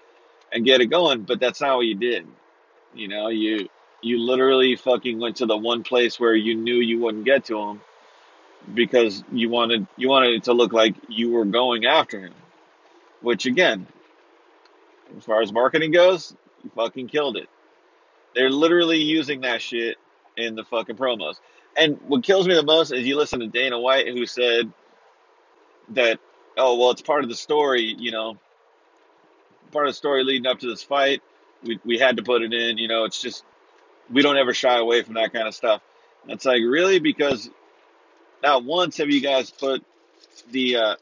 and 0.51 0.65
get 0.65 0.81
it 0.81 0.87
going. 0.87 1.21
But 1.23 1.39
that's 1.39 1.61
not 1.61 1.77
what 1.77 1.85
you 1.85 1.95
did. 1.95 2.27
You 2.93 3.07
know, 3.07 3.29
you 3.29 3.69
you 4.01 4.19
literally 4.19 4.75
fucking 4.75 5.19
went 5.19 5.37
to 5.37 5.45
the 5.45 5.57
one 5.57 5.83
place 5.83 6.19
where 6.19 6.35
you 6.35 6.55
knew 6.55 6.75
you 6.75 6.99
wouldn't 6.99 7.25
get 7.25 7.45
to 7.45 7.59
him 7.59 7.81
because 8.73 9.23
you 9.31 9.49
wanted 9.49 9.87
you 9.97 10.09
wanted 10.09 10.35
it 10.35 10.43
to 10.45 10.53
look 10.53 10.73
like 10.73 10.95
you 11.07 11.31
were 11.31 11.45
going 11.45 11.85
after 11.85 12.19
him. 12.19 12.33
Which 13.21 13.45
again, 13.45 13.87
as 15.17 15.23
far 15.23 15.41
as 15.41 15.51
marketing 15.51 15.91
goes, 15.91 16.35
you 16.63 16.71
fucking 16.75 17.07
killed 17.07 17.37
it. 17.37 17.49
They're 18.35 18.49
literally 18.49 18.99
using 18.99 19.41
that 19.41 19.61
shit 19.61 19.97
in 20.35 20.55
the 20.55 20.63
fucking 20.65 20.97
promos. 20.97 21.35
And 21.77 21.99
what 22.07 22.23
kills 22.23 22.47
me 22.47 22.53
the 22.53 22.63
most 22.63 22.91
is 22.91 23.05
you 23.05 23.17
listen 23.17 23.39
to 23.39 23.47
Dana 23.47 23.79
White 23.79 24.07
who 24.07 24.25
said 24.25 24.71
that, 25.89 26.19
oh, 26.57 26.77
well, 26.77 26.91
it's 26.91 27.01
part 27.01 27.23
of 27.23 27.29
the 27.29 27.35
story, 27.35 27.95
you 27.97 28.11
know, 28.11 28.37
part 29.71 29.87
of 29.87 29.91
the 29.91 29.97
story 29.97 30.23
leading 30.23 30.47
up 30.47 30.59
to 30.59 30.67
this 30.67 30.83
fight. 30.83 31.21
We, 31.63 31.79
we 31.83 31.97
had 31.97 32.17
to 32.17 32.23
put 32.23 32.41
it 32.41 32.53
in, 32.53 32.77
you 32.77 32.87
know, 32.87 33.05
it's 33.05 33.21
just, 33.21 33.43
we 34.09 34.21
don't 34.21 34.37
ever 34.37 34.53
shy 34.53 34.77
away 34.77 35.01
from 35.01 35.15
that 35.15 35.33
kind 35.33 35.47
of 35.47 35.55
stuff. 35.55 35.81
And 36.23 36.31
it's 36.31 36.45
like, 36.45 36.61
really? 36.61 36.99
Because 36.99 37.49
not 38.43 38.63
once 38.63 38.97
have 38.97 39.09
you 39.09 39.21
guys 39.21 39.49
put 39.49 39.83
the, 40.51 40.77
uh, 40.77 40.95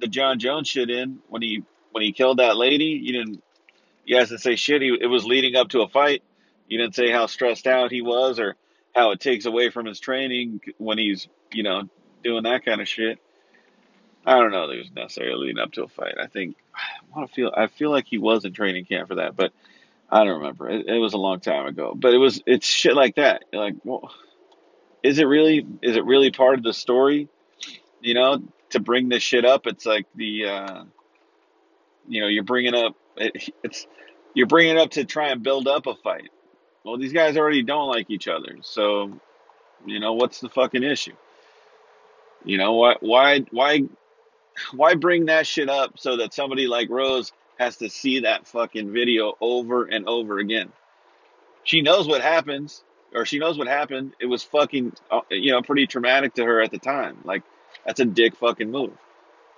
the 0.00 0.08
Jon 0.08 0.38
Jones 0.38 0.68
shit 0.68 0.90
in 0.90 1.20
when 1.28 1.42
he, 1.42 1.62
when 1.92 2.02
he 2.02 2.12
killed 2.12 2.38
that 2.38 2.56
lady. 2.56 3.00
You 3.02 3.12
didn't, 3.12 3.42
you 4.04 4.16
guys 4.16 4.28
didn't 4.28 4.42
say 4.42 4.56
shit. 4.56 4.82
He, 4.82 4.96
it 5.00 5.06
was 5.06 5.24
leading 5.24 5.56
up 5.56 5.68
to 5.70 5.82
a 5.82 5.88
fight. 5.88 6.22
You 6.68 6.78
didn't 6.78 6.94
say 6.94 7.10
how 7.10 7.26
stressed 7.26 7.66
out 7.66 7.92
he 7.92 8.02
was 8.02 8.40
or 8.40 8.56
how 8.94 9.12
it 9.12 9.20
takes 9.20 9.46
away 9.46 9.70
from 9.70 9.86
his 9.86 10.00
training 10.00 10.60
when 10.78 10.98
he's, 10.98 11.28
you 11.52 11.62
know, 11.62 11.88
doing 12.24 12.42
that 12.42 12.64
kind 12.64 12.80
of 12.80 12.88
shit. 12.88 13.18
I 14.26 14.40
don't 14.40 14.50
know 14.50 14.66
was 14.66 14.90
necessarily 14.94 15.46
leading 15.46 15.60
up 15.62 15.72
to 15.72 15.84
a 15.84 15.88
fight. 15.88 16.16
I 16.20 16.26
think 16.26 16.56
I 16.74 17.16
want 17.16 17.30
to 17.30 17.34
feel 17.34 17.52
I 17.56 17.68
feel 17.68 17.90
like 17.90 18.06
he 18.06 18.18
was 18.18 18.44
in 18.44 18.52
training 18.52 18.84
camp 18.84 19.08
for 19.08 19.14
that, 19.16 19.36
but 19.36 19.52
I 20.10 20.24
don't 20.24 20.38
remember. 20.38 20.68
It, 20.68 20.86
it 20.88 20.98
was 20.98 21.14
a 21.14 21.18
long 21.18 21.38
time 21.38 21.66
ago. 21.66 21.94
But 21.96 22.12
it 22.12 22.18
was 22.18 22.42
it's 22.44 22.66
shit 22.66 22.94
like 22.94 23.16
that. 23.16 23.44
Like, 23.52 23.76
well, 23.84 24.12
is 25.02 25.20
it 25.20 25.24
really 25.24 25.64
is 25.80 25.96
it 25.96 26.04
really 26.04 26.32
part 26.32 26.58
of 26.58 26.64
the 26.64 26.72
story? 26.72 27.28
You 28.00 28.14
know, 28.14 28.42
to 28.70 28.80
bring 28.80 29.08
this 29.08 29.22
shit 29.22 29.44
up, 29.44 29.66
it's 29.66 29.86
like 29.86 30.06
the 30.16 30.46
uh, 30.46 30.84
you 32.08 32.20
know 32.20 32.26
you're 32.26 32.42
bringing 32.42 32.74
up 32.74 32.96
it, 33.16 33.48
it's 33.62 33.86
you're 34.34 34.48
bringing 34.48 34.76
it 34.76 34.80
up 34.80 34.90
to 34.92 35.04
try 35.04 35.28
and 35.28 35.42
build 35.44 35.68
up 35.68 35.86
a 35.86 35.94
fight. 35.94 36.30
Well, 36.84 36.98
these 36.98 37.12
guys 37.12 37.36
already 37.36 37.62
don't 37.62 37.88
like 37.88 38.10
each 38.10 38.26
other, 38.26 38.58
so 38.62 39.20
you 39.86 40.00
know 40.00 40.14
what's 40.14 40.40
the 40.40 40.48
fucking 40.48 40.82
issue? 40.82 41.14
You 42.44 42.58
know 42.58 42.74
why 42.74 42.96
why 43.00 43.40
why 43.50 43.84
why 44.72 44.94
bring 44.94 45.26
that 45.26 45.46
shit 45.46 45.68
up 45.68 45.98
so 45.98 46.18
that 46.18 46.34
somebody 46.34 46.66
like 46.66 46.88
Rose 46.90 47.32
has 47.58 47.76
to 47.78 47.88
see 47.88 48.20
that 48.20 48.46
fucking 48.46 48.92
video 48.92 49.34
over 49.40 49.84
and 49.84 50.08
over 50.08 50.38
again? 50.38 50.72
She 51.64 51.82
knows 51.82 52.06
what 52.06 52.22
happens, 52.22 52.84
or 53.14 53.26
she 53.26 53.38
knows 53.38 53.58
what 53.58 53.66
happened. 53.66 54.12
It 54.20 54.26
was 54.26 54.42
fucking, 54.42 54.92
uh, 55.10 55.20
you 55.30 55.52
know, 55.52 55.62
pretty 55.62 55.86
traumatic 55.86 56.34
to 56.34 56.44
her 56.44 56.60
at 56.62 56.70
the 56.70 56.78
time. 56.78 57.18
Like, 57.24 57.42
that's 57.84 58.00
a 58.00 58.04
dick 58.04 58.36
fucking 58.36 58.70
move, 58.70 58.92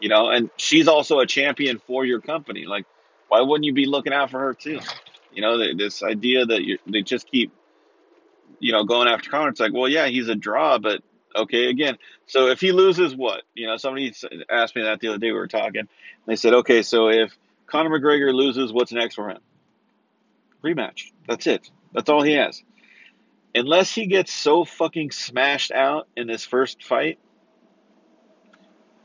you 0.00 0.08
know. 0.08 0.30
And 0.30 0.50
she's 0.56 0.88
also 0.88 1.20
a 1.20 1.26
champion 1.26 1.78
for 1.86 2.04
your 2.04 2.20
company. 2.20 2.64
Like, 2.64 2.86
why 3.28 3.42
wouldn't 3.42 3.64
you 3.64 3.72
be 3.72 3.86
looking 3.86 4.12
out 4.12 4.30
for 4.30 4.38
her 4.38 4.54
too? 4.54 4.80
You 5.32 5.42
know, 5.42 5.74
this 5.74 6.02
idea 6.02 6.46
that 6.46 6.62
you, 6.62 6.78
they 6.86 7.02
just 7.02 7.30
keep, 7.30 7.52
you 8.58 8.72
know, 8.72 8.84
going 8.84 9.08
after 9.08 9.30
Conor. 9.30 9.50
It's 9.50 9.60
like, 9.60 9.74
well, 9.74 9.88
yeah, 9.88 10.06
he's 10.06 10.28
a 10.28 10.34
draw, 10.34 10.78
but 10.78 11.02
Okay, 11.38 11.70
again, 11.70 11.96
so 12.26 12.48
if 12.48 12.60
he 12.60 12.72
loses, 12.72 13.14
what? 13.14 13.42
You 13.54 13.68
know, 13.68 13.76
somebody 13.76 14.12
asked 14.50 14.74
me 14.74 14.82
that 14.82 15.00
the 15.00 15.08
other 15.08 15.18
day. 15.18 15.28
We 15.28 15.38
were 15.38 15.46
talking. 15.46 15.88
They 16.26 16.36
said, 16.36 16.52
okay, 16.52 16.82
so 16.82 17.08
if 17.08 17.36
Conor 17.66 17.90
McGregor 17.90 18.34
loses, 18.34 18.72
what's 18.72 18.92
next 18.92 19.14
for 19.14 19.30
him? 19.30 19.38
Rematch. 20.64 21.12
That's 21.28 21.46
it. 21.46 21.70
That's 21.94 22.08
all 22.10 22.22
he 22.22 22.32
has. 22.32 22.62
Unless 23.54 23.94
he 23.94 24.06
gets 24.06 24.32
so 24.32 24.64
fucking 24.64 25.12
smashed 25.12 25.70
out 25.70 26.08
in 26.16 26.26
this 26.26 26.44
first 26.44 26.82
fight, 26.84 27.18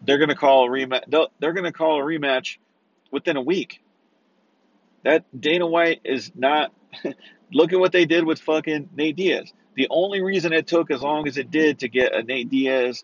they're 0.01 0.17
gonna 0.17 0.35
call 0.35 0.67
a 0.67 0.69
rematch. 0.69 1.29
They're 1.39 1.53
gonna 1.53 1.71
call 1.71 2.01
a 2.01 2.03
rematch 2.03 2.57
within 3.11 3.37
a 3.37 3.41
week. 3.41 3.81
That 5.03 5.23
Dana 5.39 5.67
White 5.67 6.01
is 6.03 6.31
not. 6.35 6.73
look 7.53 7.71
at 7.71 7.79
what 7.79 7.91
they 7.91 8.05
did 8.05 8.25
with 8.25 8.41
fucking 8.41 8.89
Nate 8.95 9.15
Diaz. 9.15 9.53
The 9.75 9.87
only 9.89 10.21
reason 10.21 10.53
it 10.53 10.67
took 10.67 10.91
as 10.91 11.01
long 11.01 11.27
as 11.27 11.37
it 11.37 11.51
did 11.51 11.79
to 11.79 11.87
get 11.87 12.13
a 12.13 12.23
Nate 12.23 12.49
Diaz 12.49 13.03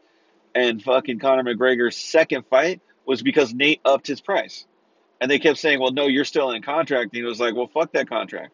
and 0.53 0.82
fucking 0.82 1.20
Conor 1.20 1.43
McGregor's 1.43 1.97
second 1.97 2.45
fight 2.47 2.82
was 3.05 3.22
because 3.22 3.53
Nate 3.53 3.82
upped 3.84 4.07
his 4.07 4.22
price. 4.22 4.65
And 5.22 5.30
they 5.30 5.39
kept 5.39 5.57
saying, 5.57 5.80
well, 5.80 5.91
no, 5.91 6.07
you're 6.07 6.26
still 6.26 6.51
in 6.51 6.61
contract. 6.61 7.11
And 7.13 7.17
he 7.17 7.24
was 7.24 7.39
like, 7.39 7.55
well, 7.55 7.67
fuck 7.67 7.93
that 7.93 8.07
contract. 8.07 8.53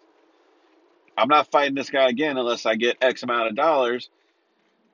I'm 1.17 1.27
not 1.27 1.51
fighting 1.51 1.75
this 1.75 1.89
guy 1.89 2.09
again 2.09 2.37
unless 2.37 2.65
I 2.65 2.75
get 2.75 2.97
X 3.01 3.23
amount 3.23 3.49
of 3.49 3.55
dollars. 3.55 4.09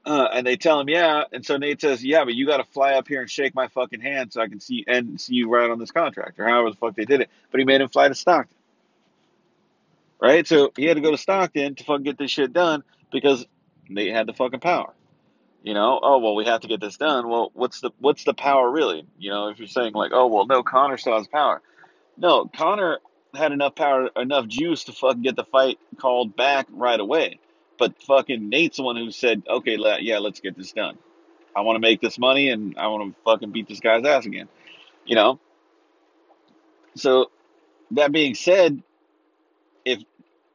Uh, 0.05 0.27
and 0.33 0.45
they 0.45 0.57
tell 0.57 0.79
him, 0.79 0.89
yeah. 0.89 1.23
And 1.31 1.45
so 1.45 1.57
Nate 1.57 1.79
says, 1.79 2.03
yeah, 2.03 2.25
but 2.25 2.33
you 2.33 2.47
got 2.47 2.57
to 2.57 2.63
fly 2.63 2.93
up 2.93 3.07
here 3.07 3.21
and 3.21 3.29
shake 3.29 3.53
my 3.53 3.67
fucking 3.67 4.01
hand 4.01 4.33
so 4.33 4.41
I 4.41 4.47
can 4.47 4.59
see 4.59 4.83
and 4.87 5.21
see 5.21 5.35
you 5.35 5.49
right 5.49 5.69
on 5.69 5.79
this 5.79 5.91
contract 5.91 6.39
or 6.39 6.47
however 6.47 6.71
the 6.71 6.75
fuck 6.75 6.95
they 6.95 7.05
did 7.05 7.21
it. 7.21 7.29
But 7.51 7.59
he 7.59 7.65
made 7.65 7.81
him 7.81 7.89
fly 7.89 8.07
to 8.07 8.15
Stockton. 8.15 8.57
Right? 10.21 10.45
So 10.47 10.71
he 10.75 10.85
had 10.85 10.95
to 10.95 11.01
go 11.01 11.11
to 11.11 11.17
Stockton 11.17 11.75
to 11.75 11.83
fucking 11.83 12.03
get 12.03 12.17
this 12.17 12.31
shit 12.31 12.53
done 12.53 12.83
because 13.11 13.45
they 13.89 14.09
had 14.09 14.27
the 14.27 14.33
fucking 14.33 14.59
power. 14.59 14.93
You 15.63 15.73
know, 15.73 15.99
oh 16.01 16.17
well, 16.19 16.35
we 16.35 16.45
have 16.45 16.61
to 16.61 16.67
get 16.67 16.79
this 16.81 16.97
done. 16.97 17.27
Well, 17.27 17.51
what's 17.53 17.81
the 17.81 17.91
what's 17.99 18.23
the 18.23 18.33
power 18.33 18.69
really? 18.69 19.05
You 19.19 19.29
know, 19.29 19.49
if 19.49 19.59
you're 19.59 19.67
saying 19.67 19.93
like, 19.93 20.11
oh 20.13 20.27
well, 20.27 20.47
no, 20.47 20.63
Conor 20.63 20.97
still 20.97 21.17
has 21.17 21.27
power. 21.27 21.61
No, 22.17 22.45
Conor 22.45 22.99
had 23.35 23.51
enough 23.51 23.75
power, 23.75 24.09
enough 24.15 24.47
juice 24.47 24.85
to 24.85 24.91
fucking 24.91 25.21
get 25.21 25.35
the 25.35 25.43
fight 25.43 25.79
called 25.97 26.35
back 26.35 26.67
right 26.71 26.99
away. 26.99 27.39
But 27.77 28.01
fucking 28.03 28.49
Nate's 28.49 28.77
the 28.77 28.83
one 28.83 28.95
who 28.95 29.11
said, 29.11 29.43
okay, 29.47 29.77
yeah, 30.01 30.19
let's 30.19 30.39
get 30.39 30.57
this 30.57 30.71
done. 30.71 30.97
I 31.55 31.61
want 31.61 31.77
to 31.77 31.79
make 31.79 32.01
this 32.01 32.17
money 32.19 32.49
and 32.49 32.77
I 32.77 32.87
want 32.87 33.13
to 33.13 33.21
fucking 33.23 33.51
beat 33.51 33.67
this 33.67 33.79
guy's 33.79 34.05
ass 34.05 34.25
again. 34.25 34.47
You 35.05 35.15
know. 35.15 35.39
So 36.95 37.31
that 37.91 38.11
being 38.11 38.35
said, 38.35 38.83
if 39.85 39.99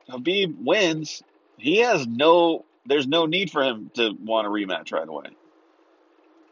Khabib 0.09 0.57
wins, 0.59 1.23
he 1.59 1.79
has 1.79 2.07
no 2.07 2.65
there's 2.87 3.07
no 3.07 3.27
need 3.27 3.51
for 3.51 3.63
him 3.63 3.91
to 3.95 4.13
want 4.13 4.47
a 4.47 4.51
rematch 4.51 4.93
right 4.93 5.07
away. 5.07 5.27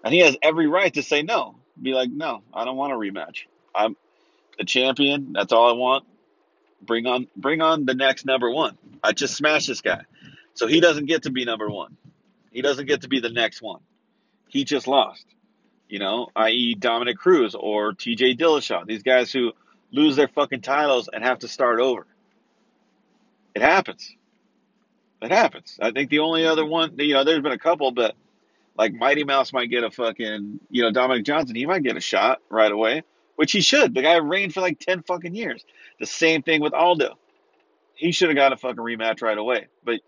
And 0.02 0.12
he 0.12 0.20
has 0.20 0.36
every 0.42 0.66
right 0.66 0.92
to 0.94 1.02
say 1.02 1.22
no. 1.22 1.56
Be 1.80 1.94
like, 1.94 2.10
no, 2.10 2.42
I 2.52 2.64
don't 2.64 2.76
want 2.76 2.92
a 2.92 2.96
rematch. 2.96 3.46
I'm 3.74 3.96
the 4.58 4.64
champion. 4.64 5.32
That's 5.32 5.52
all 5.52 5.70
I 5.70 5.72
want. 5.72 6.04
Bring 6.82 7.06
on 7.06 7.28
bring 7.36 7.62
on 7.62 7.86
the 7.86 7.94
next 7.94 8.26
number 8.26 8.50
one. 8.50 8.76
I 9.02 9.12
just 9.12 9.34
smashed 9.34 9.68
this 9.68 9.80
guy. 9.80 10.02
So 10.54 10.66
he 10.66 10.80
doesn't 10.80 11.06
get 11.06 11.22
to 11.22 11.30
be 11.30 11.44
number 11.44 11.68
one. 11.68 11.96
He 12.52 12.62
doesn't 12.62 12.86
get 12.86 13.02
to 13.02 13.08
be 13.08 13.20
the 13.20 13.30
next 13.30 13.62
one. 13.62 13.80
He 14.48 14.64
just 14.64 14.86
lost. 14.86 15.24
You 15.88 15.98
know, 15.98 16.28
i.e. 16.36 16.74
Dominick 16.74 17.18
Cruz 17.18 17.54
or 17.54 17.92
TJ 17.92 18.38
Dillashaw. 18.38 18.86
These 18.86 19.02
guys 19.02 19.32
who 19.32 19.52
lose 19.90 20.16
their 20.16 20.28
fucking 20.28 20.60
titles 20.60 21.08
and 21.12 21.24
have 21.24 21.40
to 21.40 21.48
start 21.48 21.80
over. 21.80 22.06
It 23.54 23.62
happens. 23.62 24.10
It 25.22 25.30
happens. 25.30 25.78
I 25.80 25.90
think 25.92 26.10
the 26.10 26.20
only 26.20 26.46
other 26.46 26.64
one, 26.66 26.98
you 26.98 27.14
know, 27.14 27.24
there's 27.24 27.42
been 27.42 27.52
a 27.52 27.58
couple, 27.58 27.92
but 27.92 28.14
Like 28.76 28.92
Mighty 28.94 29.24
Mouse 29.24 29.52
might 29.52 29.70
get 29.70 29.84
a 29.84 29.90
fucking, 29.90 30.60
you 30.70 30.82
know, 30.82 30.90
Dominic 30.90 31.24
Johnson, 31.24 31.56
he 31.56 31.66
might 31.66 31.82
get 31.82 31.96
a 31.96 32.00
shot 32.00 32.40
right 32.50 32.72
away, 32.72 33.04
which 33.36 33.52
he 33.52 33.60
should. 33.60 33.94
The 33.94 34.02
guy 34.02 34.16
reigned 34.16 34.54
for 34.54 34.60
like 34.60 34.78
10 34.80 35.02
fucking 35.04 35.34
years. 35.34 35.64
The 36.00 36.06
same 36.06 36.42
thing 36.42 36.60
with 36.60 36.74
Aldo. 36.74 37.18
He 37.94 38.12
should 38.12 38.28
have 38.28 38.36
got 38.36 38.52
a 38.52 38.56
fucking 38.56 38.78
rematch 38.82 39.22
right 39.22 39.38
away. 39.38 39.68
But 39.84 40.00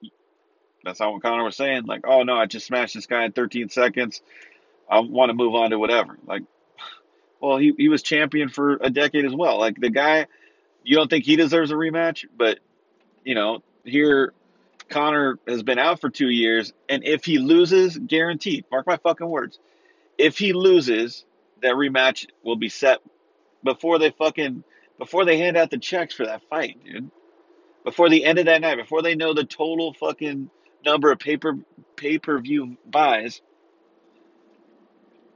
that's 0.84 1.00
not 1.00 1.12
what 1.12 1.22
Conor 1.22 1.44
was 1.44 1.56
saying. 1.56 1.84
Like, 1.86 2.02
oh 2.06 2.22
no, 2.24 2.36
I 2.36 2.46
just 2.46 2.66
smashed 2.66 2.94
this 2.94 3.06
guy 3.06 3.24
in 3.24 3.32
13 3.32 3.68
seconds. 3.68 4.22
I 4.90 5.00
want 5.00 5.30
to 5.30 5.34
move 5.34 5.54
on 5.54 5.70
to 5.70 5.78
whatever. 5.78 6.18
Like, 6.26 6.42
well, 7.40 7.58
he, 7.58 7.74
he 7.78 7.88
was 7.88 8.02
champion 8.02 8.48
for 8.48 8.78
a 8.80 8.90
decade 8.90 9.24
as 9.24 9.34
well. 9.34 9.58
Like, 9.58 9.80
the 9.80 9.90
guy, 9.90 10.26
you 10.84 10.96
don't 10.96 11.08
think 11.08 11.24
he 11.24 11.36
deserves 11.36 11.70
a 11.70 11.74
rematch, 11.74 12.24
but, 12.36 12.58
you 13.26 13.34
know, 13.34 13.62
here 13.84 14.32
Conor 14.88 15.38
has 15.48 15.64
been 15.64 15.80
out 15.80 16.00
for 16.00 16.08
two 16.08 16.30
years, 16.30 16.72
and 16.88 17.04
if 17.04 17.24
he 17.24 17.38
loses, 17.38 17.98
guaranteed, 17.98 18.64
mark 18.70 18.86
my 18.86 18.96
fucking 18.96 19.28
words, 19.28 19.58
if 20.16 20.38
he 20.38 20.52
loses, 20.52 21.26
that 21.60 21.74
rematch 21.74 22.26
will 22.44 22.56
be 22.56 22.68
set 22.68 23.00
before 23.64 23.98
they 23.98 24.10
fucking 24.10 24.62
before 24.98 25.24
they 25.24 25.38
hand 25.38 25.56
out 25.56 25.70
the 25.70 25.78
checks 25.78 26.14
for 26.14 26.24
that 26.24 26.40
fight, 26.48 26.82
dude. 26.84 27.10
Before 27.84 28.08
the 28.08 28.24
end 28.24 28.38
of 28.38 28.46
that 28.46 28.60
night, 28.60 28.76
before 28.76 29.02
they 29.02 29.16
know 29.16 29.34
the 29.34 29.44
total 29.44 29.92
fucking 29.92 30.48
number 30.84 31.10
of 31.10 31.18
paper 31.18 31.58
pay 31.96 32.18
per 32.18 32.38
view 32.38 32.76
buys, 32.86 33.42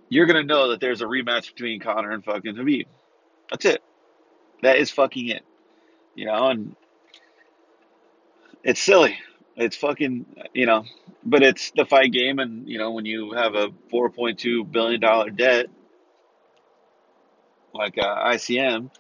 you're 0.09 0.27
gonna 0.27 0.45
know 0.45 0.71
that 0.71 0.81
there's 0.81 1.03
a 1.03 1.07
rematch 1.07 1.53
between 1.55 1.81
Conor 1.81 2.13
and 2.13 2.25
fucking 2.25 2.55
Khabib. 2.55 2.87
That's 3.51 3.65
it. 3.65 3.83
That 4.63 4.79
is 4.79 4.93
fucking 4.93 5.27
it. 5.27 5.43
You 6.15 6.27
know, 6.27 6.49
and 6.49 6.77
it's 8.63 8.81
silly. 8.81 9.19
It's 9.57 9.77
fucking, 9.77 10.27
you 10.55 10.67
know, 10.67 10.85
but 11.25 11.43
it's 11.43 11.71
the 11.73 11.85
fight 11.85 12.13
game, 12.13 12.39
and 12.39 12.69
you 12.69 12.79
know 12.79 12.93
when 12.93 13.05
you 13.05 13.33
have 13.33 13.55
a 13.55 13.69
4.2 13.93 14.71
billion 14.71 15.01
dollar 15.01 15.31
debt 15.31 15.67
like 17.75 17.99
uh, 17.99 18.25
ICM, 18.31 18.91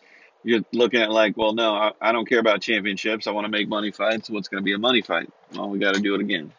you're 0.43 0.63
looking 0.73 1.01
at 1.01 1.11
like, 1.11 1.37
well, 1.37 1.55
no, 1.55 1.75
I, 1.75 1.93
I 2.01 2.13
don't 2.13 2.29
care 2.29 2.39
about 2.39 2.61
championships. 2.61 3.27
I 3.27 3.33
want 3.33 3.47
to 3.47 3.51
make 3.51 3.69
money 3.69 3.91
fights. 3.91 4.31
What's 4.31 4.49
going 4.49 4.61
to 4.61 4.65
be 4.65 4.75
a 4.75 4.79
money 4.79 5.03
fight? 5.03 5.31
Well, 5.55 5.69
we 5.69 5.79
got 5.79 5.95
to 5.95 6.01
do 6.01 6.15
it 6.15 6.21
again, 6.21 6.53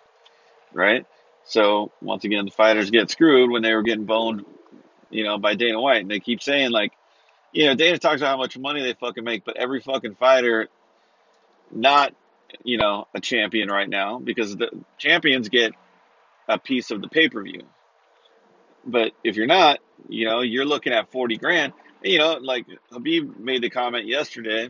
right? 0.74 1.06
So 1.46 1.92
once 2.02 2.24
again, 2.24 2.46
the 2.46 2.52
fighters 2.52 2.92
get 2.92 3.10
screwed 3.10 3.52
when 3.52 3.62
they 3.62 3.74
were 3.74 3.82
getting 3.82 4.06
boned, 4.06 4.46
you 5.10 5.24
know, 5.24 5.38
by 5.38 5.56
Dana 5.56 5.82
White, 5.82 6.02
and 6.02 6.12
they 6.12 6.20
keep 6.20 6.42
saying 6.42 6.72
like, 6.72 6.94
you 7.52 7.66
know, 7.66 7.76
Dana 7.76 7.98
talks 7.98 8.22
about 8.22 8.30
how 8.30 8.38
much 8.38 8.58
money 8.58 8.82
they 8.82 8.94
fucking 8.94 9.24
make, 9.24 9.44
but 9.44 9.58
every 9.58 9.82
fucking 9.82 10.16
fighter, 10.16 10.70
not, 11.72 12.14
you 12.64 12.78
know, 12.78 13.08
a 13.14 13.20
champion 13.20 13.70
right 13.70 13.90
now 13.90 14.20
because 14.20 14.56
the 14.56 14.70
champions 14.98 15.50
get 15.50 15.74
a 16.48 16.58
piece 16.58 16.92
of 16.92 17.02
the 17.02 17.08
pay 17.08 17.30
per 17.30 17.42
view. 17.44 17.64
But 18.86 19.12
if 19.24 19.36
you're 19.36 19.48
not, 19.48 19.80
you 20.10 20.26
know, 20.26 20.42
you're 20.42 20.66
looking 20.66 20.94
at 20.94 21.12
40 21.12 21.38
grand. 21.38 21.74
You 22.04 22.18
know, 22.18 22.34
like 22.42 22.66
Khabib 22.92 23.38
made 23.40 23.62
the 23.62 23.70
comment 23.70 24.08
yesterday 24.08 24.70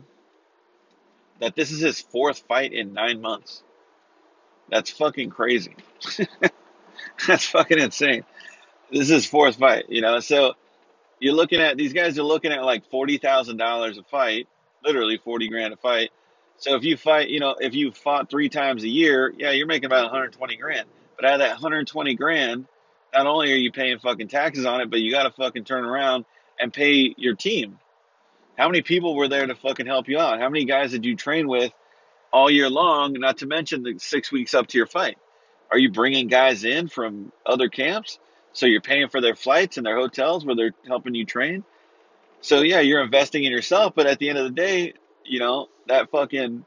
that 1.40 1.56
this 1.56 1.70
is 1.70 1.80
his 1.80 2.00
fourth 2.00 2.40
fight 2.40 2.72
in 2.72 2.92
nine 2.92 3.20
months. 3.20 3.62
That's 4.70 4.90
fucking 4.90 5.30
crazy. 5.30 5.76
That's 7.26 7.46
fucking 7.46 7.78
insane. 7.78 8.24
This 8.90 9.10
is 9.10 9.26
fourth 9.26 9.56
fight, 9.56 9.86
you 9.88 10.02
know. 10.02 10.20
So 10.20 10.54
you're 11.18 11.34
looking 11.34 11.60
at 11.60 11.76
these 11.76 11.92
guys 11.92 12.18
are 12.18 12.22
looking 12.22 12.52
at 12.52 12.64
like 12.64 12.88
forty 12.90 13.18
thousand 13.18 13.56
dollars 13.56 13.98
a 13.98 14.02
fight, 14.02 14.48
literally 14.84 15.18
forty 15.18 15.48
grand 15.48 15.72
a 15.72 15.76
fight. 15.76 16.10
So 16.62 16.76
if 16.76 16.84
you 16.84 16.96
fight, 16.96 17.28
you 17.28 17.40
know, 17.40 17.56
if 17.58 17.74
you 17.74 17.90
fought 17.90 18.30
three 18.30 18.48
times 18.48 18.84
a 18.84 18.88
year, 18.88 19.34
yeah, 19.36 19.50
you're 19.50 19.66
making 19.66 19.86
about 19.86 20.04
120 20.04 20.56
grand. 20.58 20.86
But 21.16 21.24
out 21.24 21.34
of 21.34 21.40
that 21.40 21.54
120 21.54 22.14
grand, 22.14 22.68
not 23.12 23.26
only 23.26 23.52
are 23.52 23.56
you 23.56 23.72
paying 23.72 23.98
fucking 23.98 24.28
taxes 24.28 24.64
on 24.64 24.80
it, 24.80 24.88
but 24.88 25.00
you 25.00 25.10
got 25.10 25.24
to 25.24 25.32
fucking 25.32 25.64
turn 25.64 25.84
around 25.84 26.24
and 26.60 26.72
pay 26.72 27.16
your 27.18 27.34
team. 27.34 27.80
How 28.56 28.68
many 28.68 28.80
people 28.80 29.16
were 29.16 29.26
there 29.26 29.44
to 29.44 29.56
fucking 29.56 29.86
help 29.86 30.08
you 30.08 30.20
out? 30.20 30.38
How 30.38 30.48
many 30.48 30.64
guys 30.64 30.92
did 30.92 31.04
you 31.04 31.16
train 31.16 31.48
with 31.48 31.72
all 32.32 32.48
year 32.48 32.70
long? 32.70 33.14
Not 33.14 33.38
to 33.38 33.46
mention 33.46 33.82
the 33.82 33.98
six 33.98 34.30
weeks 34.30 34.54
up 34.54 34.68
to 34.68 34.78
your 34.78 34.86
fight. 34.86 35.18
Are 35.72 35.78
you 35.78 35.90
bringing 35.90 36.28
guys 36.28 36.62
in 36.62 36.86
from 36.86 37.32
other 37.44 37.70
camps? 37.70 38.20
So 38.52 38.66
you're 38.66 38.80
paying 38.80 39.08
for 39.08 39.20
their 39.20 39.34
flights 39.34 39.78
and 39.78 39.84
their 39.84 39.96
hotels 39.96 40.46
where 40.46 40.54
they're 40.54 40.74
helping 40.86 41.16
you 41.16 41.24
train. 41.26 41.64
So 42.40 42.60
yeah, 42.60 42.78
you're 42.78 43.02
investing 43.02 43.42
in 43.42 43.50
yourself, 43.50 43.94
but 43.96 44.06
at 44.06 44.20
the 44.20 44.28
end 44.28 44.38
of 44.38 44.44
the 44.44 44.52
day, 44.52 44.92
you 45.24 45.40
know, 45.40 45.68
that 45.88 46.10
fucking 46.10 46.64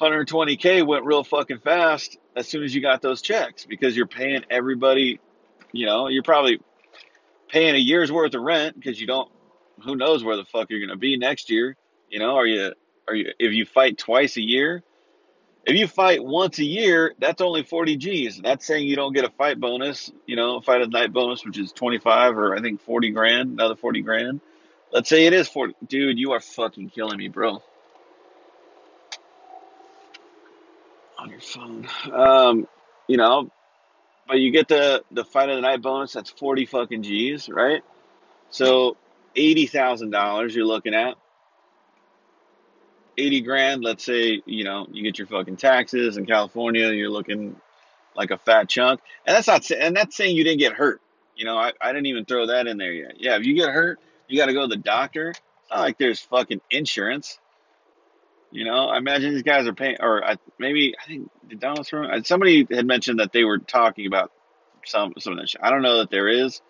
120k 0.00 0.86
went 0.86 1.04
real 1.04 1.24
fucking 1.24 1.58
fast 1.58 2.18
as 2.34 2.48
soon 2.48 2.64
as 2.64 2.74
you 2.74 2.80
got 2.80 3.02
those 3.02 3.22
checks 3.22 3.66
because 3.66 3.96
you're 3.96 4.06
paying 4.06 4.44
everybody, 4.50 5.20
you 5.72 5.86
know, 5.86 6.08
you're 6.08 6.22
probably 6.22 6.60
paying 7.48 7.74
a 7.74 7.78
year's 7.78 8.10
worth 8.10 8.34
of 8.34 8.42
rent 8.42 8.74
because 8.74 9.00
you 9.00 9.06
don't 9.06 9.30
who 9.84 9.96
knows 9.96 10.22
where 10.24 10.36
the 10.36 10.44
fuck 10.44 10.70
you're 10.70 10.80
gonna 10.80 10.96
be 10.96 11.16
next 11.16 11.50
year. 11.50 11.76
You 12.08 12.18
know, 12.18 12.36
are 12.36 12.46
you 12.46 12.72
are 13.08 13.14
you 13.14 13.32
if 13.38 13.52
you 13.52 13.64
fight 13.64 13.98
twice 13.98 14.36
a 14.36 14.42
year? 14.42 14.82
If 15.64 15.76
you 15.76 15.86
fight 15.86 16.24
once 16.24 16.58
a 16.58 16.64
year, 16.64 17.14
that's 17.20 17.40
only 17.40 17.62
40 17.62 17.96
G's. 17.96 18.40
That's 18.42 18.66
saying 18.66 18.88
you 18.88 18.96
don't 18.96 19.12
get 19.12 19.24
a 19.24 19.30
fight 19.30 19.60
bonus, 19.60 20.10
you 20.26 20.34
know, 20.34 20.60
fight 20.60 20.80
of 20.80 20.90
the 20.90 20.98
night 20.98 21.12
bonus, 21.12 21.44
which 21.44 21.56
is 21.56 21.70
25 21.70 22.36
or 22.36 22.56
I 22.56 22.60
think 22.60 22.80
40 22.80 23.10
grand, 23.10 23.52
another 23.52 23.76
40 23.76 24.02
grand. 24.02 24.40
Let's 24.90 25.08
say 25.08 25.26
it 25.26 25.32
is 25.32 25.46
40. 25.48 25.74
Dude, 25.86 26.18
you 26.18 26.32
are 26.32 26.40
fucking 26.40 26.90
killing 26.90 27.16
me, 27.16 27.28
bro. 27.28 27.62
On 31.22 31.30
your 31.30 31.40
phone. 31.40 31.88
Um, 32.12 32.66
you 33.06 33.16
know, 33.16 33.48
but 34.26 34.40
you 34.40 34.50
get 34.50 34.66
the 34.66 35.04
the 35.12 35.24
fight 35.24 35.48
of 35.50 35.54
the 35.54 35.62
night 35.62 35.80
bonus. 35.80 36.12
That's 36.12 36.30
forty 36.30 36.66
fucking 36.66 37.04
G's, 37.04 37.48
right? 37.48 37.84
So 38.50 38.96
eighty 39.36 39.66
thousand 39.66 40.10
dollars 40.10 40.52
you're 40.52 40.66
looking 40.66 40.94
at. 40.94 41.14
Eighty 43.16 43.40
grand. 43.40 43.84
Let's 43.84 44.02
say 44.02 44.42
you 44.44 44.64
know 44.64 44.88
you 44.90 45.04
get 45.04 45.16
your 45.16 45.28
fucking 45.28 45.58
taxes 45.58 46.16
in 46.16 46.26
California. 46.26 46.90
You're 46.90 47.08
looking 47.08 47.54
like 48.16 48.32
a 48.32 48.38
fat 48.38 48.68
chunk, 48.68 49.00
and 49.24 49.36
that's 49.36 49.46
not 49.46 49.70
and 49.70 49.94
that's 49.94 50.16
saying 50.16 50.34
you 50.34 50.42
didn't 50.42 50.58
get 50.58 50.72
hurt. 50.72 51.00
You 51.36 51.44
know, 51.44 51.56
I, 51.56 51.70
I 51.80 51.92
didn't 51.92 52.06
even 52.06 52.24
throw 52.24 52.48
that 52.48 52.66
in 52.66 52.78
there 52.78 52.92
yet. 52.92 53.20
Yeah, 53.20 53.36
if 53.36 53.46
you 53.46 53.54
get 53.54 53.70
hurt, 53.70 54.00
you 54.26 54.36
got 54.38 54.46
to 54.46 54.54
go 54.54 54.62
to 54.62 54.66
the 54.66 54.76
doctor. 54.76 55.30
It's 55.30 55.40
not 55.70 55.82
like 55.82 55.98
there's 55.98 56.18
fucking 56.18 56.62
insurance. 56.68 57.38
You 58.52 58.66
know, 58.66 58.86
I 58.88 58.98
imagine 58.98 59.32
these 59.32 59.42
guys 59.42 59.66
are 59.66 59.72
paying, 59.72 59.96
or 60.00 60.22
I, 60.22 60.36
maybe 60.58 60.94
I 61.02 61.06
think 61.06 61.30
did 61.48 61.58
Donald 61.58 61.86
Trump. 61.86 62.26
Somebody 62.26 62.66
had 62.70 62.86
mentioned 62.86 63.18
that 63.18 63.32
they 63.32 63.44
were 63.44 63.58
talking 63.58 64.06
about 64.06 64.30
some 64.84 65.14
some 65.18 65.32
of 65.32 65.38
this. 65.38 65.56
I 65.60 65.70
don't 65.70 65.80
know 65.80 65.98
that 65.98 66.10
there 66.10 66.28
is, 66.28 66.60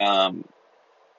um, 0.00 0.44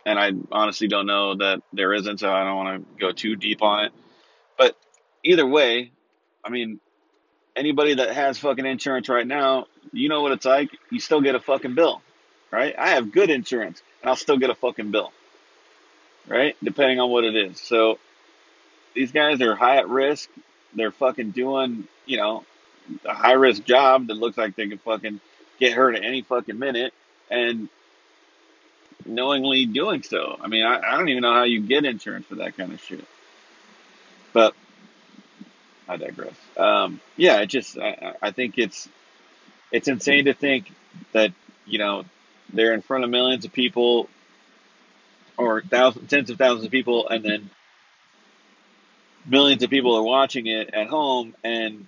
and 0.05 0.17
I 0.17 0.31
honestly 0.49 0.87
don't 0.87 1.05
know 1.05 1.35
that 1.35 1.61
there 1.73 1.93
isn't. 1.93 2.21
So 2.21 2.31
I 2.31 2.45
don't 2.45 2.55
want 2.55 2.85
to 2.85 3.01
go 3.01 3.11
too 3.11 3.35
deep 3.35 3.61
on 3.61 3.85
it. 3.85 3.91
But 4.57 4.77
either 5.23 5.45
way, 5.45 5.91
I 6.41 6.49
mean, 6.49 6.79
anybody 7.53 7.95
that 7.95 8.11
has 8.11 8.37
fucking 8.37 8.65
insurance 8.65 9.09
right 9.09 9.27
now, 9.27 9.65
you 9.91 10.07
know 10.07 10.21
what 10.21 10.31
it's 10.31 10.45
like. 10.45 10.69
You 10.89 11.01
still 11.01 11.19
get 11.19 11.35
a 11.35 11.41
fucking 11.41 11.75
bill, 11.75 12.01
right? 12.49 12.73
I 12.77 12.91
have 12.91 13.11
good 13.11 13.29
insurance, 13.29 13.83
and 14.01 14.09
I'll 14.09 14.15
still 14.15 14.37
get 14.37 14.49
a 14.49 14.55
fucking 14.55 14.91
bill, 14.91 15.11
right? 16.29 16.55
Depending 16.63 17.01
on 17.01 17.09
what 17.09 17.25
it 17.25 17.35
is. 17.35 17.59
So 17.59 17.99
these 18.95 19.11
guys 19.11 19.41
are 19.41 19.55
high 19.55 19.77
at 19.77 19.89
risk. 19.89 20.29
They're 20.73 20.91
fucking 20.91 21.31
doing, 21.31 21.87
you 22.05 22.17
know, 22.17 22.43
a 23.05 23.13
high 23.13 23.33
risk 23.33 23.63
job 23.63 24.07
that 24.07 24.15
looks 24.15 24.37
like 24.37 24.55
they 24.55 24.67
could 24.67 24.81
fucking 24.81 25.19
get 25.59 25.73
hurt 25.73 25.95
at 25.95 26.03
any 26.03 26.21
fucking 26.21 26.57
minute 26.57 26.93
and 27.29 27.69
knowingly 29.05 29.65
doing 29.65 30.03
so. 30.03 30.37
I 30.41 30.47
mean, 30.47 30.65
I, 30.65 30.79
I 30.79 30.97
don't 30.97 31.09
even 31.09 31.21
know 31.21 31.33
how 31.33 31.43
you 31.43 31.61
get 31.61 31.85
insurance 31.85 32.25
for 32.25 32.35
that 32.35 32.57
kind 32.57 32.73
of 32.73 32.81
shit. 32.81 33.05
But 34.33 34.53
I 35.87 35.97
digress. 35.97 36.35
Um, 36.57 36.99
yeah, 37.15 37.41
it 37.41 37.47
just 37.47 37.77
I, 37.77 38.15
I 38.21 38.31
think 38.31 38.57
it's 38.57 38.89
it's 39.71 39.87
insane 39.87 40.25
to 40.25 40.33
think 40.33 40.71
that 41.13 41.31
you 41.65 41.79
know 41.79 42.05
they're 42.51 42.73
in 42.73 42.81
front 42.81 43.03
of 43.03 43.09
millions 43.09 43.45
of 43.45 43.53
people 43.53 44.09
or 45.37 45.61
thousands, 45.61 46.09
tens 46.09 46.29
of 46.29 46.37
thousands 46.37 46.65
of 46.65 46.71
people, 46.71 47.07
and 47.07 47.23
then 47.23 47.49
millions 49.25 49.63
of 49.63 49.69
people 49.69 49.95
are 49.95 50.03
watching 50.03 50.47
it 50.47 50.73
at 50.73 50.87
home, 50.87 51.35
and 51.43 51.87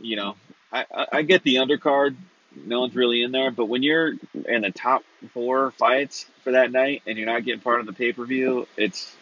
you 0.00 0.16
know, 0.16 0.36
I, 0.72 1.06
I 1.12 1.22
get 1.22 1.42
the 1.42 1.56
undercard. 1.56 2.16
No 2.54 2.80
one's 2.80 2.94
really 2.94 3.22
in 3.22 3.32
there, 3.32 3.50
but 3.50 3.66
when 3.66 3.82
you're 3.82 4.14
in 4.46 4.62
the 4.62 4.70
top 4.70 5.04
four 5.32 5.70
fights 5.72 6.26
for 6.44 6.52
that 6.52 6.70
night 6.70 7.02
and 7.06 7.16
you're 7.16 7.26
not 7.26 7.44
getting 7.44 7.60
part 7.60 7.80
of 7.80 7.86
the 7.86 7.92
pay 7.92 8.12
per 8.12 8.24
view, 8.26 8.66
it's 8.76 9.14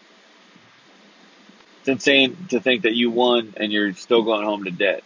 it's 1.80 1.88
insane 1.88 2.36
to 2.48 2.60
think 2.60 2.82
that 2.82 2.94
you 2.94 3.10
won 3.10 3.54
and 3.56 3.72
you're 3.72 3.92
still 3.94 4.22
going 4.22 4.44
home 4.44 4.64
to 4.64 4.70
debt. 4.70 5.04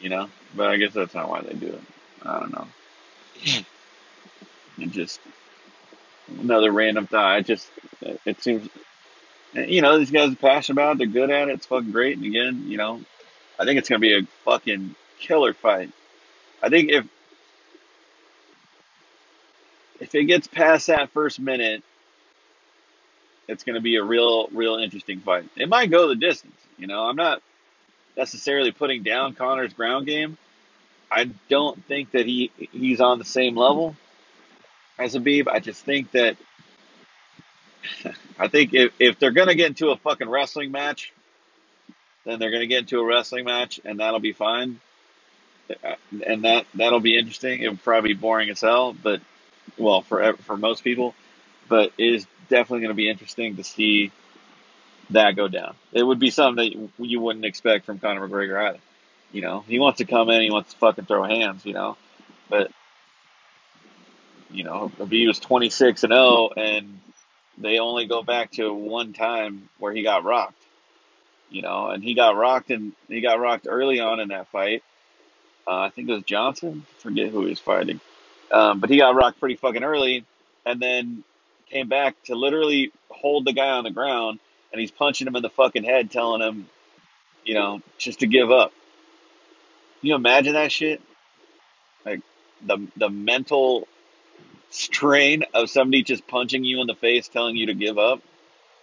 You 0.00 0.10
know, 0.10 0.28
but 0.54 0.68
I 0.68 0.76
guess 0.76 0.92
that's 0.92 1.14
not 1.14 1.28
why 1.28 1.40
they 1.40 1.54
do 1.54 1.66
it. 1.66 1.82
I 2.22 2.40
don't 2.40 2.52
know. 2.52 2.68
It 4.78 4.90
just 4.90 5.20
another 6.40 6.70
random 6.70 7.08
thought. 7.08 7.40
It 7.40 7.46
just 7.46 7.68
it 8.24 8.40
seems 8.40 8.68
you 9.54 9.82
know, 9.82 9.98
these 9.98 10.10
guys 10.10 10.32
are 10.32 10.36
passionate 10.36 10.80
about 10.80 10.96
it. 10.96 10.98
They're 10.98 11.06
good 11.06 11.30
at 11.30 11.48
it. 11.48 11.52
It's 11.52 11.66
fucking 11.66 11.92
great. 11.92 12.16
And 12.16 12.26
again, 12.26 12.64
you 12.66 12.76
know, 12.76 13.00
I 13.58 13.64
think 13.64 13.78
it's 13.78 13.88
going 13.88 14.00
to 14.00 14.06
be 14.06 14.18
a 14.18 14.22
fucking 14.44 14.94
killer 15.18 15.54
fight. 15.54 15.90
I 16.62 16.68
think 16.68 16.90
if 16.90 17.06
if 20.00 20.14
it 20.14 20.24
gets 20.24 20.46
past 20.46 20.86
that 20.86 21.10
first 21.10 21.40
minute, 21.40 21.82
it's 23.48 23.64
going 23.64 23.74
to 23.74 23.80
be 23.80 23.96
a 23.96 24.04
real, 24.04 24.48
real 24.48 24.76
interesting 24.76 25.20
fight. 25.20 25.48
It 25.56 25.68
might 25.68 25.90
go 25.90 26.08
the 26.08 26.14
distance. 26.14 26.54
You 26.76 26.86
know, 26.86 27.02
I'm 27.02 27.16
not 27.16 27.42
necessarily 28.16 28.70
putting 28.70 29.02
down 29.02 29.34
Conor's 29.34 29.72
ground 29.72 30.06
game. 30.06 30.36
I 31.10 31.30
don't 31.48 31.82
think 31.86 32.12
that 32.12 32.26
he 32.26 32.52
he's 32.70 33.00
on 33.00 33.18
the 33.18 33.24
same 33.24 33.56
level 33.56 33.96
as 34.98 35.14
Khabib. 35.14 35.48
I 35.48 35.60
just 35.60 35.84
think 35.84 36.10
that 36.12 36.36
I 38.38 38.48
think 38.48 38.74
if, 38.74 38.92
if 38.98 39.18
they're 39.18 39.32
gonna 39.32 39.54
get 39.54 39.66
into 39.66 39.90
a 39.90 39.96
fucking 39.96 40.28
wrestling 40.28 40.72
match, 40.72 41.12
then 42.24 42.38
they're 42.38 42.50
gonna 42.50 42.66
get 42.66 42.80
into 42.80 43.00
a 43.00 43.04
wrestling 43.04 43.44
match, 43.44 43.80
and 43.84 44.00
that'll 44.00 44.20
be 44.20 44.32
fine. 44.32 44.80
Uh, 45.84 45.94
and 46.24 46.44
that 46.44 46.66
that'll 46.74 47.00
be 47.00 47.18
interesting. 47.18 47.62
It'll 47.62 47.76
probably 47.76 48.14
be 48.14 48.20
boring 48.20 48.48
as 48.50 48.60
hell, 48.60 48.94
but 48.94 49.20
well, 49.76 50.02
for 50.02 50.34
for 50.38 50.56
most 50.56 50.82
people, 50.82 51.14
but 51.68 51.92
it 51.98 52.14
is 52.14 52.26
definitely 52.48 52.80
going 52.80 52.90
to 52.90 52.94
be 52.94 53.08
interesting 53.08 53.56
to 53.56 53.64
see 53.64 54.10
that 55.10 55.36
go 55.36 55.48
down. 55.48 55.74
It 55.92 56.02
would 56.02 56.18
be 56.18 56.30
something 56.30 56.90
that 56.96 57.06
you 57.06 57.20
wouldn't 57.20 57.44
expect 57.44 57.86
from 57.86 57.98
Conor 57.98 58.26
McGregor 58.26 58.68
either. 58.68 58.78
You 59.32 59.42
know, 59.42 59.64
he 59.66 59.78
wants 59.78 59.98
to 59.98 60.06
come 60.06 60.30
in, 60.30 60.40
he 60.40 60.50
wants 60.50 60.72
to 60.72 60.78
fucking 60.78 61.04
throw 61.04 61.24
hands, 61.24 61.64
you 61.66 61.74
know, 61.74 61.96
but 62.48 62.70
you 64.50 64.64
know, 64.64 64.90
if 64.98 65.10
he 65.10 65.26
was 65.26 65.38
26 65.38 66.04
and 66.04 66.12
0 66.12 66.50
and 66.56 67.00
they 67.60 67.78
only 67.78 68.06
go 68.06 68.22
back 68.22 68.52
to 68.52 68.72
one 68.72 69.12
time 69.12 69.68
where 69.78 69.92
he 69.92 70.02
got 70.02 70.24
rocked, 70.24 70.62
you 71.50 71.62
know, 71.62 71.88
and 71.88 72.02
he 72.02 72.14
got 72.14 72.36
rocked 72.36 72.70
and 72.70 72.92
he 73.08 73.20
got 73.20 73.40
rocked 73.40 73.66
early 73.68 74.00
on 74.00 74.20
in 74.20 74.28
that 74.28 74.48
fight. 74.48 74.82
Uh, 75.66 75.80
I 75.80 75.90
think 75.90 76.08
it 76.08 76.12
was 76.12 76.22
Johnson. 76.22 76.86
Forget 76.98 77.30
who 77.30 77.42
he 77.42 77.50
was 77.50 77.60
fighting, 77.60 78.00
um, 78.50 78.80
but 78.80 78.90
he 78.90 78.96
got 78.98 79.14
rocked 79.14 79.40
pretty 79.40 79.56
fucking 79.56 79.84
early, 79.84 80.24
and 80.64 80.80
then 80.80 81.24
came 81.68 81.88
back 81.88 82.16
to 82.24 82.34
literally 82.34 82.92
hold 83.10 83.44
the 83.44 83.52
guy 83.52 83.70
on 83.70 83.84
the 83.84 83.90
ground, 83.90 84.38
and 84.72 84.80
he's 84.80 84.90
punching 84.90 85.26
him 85.26 85.36
in 85.36 85.42
the 85.42 85.50
fucking 85.50 85.84
head, 85.84 86.10
telling 86.10 86.40
him, 86.40 86.68
you 87.44 87.54
know, 87.54 87.82
just 87.98 88.20
to 88.20 88.26
give 88.26 88.50
up. 88.50 88.72
Can 90.00 90.08
you 90.08 90.14
imagine 90.14 90.54
that 90.54 90.72
shit? 90.72 91.02
Like 92.04 92.20
the 92.64 92.86
the 92.96 93.10
mental 93.10 93.88
strain 94.70 95.44
of 95.54 95.70
somebody 95.70 96.02
just 96.02 96.26
punching 96.26 96.64
you 96.64 96.80
in 96.80 96.86
the 96.86 96.94
face, 96.94 97.28
telling 97.28 97.56
you 97.56 97.66
to 97.66 97.74
give 97.74 97.98
up. 97.98 98.20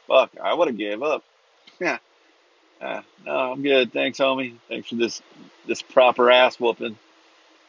Fuck, 0.07 0.31
I 0.41 0.53
would 0.53 0.67
have 0.67 0.77
gave 0.77 1.01
up. 1.01 1.23
Yeah. 1.79 1.97
Uh, 2.81 3.01
no, 3.25 3.53
I'm 3.53 3.63
good. 3.63 3.93
Thanks, 3.93 4.19
homie. 4.19 4.55
Thanks 4.67 4.89
for 4.89 4.95
this 4.95 5.21
this 5.65 5.81
proper 5.81 6.29
ass 6.29 6.59
whooping. 6.59 6.97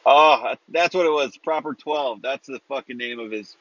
Oh, 0.05 0.55
that's 0.69 0.93
what 0.93 1.05
it 1.05 1.11
was. 1.11 1.35
Proper 1.37 1.73
twelve. 1.73 2.21
That's 2.21 2.47
the 2.47 2.59
fucking 2.67 2.97
name 2.97 3.19
of 3.19 3.31
his 3.31 3.55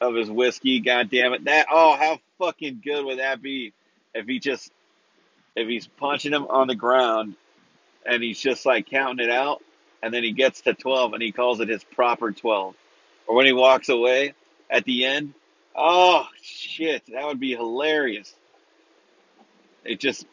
of 0.00 0.14
his 0.14 0.30
whiskey. 0.30 0.80
God 0.80 1.10
damn 1.10 1.32
it. 1.32 1.44
That 1.44 1.66
oh, 1.70 1.96
how 1.96 2.18
fucking 2.38 2.80
good 2.84 3.04
would 3.04 3.18
that 3.18 3.42
be 3.42 3.72
if 4.14 4.26
he 4.26 4.38
just 4.38 4.70
if 5.56 5.68
he's 5.68 5.86
punching 5.86 6.32
him 6.32 6.46
on 6.46 6.68
the 6.68 6.74
ground 6.74 7.34
and 8.06 8.22
he's 8.22 8.40
just 8.40 8.64
like 8.66 8.86
counting 8.88 9.24
it 9.24 9.30
out 9.30 9.62
and 10.02 10.12
then 10.12 10.22
he 10.22 10.32
gets 10.32 10.60
to 10.62 10.74
12 10.74 11.14
and 11.14 11.22
he 11.22 11.32
calls 11.32 11.60
it 11.60 11.68
his 11.68 11.82
proper 11.82 12.32
12 12.32 12.74
or 13.26 13.34
when 13.34 13.46
he 13.46 13.52
walks 13.52 13.88
away 13.88 14.34
at 14.70 14.84
the 14.84 15.04
end. 15.06 15.34
Oh 15.74 16.26
shit, 16.42 17.02
that 17.12 17.26
would 17.26 17.40
be 17.40 17.54
hilarious. 17.54 18.32
It 19.84 20.00
just 20.00 20.26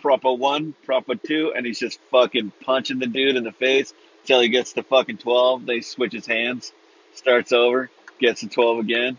proper 0.00 0.32
one, 0.32 0.74
proper 0.84 1.14
two, 1.14 1.52
and 1.54 1.66
he's 1.66 1.78
just 1.78 2.00
fucking 2.10 2.52
punching 2.62 2.98
the 2.98 3.06
dude 3.06 3.36
in 3.36 3.44
the 3.44 3.52
face 3.52 3.92
till 4.24 4.40
he 4.40 4.48
gets 4.48 4.72
to 4.74 4.82
fucking 4.82 5.18
twelve. 5.18 5.66
They 5.66 5.80
switch 5.80 6.12
his 6.12 6.26
hands, 6.26 6.72
starts 7.14 7.52
over, 7.52 7.90
gets 8.18 8.40
to 8.40 8.48
twelve 8.48 8.78
again. 8.78 9.18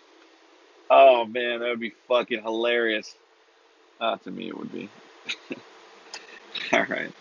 Oh 0.90 1.26
man, 1.26 1.60
that 1.60 1.70
would 1.70 1.80
be 1.80 1.94
fucking 2.08 2.42
hilarious. 2.42 3.14
Uh, 4.00 4.18
to 4.18 4.32
me, 4.32 4.48
it 4.48 4.58
would 4.58 4.72
be. 4.72 4.90
All 6.74 6.86
right. 6.86 7.12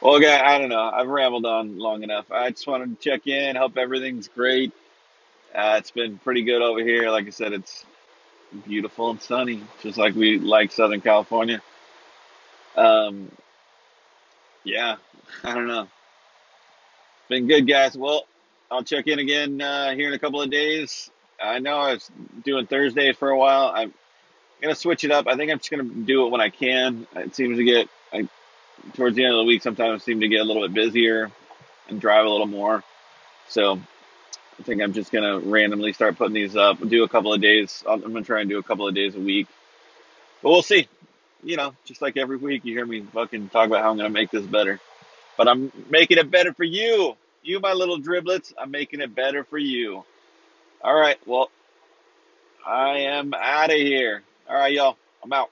Well, 0.00 0.18
guy, 0.18 0.44
I 0.44 0.58
don't 0.58 0.70
know. 0.70 0.80
I've 0.80 1.06
rambled 1.06 1.46
on 1.46 1.78
long 1.78 2.02
enough. 2.02 2.30
I 2.32 2.50
just 2.50 2.66
wanted 2.66 3.00
to 3.00 3.10
check 3.10 3.26
in. 3.26 3.54
Hope 3.54 3.76
everything's 3.76 4.28
great. 4.28 4.72
Uh, 5.54 5.76
it's 5.78 5.90
been 5.90 6.18
pretty 6.18 6.42
good 6.42 6.62
over 6.62 6.80
here. 6.80 7.10
Like 7.10 7.26
I 7.26 7.30
said, 7.30 7.52
it's 7.52 7.84
beautiful 8.66 9.10
and 9.10 9.20
sunny, 9.20 9.62
just 9.82 9.98
like 9.98 10.14
we 10.14 10.38
like 10.38 10.72
Southern 10.72 11.00
California. 11.00 11.60
Um, 12.76 13.30
yeah, 14.64 14.96
I 15.44 15.54
don't 15.54 15.66
know. 15.66 15.88
Been 17.28 17.46
good, 17.46 17.66
guys. 17.66 17.96
Well, 17.96 18.26
I'll 18.70 18.82
check 18.82 19.06
in 19.06 19.18
again 19.18 19.60
uh, 19.60 19.94
here 19.94 20.08
in 20.08 20.14
a 20.14 20.18
couple 20.18 20.40
of 20.40 20.50
days. 20.50 21.10
I 21.40 21.58
know 21.58 21.76
I 21.76 21.94
was 21.94 22.10
doing 22.44 22.66
Thursday 22.66 23.12
for 23.12 23.28
a 23.28 23.38
while. 23.38 23.72
I'm 23.74 23.92
gonna 24.62 24.74
switch 24.74 25.04
it 25.04 25.10
up. 25.10 25.26
I 25.26 25.36
think 25.36 25.50
I'm 25.50 25.58
just 25.58 25.70
gonna 25.70 25.84
do 25.84 26.26
it 26.26 26.30
when 26.30 26.40
I 26.40 26.48
can. 26.48 27.06
It 27.16 27.34
seems 27.34 27.58
to 27.58 27.64
get 27.64 27.88
I, 28.12 28.28
towards 28.94 29.16
the 29.16 29.24
end 29.24 29.34
of 29.34 29.38
the 29.38 29.44
week. 29.44 29.62
Sometimes 29.62 30.02
I 30.02 30.04
seem 30.04 30.20
to 30.20 30.28
get 30.28 30.40
a 30.40 30.44
little 30.44 30.62
bit 30.62 30.72
busier 30.72 31.30
and 31.88 32.00
drive 32.00 32.24
a 32.24 32.28
little 32.28 32.46
more. 32.46 32.82
So 33.48 33.80
I 34.58 34.62
think 34.64 34.82
I'm 34.82 34.92
just 34.92 35.12
gonna 35.12 35.38
randomly 35.40 35.92
start 35.92 36.16
putting 36.16 36.34
these 36.34 36.56
up. 36.56 36.78
Do 36.86 37.04
a 37.04 37.08
couple 37.08 37.32
of 37.32 37.40
days. 37.40 37.82
I'm 37.88 38.00
gonna 38.00 38.22
try 38.22 38.40
and 38.40 38.50
do 38.50 38.58
a 38.58 38.62
couple 38.62 38.86
of 38.88 38.94
days 38.94 39.14
a 39.14 39.20
week, 39.20 39.48
but 40.42 40.50
we'll 40.50 40.62
see. 40.62 40.88
You 41.42 41.56
know, 41.56 41.74
just 41.84 42.02
like 42.02 42.16
every 42.16 42.36
week, 42.36 42.64
you 42.64 42.74
hear 42.74 42.86
me 42.86 43.02
fucking 43.02 43.48
talk 43.48 43.66
about 43.66 43.82
how 43.82 43.90
I'm 43.90 43.96
gonna 43.96 44.10
make 44.10 44.30
this 44.30 44.46
better. 44.46 44.80
But 45.36 45.48
I'm 45.48 45.72
making 45.90 46.18
it 46.18 46.30
better 46.30 46.52
for 46.52 46.64
you, 46.64 47.16
you 47.42 47.60
my 47.60 47.72
little 47.72 47.98
driblets. 48.00 48.52
I'm 48.58 48.70
making 48.70 49.00
it 49.00 49.14
better 49.14 49.44
for 49.44 49.58
you. 49.58 50.04
All 50.82 50.94
right, 50.94 51.18
well, 51.26 51.50
I 52.66 52.98
am 53.00 53.34
out 53.34 53.70
of 53.70 53.76
here. 53.76 54.22
All 54.48 54.56
right, 54.56 54.72
y'all. 54.72 54.96
I'm 55.24 55.32
out. 55.32 55.50